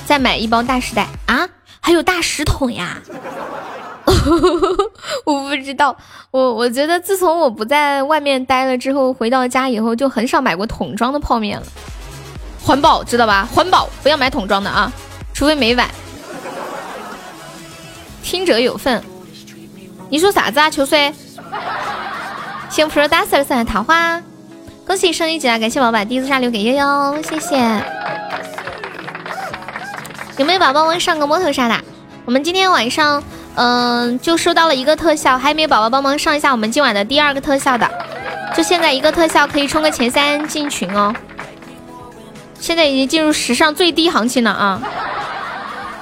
[0.06, 1.48] 再买一包大时代啊？
[1.80, 3.00] 还有大十桶呀？
[5.24, 5.96] 我不知道，
[6.30, 11.66] 我我觉得自从我不在外面待了之后，回到家以后就很少买过桶装的泡面了。
[12.62, 13.48] 环保知道吧？
[13.52, 14.92] 环保不要买桶装的啊，
[15.32, 15.88] 除非每晚。
[18.22, 19.02] 听者有份。
[20.08, 21.12] 你说啥子啊，秋水？
[22.70, 24.20] 幸福大色送的桃花，
[24.86, 25.58] 恭喜升一级啊！
[25.58, 27.56] 感谢宝宝第一次杀留给悠悠，谢谢。
[30.36, 31.76] 有没有宝宝们上个摸头杀的？
[32.24, 33.22] 我们今天晚上，
[33.54, 37.88] 嗯，就收到了一个特效，还有没有宝宝帮忙上一下我们今晚的第二个特效的。
[38.56, 41.14] 就现在一个特效可以冲个前三进群哦。
[42.58, 44.82] 现在已经进入史上最低行情了啊！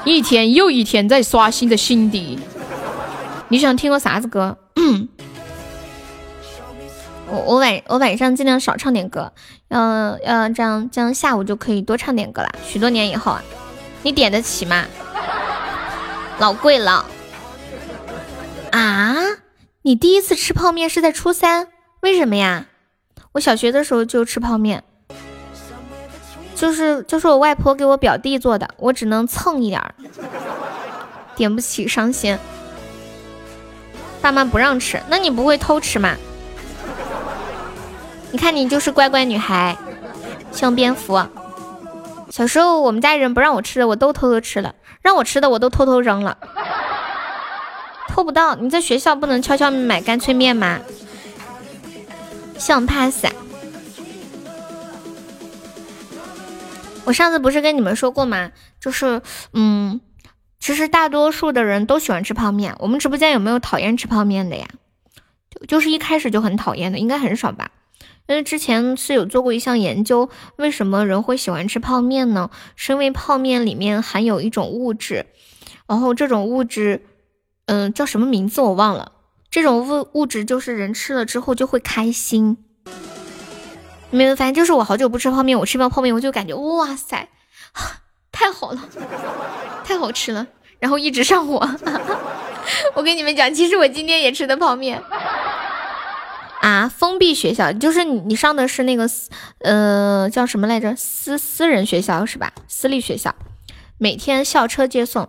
[0.05, 2.39] 一天又一天在刷新的新低。
[3.49, 4.57] 你想听个啥子歌？
[7.33, 9.33] 我我晚我晚上尽量少唱点歌，
[9.69, 12.51] 要要这样这样下午就可以多唱点歌了。
[12.63, 13.43] 许多年以后啊，
[14.03, 14.85] 你点得起吗？
[16.39, 17.07] 老贵了
[18.71, 19.15] 啊！
[19.81, 21.69] 你第一次吃泡面是在初三，
[22.03, 22.67] 为什么呀？
[23.33, 24.85] 我小学的时候就吃泡面，
[26.55, 29.95] 就是就是我外婆给我表弟做的，我只能蹭一点儿，
[31.35, 32.39] 点不起伤心。
[34.21, 36.15] 爸妈不让吃，那你不会偷吃吗？
[38.33, 39.77] 你看，你就是乖乖女孩，
[40.51, 41.23] 像蝙蝠。
[42.31, 46.39] 小时候我们家人不让我吃的，我都偷偷吃了；让我吃的，我都偷偷扔了。
[48.09, 50.81] 偷不到，你在学校不能悄悄买干脆面吗？
[52.59, 53.27] 像 pass。
[57.05, 58.51] 我上次不是跟你们说过吗？
[58.81, 59.21] 就是，
[59.53, 60.01] 嗯，
[60.59, 62.75] 其实大多数的人都喜欢吃泡面。
[62.79, 64.67] 我们直播间有没有讨厌吃泡面的呀？
[65.51, 67.71] 就就是一开始就很讨厌的，应该很少吧？
[68.29, 72.51] 因为之前是有做过一项研究，为什么人会喜欢吃泡面呢？
[72.77, 75.27] 是因为泡面里面含有一种物质，
[75.87, 77.05] 然后这种物质，
[77.67, 79.13] 嗯，叫什么名字我忘了。
[79.51, 82.57] 这种物物质就是人吃了之后就会开心。
[84.11, 87.29] 没有，反正就是我好久不吃泡面，我吃一包泡面我就感觉哇塞，
[88.31, 88.89] 太好了，
[89.85, 90.47] 太好吃了，
[90.79, 91.69] 然后一直上火。
[92.95, 95.03] 我跟你们讲，其实我今天也吃的泡面。
[96.63, 99.11] 啊，封闭学校就是你，你上的是那个，
[99.59, 100.95] 呃，叫什么来着？
[100.95, 102.53] 私私人学校是吧？
[102.69, 103.35] 私立学校，
[103.99, 105.29] 每天校车接送。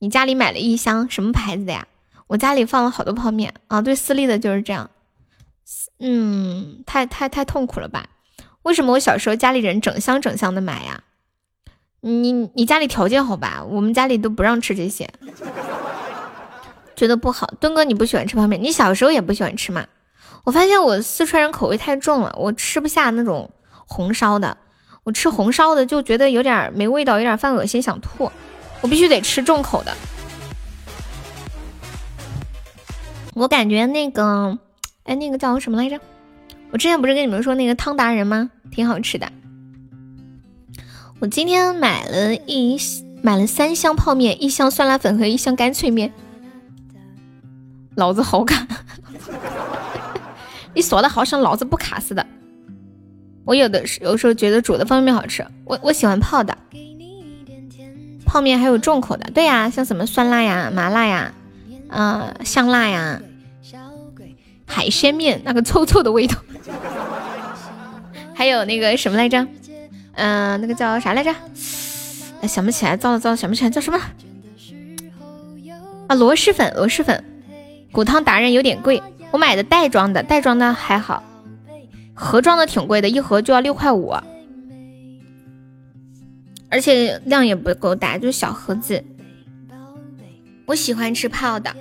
[0.00, 1.86] 你家里买了一箱什么牌子的呀？
[2.26, 3.80] 我家里放了好多泡面啊。
[3.80, 4.90] 对，私立的就是这样。
[5.98, 8.10] 嗯，太太太痛苦了吧？
[8.60, 11.02] 为什么我小时候家里人整箱整箱的买呀？
[12.02, 13.64] 你你家里条件好吧？
[13.64, 15.08] 我们家里都不让吃这些。
[16.94, 17.46] 觉得不好。
[17.58, 18.62] 墩哥，你不喜欢吃泡面？
[18.62, 19.86] 你小时候也不喜欢吃吗？
[20.44, 23.50] 我发现我四川人口味太重了，我吃不下那种
[23.86, 24.56] 红烧的，
[25.04, 28.30] 我吃红烧的就觉得有点没味道，有点犯恶心，想吐。
[28.80, 29.94] 我必须得吃重口的。
[33.34, 34.58] 我感觉那个，
[35.04, 36.00] 哎，那个叫什么来着？
[36.72, 38.50] 我之前不是跟你们说那个汤达人吗？
[38.70, 39.30] 挺好吃的。
[41.20, 42.76] 我今天买了一
[43.22, 46.12] 买了三箱泡面，一箱酸辣粉和一箱干脆面。
[47.94, 48.66] 老子好卡，
[50.74, 52.26] 你说的好像老子不卡似的。
[53.44, 56.56] 我有的是有时候觉得煮的方便面好吃，我我喜欢泡的。
[58.24, 61.34] 泡面还有重口的，对呀，像什么酸辣呀、麻辣呀。
[61.88, 63.20] 嗯，香辣呀，
[64.64, 66.36] 海鲜面那个臭臭的味道，
[68.32, 69.46] 还有那个什么来着？
[70.14, 71.34] 嗯，那个叫啥来着？
[72.48, 74.00] 想不起来，糟了糟了，想不起来叫什么？
[76.06, 77.22] 啊，螺蛳粉，螺蛳粉，
[77.92, 81.22] 骨汤达人有点贵，我买的袋装的，袋装的还好，
[82.14, 84.14] 盒装的挺贵的，一盒就要六块五，
[86.68, 89.02] 而且量也不够大，就小盒子。
[90.66, 91.74] 我喜欢吃泡的，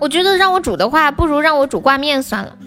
[0.00, 2.58] 我觉得让我煮的话，不如让我煮挂面算了。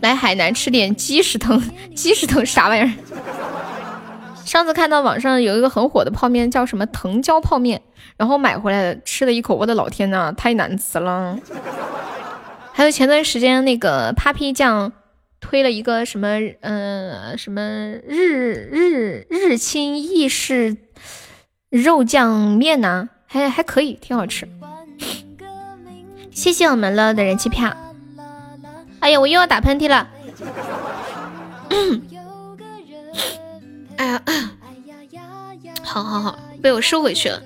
[0.00, 1.62] 来海南吃点鸡食藤，
[1.94, 2.92] 鸡食藤啥玩意儿？
[4.52, 7.80] 上次看到网上有一个很火的泡面，叫什么藤椒泡面，
[8.18, 11.38] 然后买回来吃了一口，我的老天呐，太难吃了。
[12.70, 14.92] 还有前段时间那个 Papi 酱
[15.40, 17.62] 推了一个什么，嗯，什么
[18.06, 20.76] 日日日清意式
[21.70, 23.08] 肉酱面呢？
[23.26, 24.46] 还还可以，挺好吃。
[26.30, 27.74] 谢谢我们乐的人气票。
[29.00, 30.10] 哎呀，我又要打喷嚏了。
[34.02, 34.20] 哎呀，
[35.84, 37.40] 好好好，被我收回去了。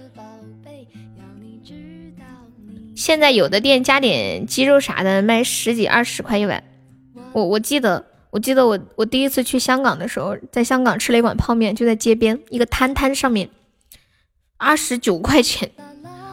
[2.96, 6.64] 现在有的店加点鸡肉啥的，卖十几二十块一碗。
[7.34, 13.50] 我我记得，我记得我我第一次去香港的时候，在香港吃了一碗泡面，就在街边一个摊摊上面。
[14.56, 15.70] 二十九块钱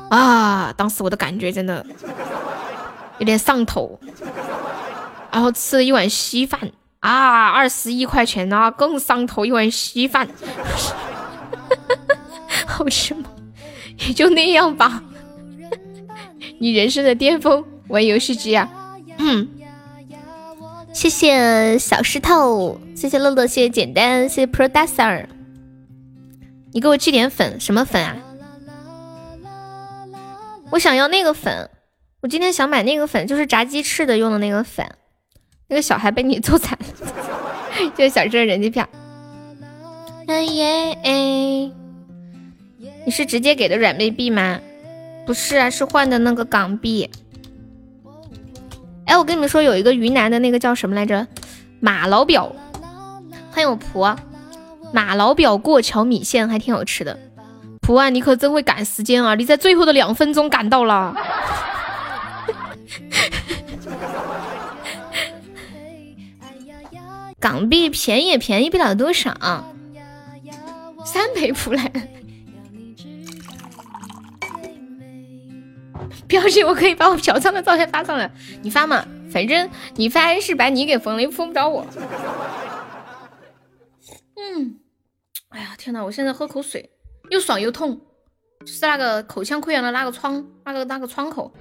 [0.10, 0.74] 啊！
[0.78, 1.86] 当时我的感觉真的
[3.18, 4.00] 有点上头，
[5.30, 6.72] 然后吃了一碗稀饭
[7.04, 10.26] 啊，二十一块钱啊，更上头，一碗稀饭，
[12.66, 13.30] 好吃吗？
[14.08, 15.04] 也就那样吧。
[16.60, 18.70] 你人生的巅峰，玩游戏机啊？
[19.18, 19.50] 嗯。
[20.94, 25.26] 谢谢小石头，谢谢乐乐，谢谢简单，谢谢 Producer。
[26.72, 28.16] 你给我寄点粉，什么粉啊？
[30.72, 31.70] 我想要那个粉，
[32.22, 34.88] 我今天想买那个粉，就是炸鸡翅的用的那个粉。
[35.74, 36.86] 那个小孩被你揍惨了，
[37.98, 38.88] 谢谢小车人气票。
[40.28, 41.12] 哎耶哎，
[43.04, 44.60] 你是直接给的软妹币吗？
[45.26, 47.10] 不是啊，是换的那个港币。
[49.08, 51.26] 哎，我跟你们说，有一个云南的那个叫什么来着？
[51.80, 52.56] 马老表，
[53.50, 54.16] 欢迎我婆。
[54.92, 57.18] 马老表过桥米线还挺好吃的，
[57.82, 59.34] 普啊，你可真会赶时间啊！
[59.34, 61.16] 你在最后的两分钟赶到了。
[67.44, 69.34] 港币便宜也便宜不了多少，
[71.06, 71.92] 三倍普来。
[76.26, 79.06] 表情我可以把我嫖娼的照片发上来，你发嘛？
[79.30, 81.86] 反正你发是把你给封了，又封不着我。
[84.38, 84.80] 嗯。
[85.50, 86.02] 哎呀天哪！
[86.02, 86.92] 我现在喝口水，
[87.30, 88.00] 又爽又痛，
[88.62, 91.54] 就是那个口腔溃疡的那个疮，那个那个窗口。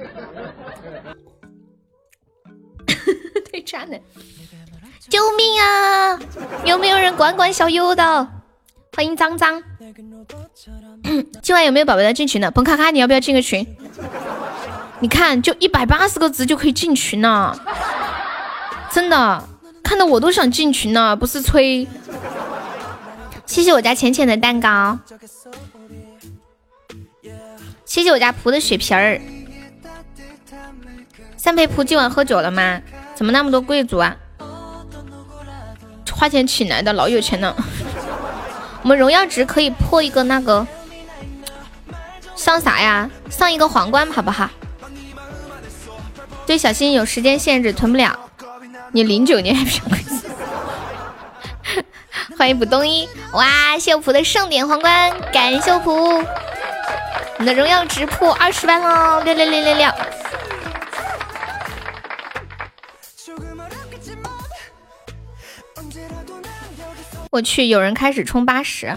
[3.50, 3.98] 太渣了！
[5.08, 6.18] 救命啊！
[6.64, 8.28] 有没有人管管小优的？
[8.94, 9.62] 欢迎脏脏。
[11.42, 12.50] 今晚有没有宝宝要进群的？
[12.50, 13.66] 彭卡卡，你要不要进个群？
[15.00, 17.58] 你看，就一百八十个字就可以进群了，
[18.92, 19.48] 真的，
[19.82, 21.86] 看得我都想进群了，不是吹。
[23.44, 24.98] 谢谢我家浅浅的蛋糕，
[27.84, 29.20] 谢谢我家蒲的血皮儿。
[31.36, 32.80] 三陪蒲今晚喝酒了吗？
[33.16, 34.16] 怎么那么多贵族啊？
[36.22, 37.52] 花钱请来的，老有钱了。
[38.82, 40.64] 我们荣耀值可以破一个那个，
[42.36, 43.10] 上啥呀？
[43.28, 44.48] 上一个皇冠好不好？
[46.46, 48.16] 对，小心有时间限制，囤不了。
[48.92, 49.98] 你零九年还比较贵。
[52.38, 53.76] 欢迎蒲东一，哇！
[53.76, 56.22] 谢普的盛典皇冠，感谢普，
[57.38, 59.20] 你的荣耀值破二十万喽！
[59.24, 59.90] 六六六六六！
[67.32, 68.94] 我去，有人开始充八十，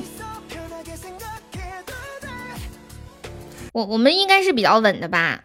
[3.71, 5.41] 我我们应该是比较稳的吧。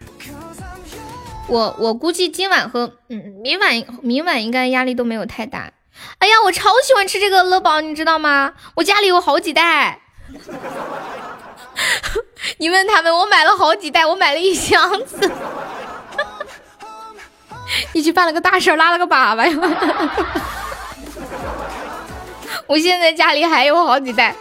[1.46, 5.70] 我我估计今晚和嗯明晚明晚应该压力都没有太大。
[6.18, 8.54] 哎呀，我超喜欢吃这个乐宝，你知道吗？
[8.74, 10.00] 我家里有好几袋。
[12.58, 15.30] 你问他们，我买了好几袋，我买了一箱子。
[17.94, 19.52] 你去办了个大事，拉了个粑粑呀！
[22.70, 24.32] 我现在家里还有好几袋。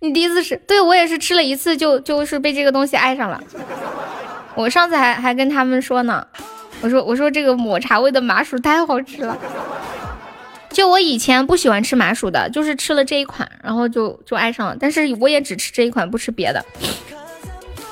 [0.00, 3.42] 你第一次吃，对我也是吃了一次就就是被这个东西爱上了。
[4.54, 6.26] 我上次还还跟他们说呢，
[6.82, 9.38] 我说我说这个抹茶味的麻薯太好吃了。
[10.68, 14.76] 就我以前不喜欢吃麻薯的，就是吃了这一款，然后就就爱上了。
[14.78, 16.62] 但是我也只吃这一款，不吃别的。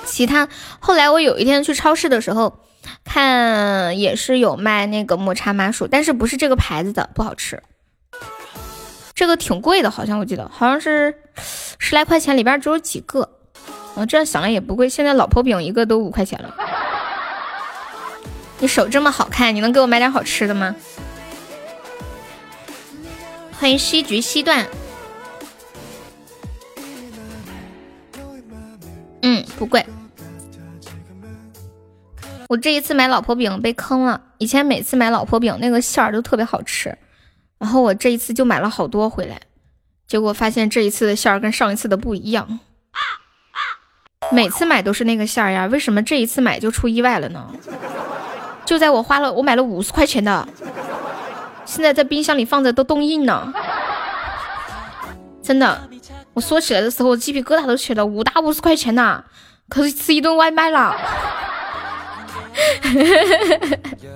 [0.04, 0.46] 其他
[0.78, 2.58] 后来我有一天去超市的时候，
[3.02, 7.62] 看也是有卖那个抹茶麻薯，但是不是这个牌子的，不好吃。
[9.14, 11.14] 这个挺贵的，好像我记得好像是
[11.78, 13.28] 十来块钱，里边只有几个。
[13.94, 16.52] 我这样想来也不贵，现在老婆饼一个都五块钱了。
[18.58, 20.74] 你手这么好看，你能给我买点好吃的吗？
[23.52, 24.66] 欢迎西局西段，
[29.22, 29.86] 嗯，不贵。
[32.48, 36.96] 我这一次买老婆饼被坑了，以前每次买老婆饼那个馅儿都特别好吃，
[37.64, 39.40] 然后我这一次就买了好多回来，
[40.06, 42.60] 结果发现这一次的馅儿跟上一次的不一样。
[44.30, 47.50] 每次买都是那个馅儿呀，为什么这一次买就出意外了呢？
[48.66, 50.46] 就在我花了我买了五十块钱的。
[51.64, 53.50] 现在在冰箱里放着都冻硬了，
[55.42, 55.88] 真的，
[56.34, 58.04] 我说起来的时候鸡皮疙瘩都起了。
[58.04, 59.24] 五打五十块钱呐，
[59.70, 60.94] 可是吃一顿外卖了。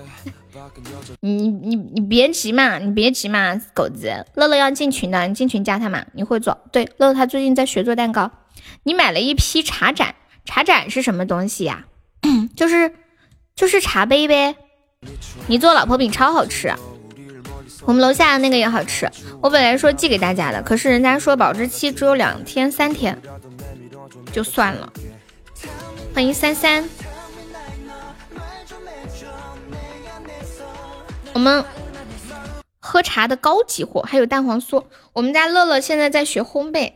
[1.21, 4.25] 你你你别急嘛，你别急嘛，狗子。
[4.35, 6.05] 乐乐要进群的，你进群加他嘛。
[6.13, 6.57] 你会做？
[6.73, 8.31] 对，乐乐他最近在学做蛋糕。
[8.85, 10.15] 你买了一批茶盏，
[10.45, 11.87] 茶盏是什么东西呀？
[12.57, 12.93] 就是
[13.55, 14.57] 就是茶杯呗。
[15.47, 16.73] 你做老婆饼超好吃。
[17.85, 19.09] 我们楼下的那个也好吃，
[19.41, 23.17] 我本来说寄给大家的，可是人家说保质期只有两天三天，
[24.33, 24.93] 就算了。
[26.15, 26.85] 欢迎三三，
[31.33, 31.65] 我们
[32.81, 34.85] 喝茶的高级货还有蛋黄酥。
[35.13, 36.93] 我们家乐乐现在在学烘焙，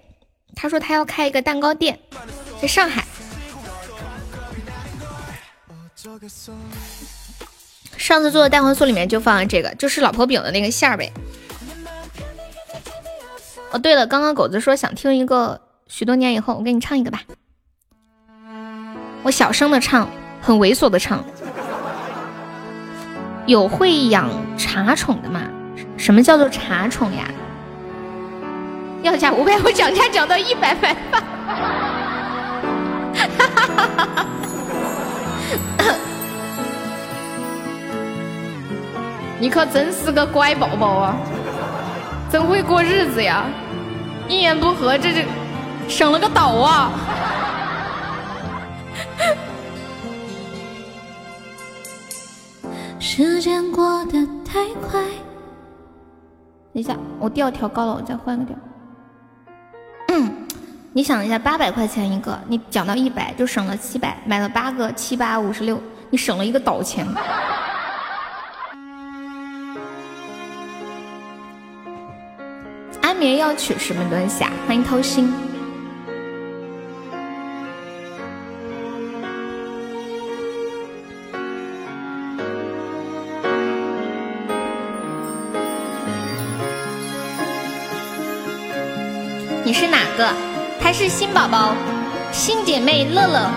[0.54, 1.98] 他说他要开一个蛋糕店，
[2.60, 3.04] 在上海。
[7.96, 11.12] 上次做的蛋黄酥里面就放了这个，就是老婆饼的那个馅儿呗。
[13.70, 17.22] 哦，对了，刚刚狗子说想听一个许多年以后，我给你唱一个吧。
[19.22, 20.10] 我小声的唱，
[20.40, 21.24] 很猥琐的唱。
[23.46, 25.40] 有会养茶宠的吗？
[25.96, 27.24] 什么叫做茶宠呀？
[29.02, 31.22] 要价五百，我讲价讲到一百百吧。
[39.40, 41.16] 你可真是个乖宝宝啊，
[42.30, 43.44] 真会过日子呀！
[44.28, 45.18] 一言不合这就
[45.88, 46.92] 省了个岛啊！
[53.14, 54.98] 时间过得太快。
[56.72, 58.56] 等一下，我调调高了，我再换个调。
[60.08, 60.46] 嗯，
[60.94, 65.78] 你想一下，八百块钱一个，你讲到一百就省了七百，买了八个，七八五十六，
[66.08, 67.06] 你省了一个岛钱。
[73.02, 74.50] 安眠药取什么东西啊？
[74.66, 75.51] 欢迎偷心。
[90.22, 90.32] 个？
[90.80, 91.74] 她是新宝宝，
[92.30, 93.50] 新姐妹乐乐。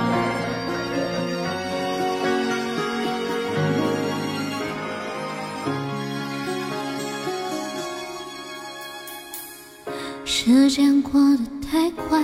[10.24, 11.40] 时间过得
[11.70, 12.20] 太快，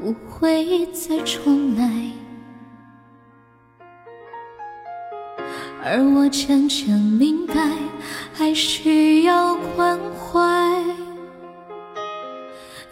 [0.00, 1.84] 不会再重来，
[5.84, 7.54] 而我渐渐明白，
[8.32, 11.03] 还需要关怀。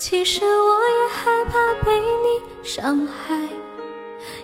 [0.04, 1.52] 其实我也害怕
[1.86, 3.38] 被你伤害，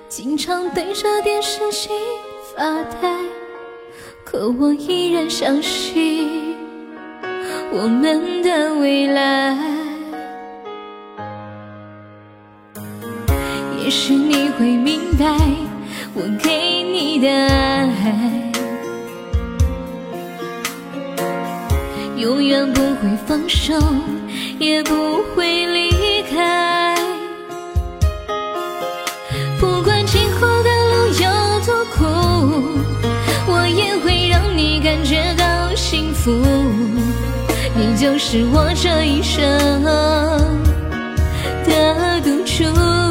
[0.09, 1.91] 经常对着电视机
[2.55, 2.63] 发
[3.03, 3.13] 呆，
[4.25, 6.57] 可我依然相信
[7.73, 9.59] 我们的未来。
[13.83, 15.27] 也许你会明白，
[16.15, 18.53] 我给你的爱，
[22.17, 23.75] 永远不会放手，
[24.59, 26.97] 也不会离开
[29.61, 32.05] 不管今后的路有多苦
[33.47, 36.33] 我也会让你感觉到幸福
[37.77, 39.83] 你就是我这一生
[41.65, 43.08] 的赌注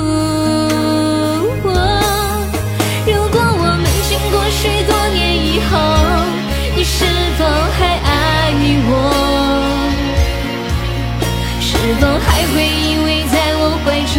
[12.54, 14.16] 会依偎在我怀中，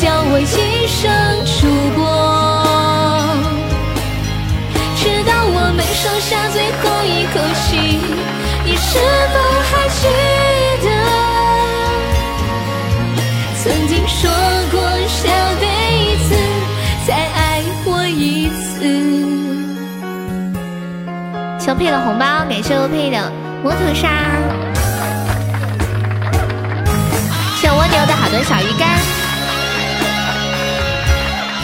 [0.00, 0.42] 叫我一
[0.86, 1.00] 声
[1.44, 1.58] 主
[1.96, 1.98] 播？
[4.96, 7.66] 直到我们剩下最后一口气，
[8.64, 8.98] 你是
[9.32, 9.34] 否
[9.68, 10.02] 还记
[10.84, 10.86] 得
[13.62, 14.30] 曾经说
[14.70, 14.76] 过
[15.08, 15.18] 下
[15.60, 15.62] 辈
[16.28, 16.30] 子
[17.06, 18.82] 再爱我一次？
[21.58, 23.32] 求配的红包，感谢欧佩的
[23.62, 24.08] 摩托沙，
[28.28, 28.88] 蜗牛的小鱼干，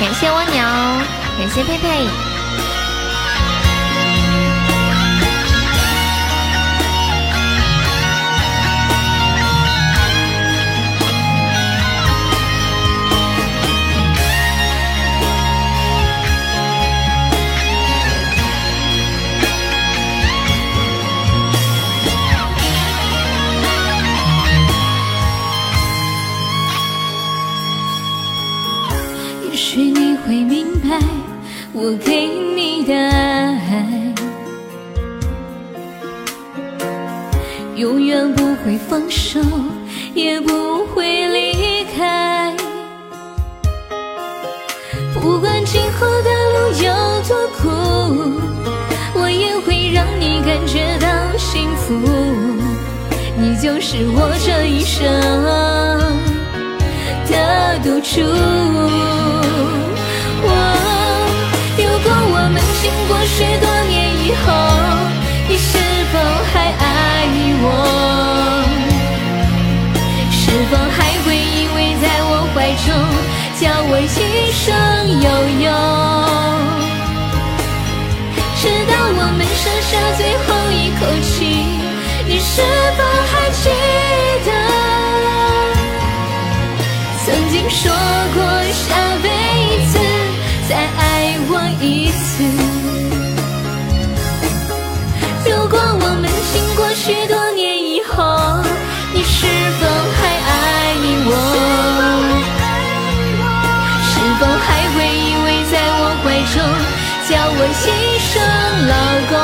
[0.01, 0.63] 感谢蜗牛，
[1.39, 2.24] 感谢佩佩。
[31.87, 34.15] 我给你的爱，
[37.77, 39.39] 永远不会放手，
[40.15, 42.57] 也不会离开。
[45.13, 46.91] 不管今后的路有
[47.29, 47.69] 多苦，
[49.21, 51.07] 我也会让你感觉到
[51.37, 51.93] 幸福。
[53.37, 55.05] 你就是我这一生。
[57.27, 59.24] 的赌注。
[67.65, 67.69] 我？
[70.31, 72.89] 是否还会依偎在我怀中，
[73.61, 74.07] 叫我一
[74.53, 74.63] 声
[75.25, 75.29] 悠
[75.65, 75.67] 悠？
[78.61, 81.33] 直到我们剩下最后一口气，
[82.27, 82.53] 你是
[82.97, 82.99] 否
[83.31, 83.65] 还记
[84.47, 84.49] 得？
[87.25, 87.83] 曾经说
[88.35, 88.39] 过
[88.73, 88.85] 下
[89.23, 89.27] 辈
[89.87, 89.95] 子
[90.69, 91.03] 再爱
[91.49, 92.84] 我一次。
[97.05, 98.25] 许多年以后，
[99.13, 99.47] 你是
[99.79, 99.87] 否
[100.17, 100.49] 还爱
[101.27, 101.31] 我？
[104.09, 106.57] 是否还会依偎在我怀中，
[107.29, 107.85] 叫我一
[108.25, 108.33] 声
[108.89, 108.93] 老
[109.29, 109.37] 公？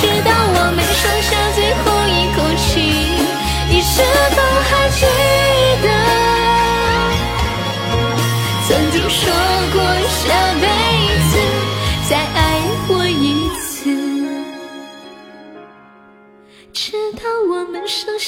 [0.00, 2.66] 直到我们剩下最后一口气，
[3.70, 4.02] 你是
[4.34, 4.36] 否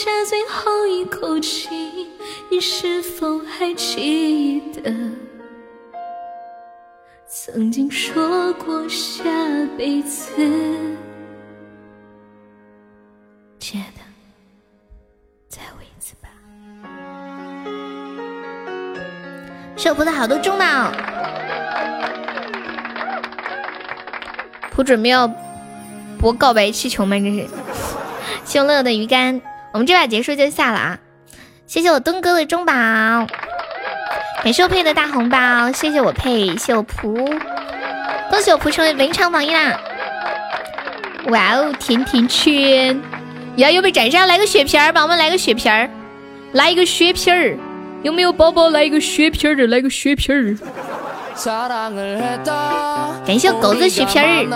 [0.07, 2.07] 下最后一口气，
[2.49, 4.95] 你是否还记得
[7.27, 9.25] 曾经说过下
[9.77, 10.31] 辈子？
[13.59, 14.01] 亲爱的。
[19.77, 20.93] 舍不得好多中呢，
[24.71, 25.29] 不准备要
[26.19, 27.17] 播告白气球吗？
[27.19, 27.49] 这是
[28.47, 29.41] 秀乐的鱼竿，
[29.77, 30.99] 我们这把结束就下了啊！
[31.67, 32.73] 谢谢我东哥的中宝，
[34.43, 37.15] 感谢我佩的大红包，谢谢我佩，谢谢我仆，
[38.31, 39.79] 恭喜我仆成为本场榜一啦！
[41.27, 42.99] 哇哦，甜甜圈，
[43.57, 45.91] 呀又被斩杀，来个血瓶儿，帮我们来个血瓶儿，
[46.53, 47.55] 来一个血瓶儿。
[48.03, 49.67] 有没有宝宝来一个血瓶儿的？
[49.67, 50.57] 来个血瓶儿！
[53.27, 54.47] 感谢狗子血瓶儿！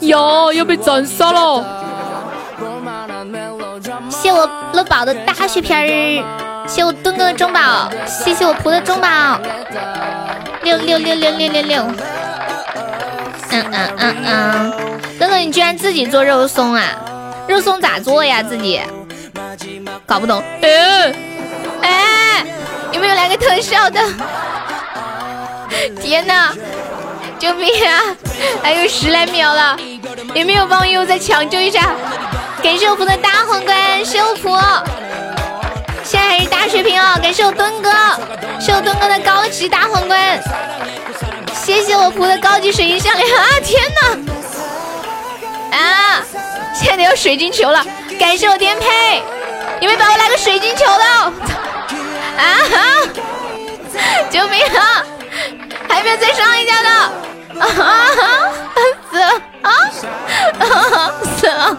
[0.00, 1.84] 哟，又被斩杀了！
[4.28, 6.68] 谢我乐宝的大血瓶儿！
[6.68, 7.90] 谢我墩哥的中宝！
[8.06, 9.40] 谢谢我仆的中宝！
[10.62, 11.82] 六六六六六六六！
[13.50, 14.72] 嗯嗯嗯嗯！
[15.18, 16.84] 哥哥，你居然自己做肉松啊？
[17.48, 18.42] 肉松咋做呀？
[18.42, 18.82] 自己
[20.04, 20.44] 搞不懂。
[20.60, 21.14] 嗯。
[21.80, 22.44] 哎，
[22.92, 23.98] 有没有来个特效的？
[26.02, 26.52] 天哪，
[27.38, 28.14] 救命啊！
[28.62, 29.74] 还有十来秒了，
[30.34, 31.94] 有没有网友再抢救一下？
[32.62, 34.58] 感谢我福的大皇冠，谢我福，
[36.04, 37.18] 现在还是大水瓶哦！
[37.22, 37.90] 感谢我墩哥，
[38.60, 40.42] 谢我墩哥的高级大皇冠，
[41.54, 43.44] 谢谢我福的高级水晶项链啊！
[43.62, 43.82] 天
[45.70, 46.22] 哪，啊，
[46.74, 47.84] 现在有水晶球了！
[48.18, 49.22] 感谢我颠沛，
[49.80, 51.04] 有没有帮我来个水晶球的？
[52.38, 52.44] 啊！
[54.30, 55.04] 救命啊！
[55.88, 56.88] 还有没有再上一家的？
[57.60, 57.64] 啊
[59.10, 59.30] 死了
[59.62, 59.70] 啊！
[61.38, 61.76] 死了！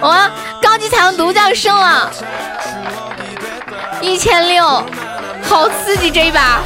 [0.00, 0.30] 哇，
[0.62, 2.10] 高级彩虹独角兽啊！
[4.00, 4.84] 一千六，
[5.42, 6.60] 好刺激这一把！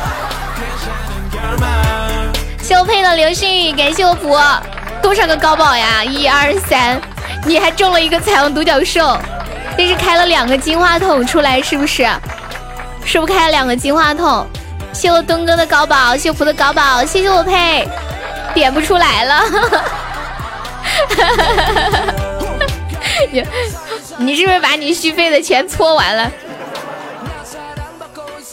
[2.62, 4.38] 谢我配的流星雨，感谢我福，
[5.02, 6.02] 多少个高宝呀？
[6.04, 7.00] 一二三，
[7.44, 9.18] 你还中了一个彩虹独角兽，
[9.76, 12.06] 这是开了两个金话筒出来，是不是？
[13.04, 14.46] 是不是开了两个金话筒？
[14.92, 17.86] 谢我东哥的高宝，谢我福的高宝，谢谢我配，
[18.54, 19.44] 点不出来了。
[23.30, 23.44] 你
[24.18, 26.30] 你是不是把你续费的钱搓完了？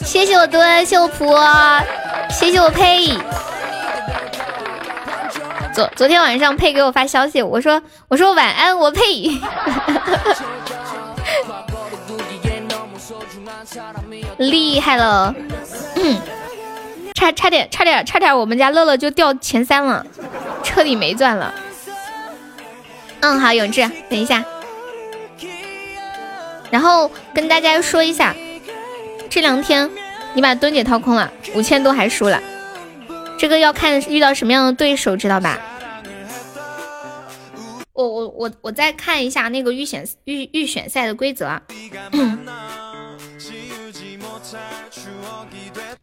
[0.04, 1.36] 谢谢我墩，谢我普，
[2.30, 3.16] 谢谢我佩。
[5.74, 9.02] 昨昨天晚上佩给我发消息，我说我说晚安，我佩。
[14.38, 15.34] 厉害了，
[17.14, 20.04] 差差点差点差点，我们家乐乐就掉前三了，
[20.62, 21.54] 彻底没钻了。
[23.20, 24.44] 嗯，好，永志，等一下。
[26.72, 28.34] 然后跟大家说一下，
[29.28, 29.90] 这两天
[30.32, 32.42] 你把墩姐掏空了，五千多还输了，
[33.38, 35.60] 这个要看遇到什么样的对手，知道吧？
[37.92, 41.46] 我我我我再看一下那个预选预预选赛的规则。
[41.46, 41.62] 啊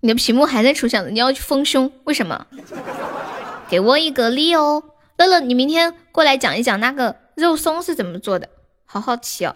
[0.02, 2.46] 你的屏幕还在出现的，你要去丰胸，为什么？
[3.68, 4.84] 给我一个力哦。
[5.18, 8.48] 乐乐，你明天过来讲一讲那个肉松是怎么做的，
[8.92, 9.56] 好好奇哦。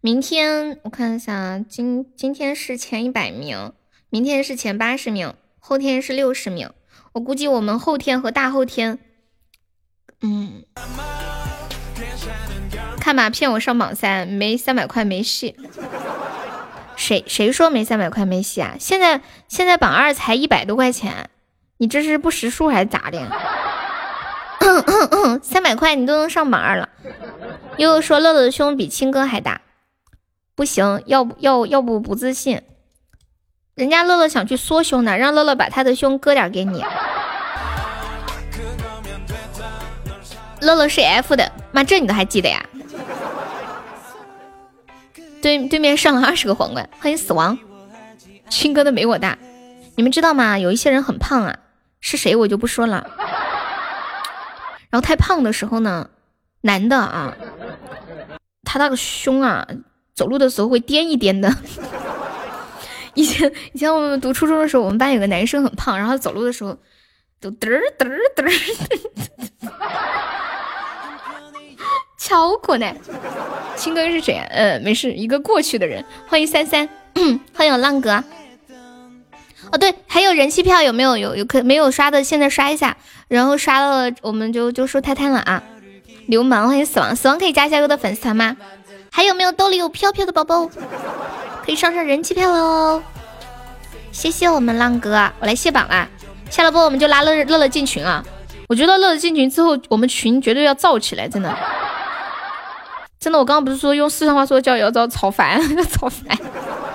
[0.00, 3.72] 明天我看一下，今今天是前一百名，
[4.10, 6.68] 明天是前八十名，后天是六十名。
[7.12, 8.98] 我估计我们后天和大后天，
[10.20, 10.64] 嗯，
[13.00, 15.54] 看吧，骗我上榜三，没三百块没戏。
[16.96, 18.74] 谁谁说没三百块没戏啊？
[18.80, 21.30] 现在现在榜二才一百多块钱。
[21.76, 23.20] 你这是不识数还是咋的？
[25.42, 26.88] 三百块你都能上榜二了。
[27.76, 29.60] 悠悠说乐乐的胸比亲哥还大，
[30.54, 32.62] 不行，要不要要不不自信。
[33.74, 36.84] 人家乐乐想去缩胸呢，让乐乐把他的胸割点给你。
[40.60, 42.64] 乐乐是 F 的，妈这你都还记得呀？
[45.42, 47.58] 对对面上了二十个皇冠，欢迎死亡。
[48.48, 49.36] 亲哥的没我大，
[49.96, 50.58] 你们知道吗？
[50.58, 51.58] 有一些人很胖啊。
[52.00, 53.10] 是谁我就不说了。
[54.94, 56.08] 然后太胖的时候呢，
[56.60, 57.36] 男的啊，
[58.62, 59.66] 他那个胸啊，
[60.14, 61.52] 走路的时候会颠一颠的。
[63.14, 66.78] 以前以前我们读初中的时候，我们班有个男生很胖，然后走路的时候
[67.40, 68.52] 都嘚儿嘚儿嘚儿。
[72.16, 72.94] 巧可 呢，
[73.74, 74.46] 青哥是谁啊？
[74.48, 76.04] 呃，没事，一个过去的人。
[76.28, 76.88] 欢迎三三，
[77.52, 78.22] 欢迎我浪哥。
[79.74, 81.16] 哦对，还有人气票有没有？
[81.16, 82.96] 有有可没有刷的，现在刷一下，
[83.26, 85.60] 然后刷到了我们就就说太太了啊！
[86.28, 88.56] 流氓，欢迎死亡，死亡可以加一下哥的粉丝团吗？
[89.10, 90.66] 还有没有兜里有票票的宝宝？
[91.66, 93.02] 可以上上人气票喽！
[94.12, 96.08] 谢谢我们浪哥，我来卸榜啦！
[96.50, 98.24] 下了播我们就拉乐乐乐进群啊！
[98.68, 101.52] 我觉得乐乐进群之后，我们群绝对要造起来，真的，
[103.18, 106.38] 真的，我刚刚不是说用四川话说叫要造炒饭，炒饭。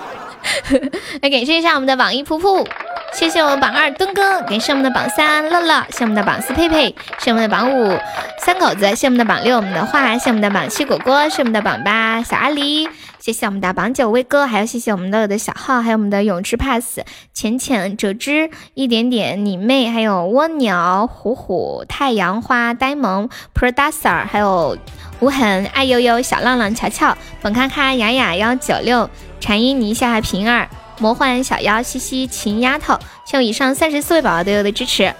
[1.22, 2.66] 来感谢一下我们的榜一噗噗，
[3.12, 7.98] 谢谢我们榜二墩哥，感谢我们的榜三乐乐，谢我们的榜四佩佩，谢我们的榜五
[8.38, 17.00] 三狗子，谢我们的榜六我们的画，谢我们的榜七果果，谢我们的榜八小阿狸，谢谢我们的榜九威哥，还有谢谢我们的的小号，还有我们的泳池 pass
[17.34, 24.76] 浅浅折枝一点点你妹，还有蜗牛虎虎太阳花呆萌 producer，还有
[25.20, 29.08] 无痕爱悠悠小浪浪乔乔本咔咔雅雅幺九六。
[29.38, 30.68] 禅音泥下平儿，
[30.98, 35.14] 魔幻小妖西西，秦丫头，向以上三十四位宝宝都有的支持。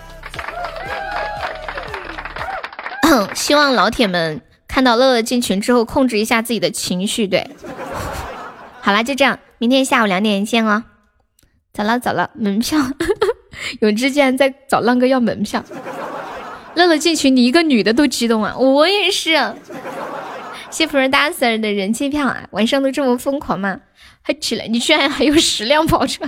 [3.34, 7.26] 希望老铁们看到乐乐进群之后，控制一下自己的情绪。
[7.26, 7.50] 对，
[8.80, 10.84] 好啦，就这样，明天下午两点见哦。
[11.72, 12.78] 走了走了，门票，
[13.80, 15.64] 永志竟然在找浪哥要门票。
[16.80, 19.54] 乐乐进群，你一个女的都激动啊，我也是。
[20.70, 23.80] 谢福人大 Sir 的人气票啊，晚上都这么疯狂吗？
[24.22, 26.24] 还起来，你居然还有十辆跑车！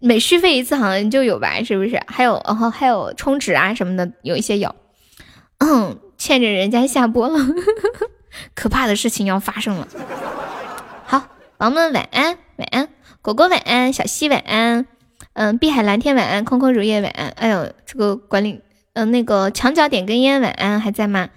[0.00, 2.00] 每续费一次好像就有吧，是不是？
[2.06, 4.72] 还有，然后还有充值啊什么的，有一些有。
[5.58, 7.40] 嗯，欠着人家下播了，
[8.54, 9.88] 可怕的事情要发生了。
[11.04, 11.18] 好，
[11.56, 12.88] 宝宝们晚安，晚安，
[13.20, 14.86] 果果晚安，小溪晚安，
[15.34, 17.28] 嗯，碧海蓝天晚安，空空如也晚安。
[17.30, 18.62] 哎呦，这个管理，
[18.94, 21.28] 嗯，那个墙角点根烟晚安，还在吗？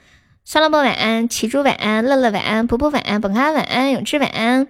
[0.46, 4.68] 酸萝卜晚安，奇猪晚安，乐乐晚安，婆婆晚安，本咖晚安，永志晚安，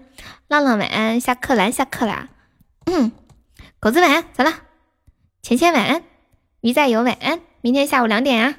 [0.47, 2.29] 浪浪晚安，下课啦，下课啦，
[2.85, 3.11] 嗯，
[3.79, 4.51] 狗子晚安，走了。
[5.41, 6.03] 浅浅晚安，
[6.61, 8.55] 鱼仔游晚安，明天下午两点啊。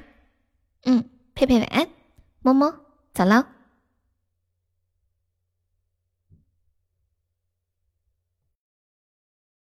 [0.85, 1.03] 嗯，
[1.35, 1.87] 佩佩晚安，
[2.41, 2.75] 么么，
[3.13, 3.47] 走了。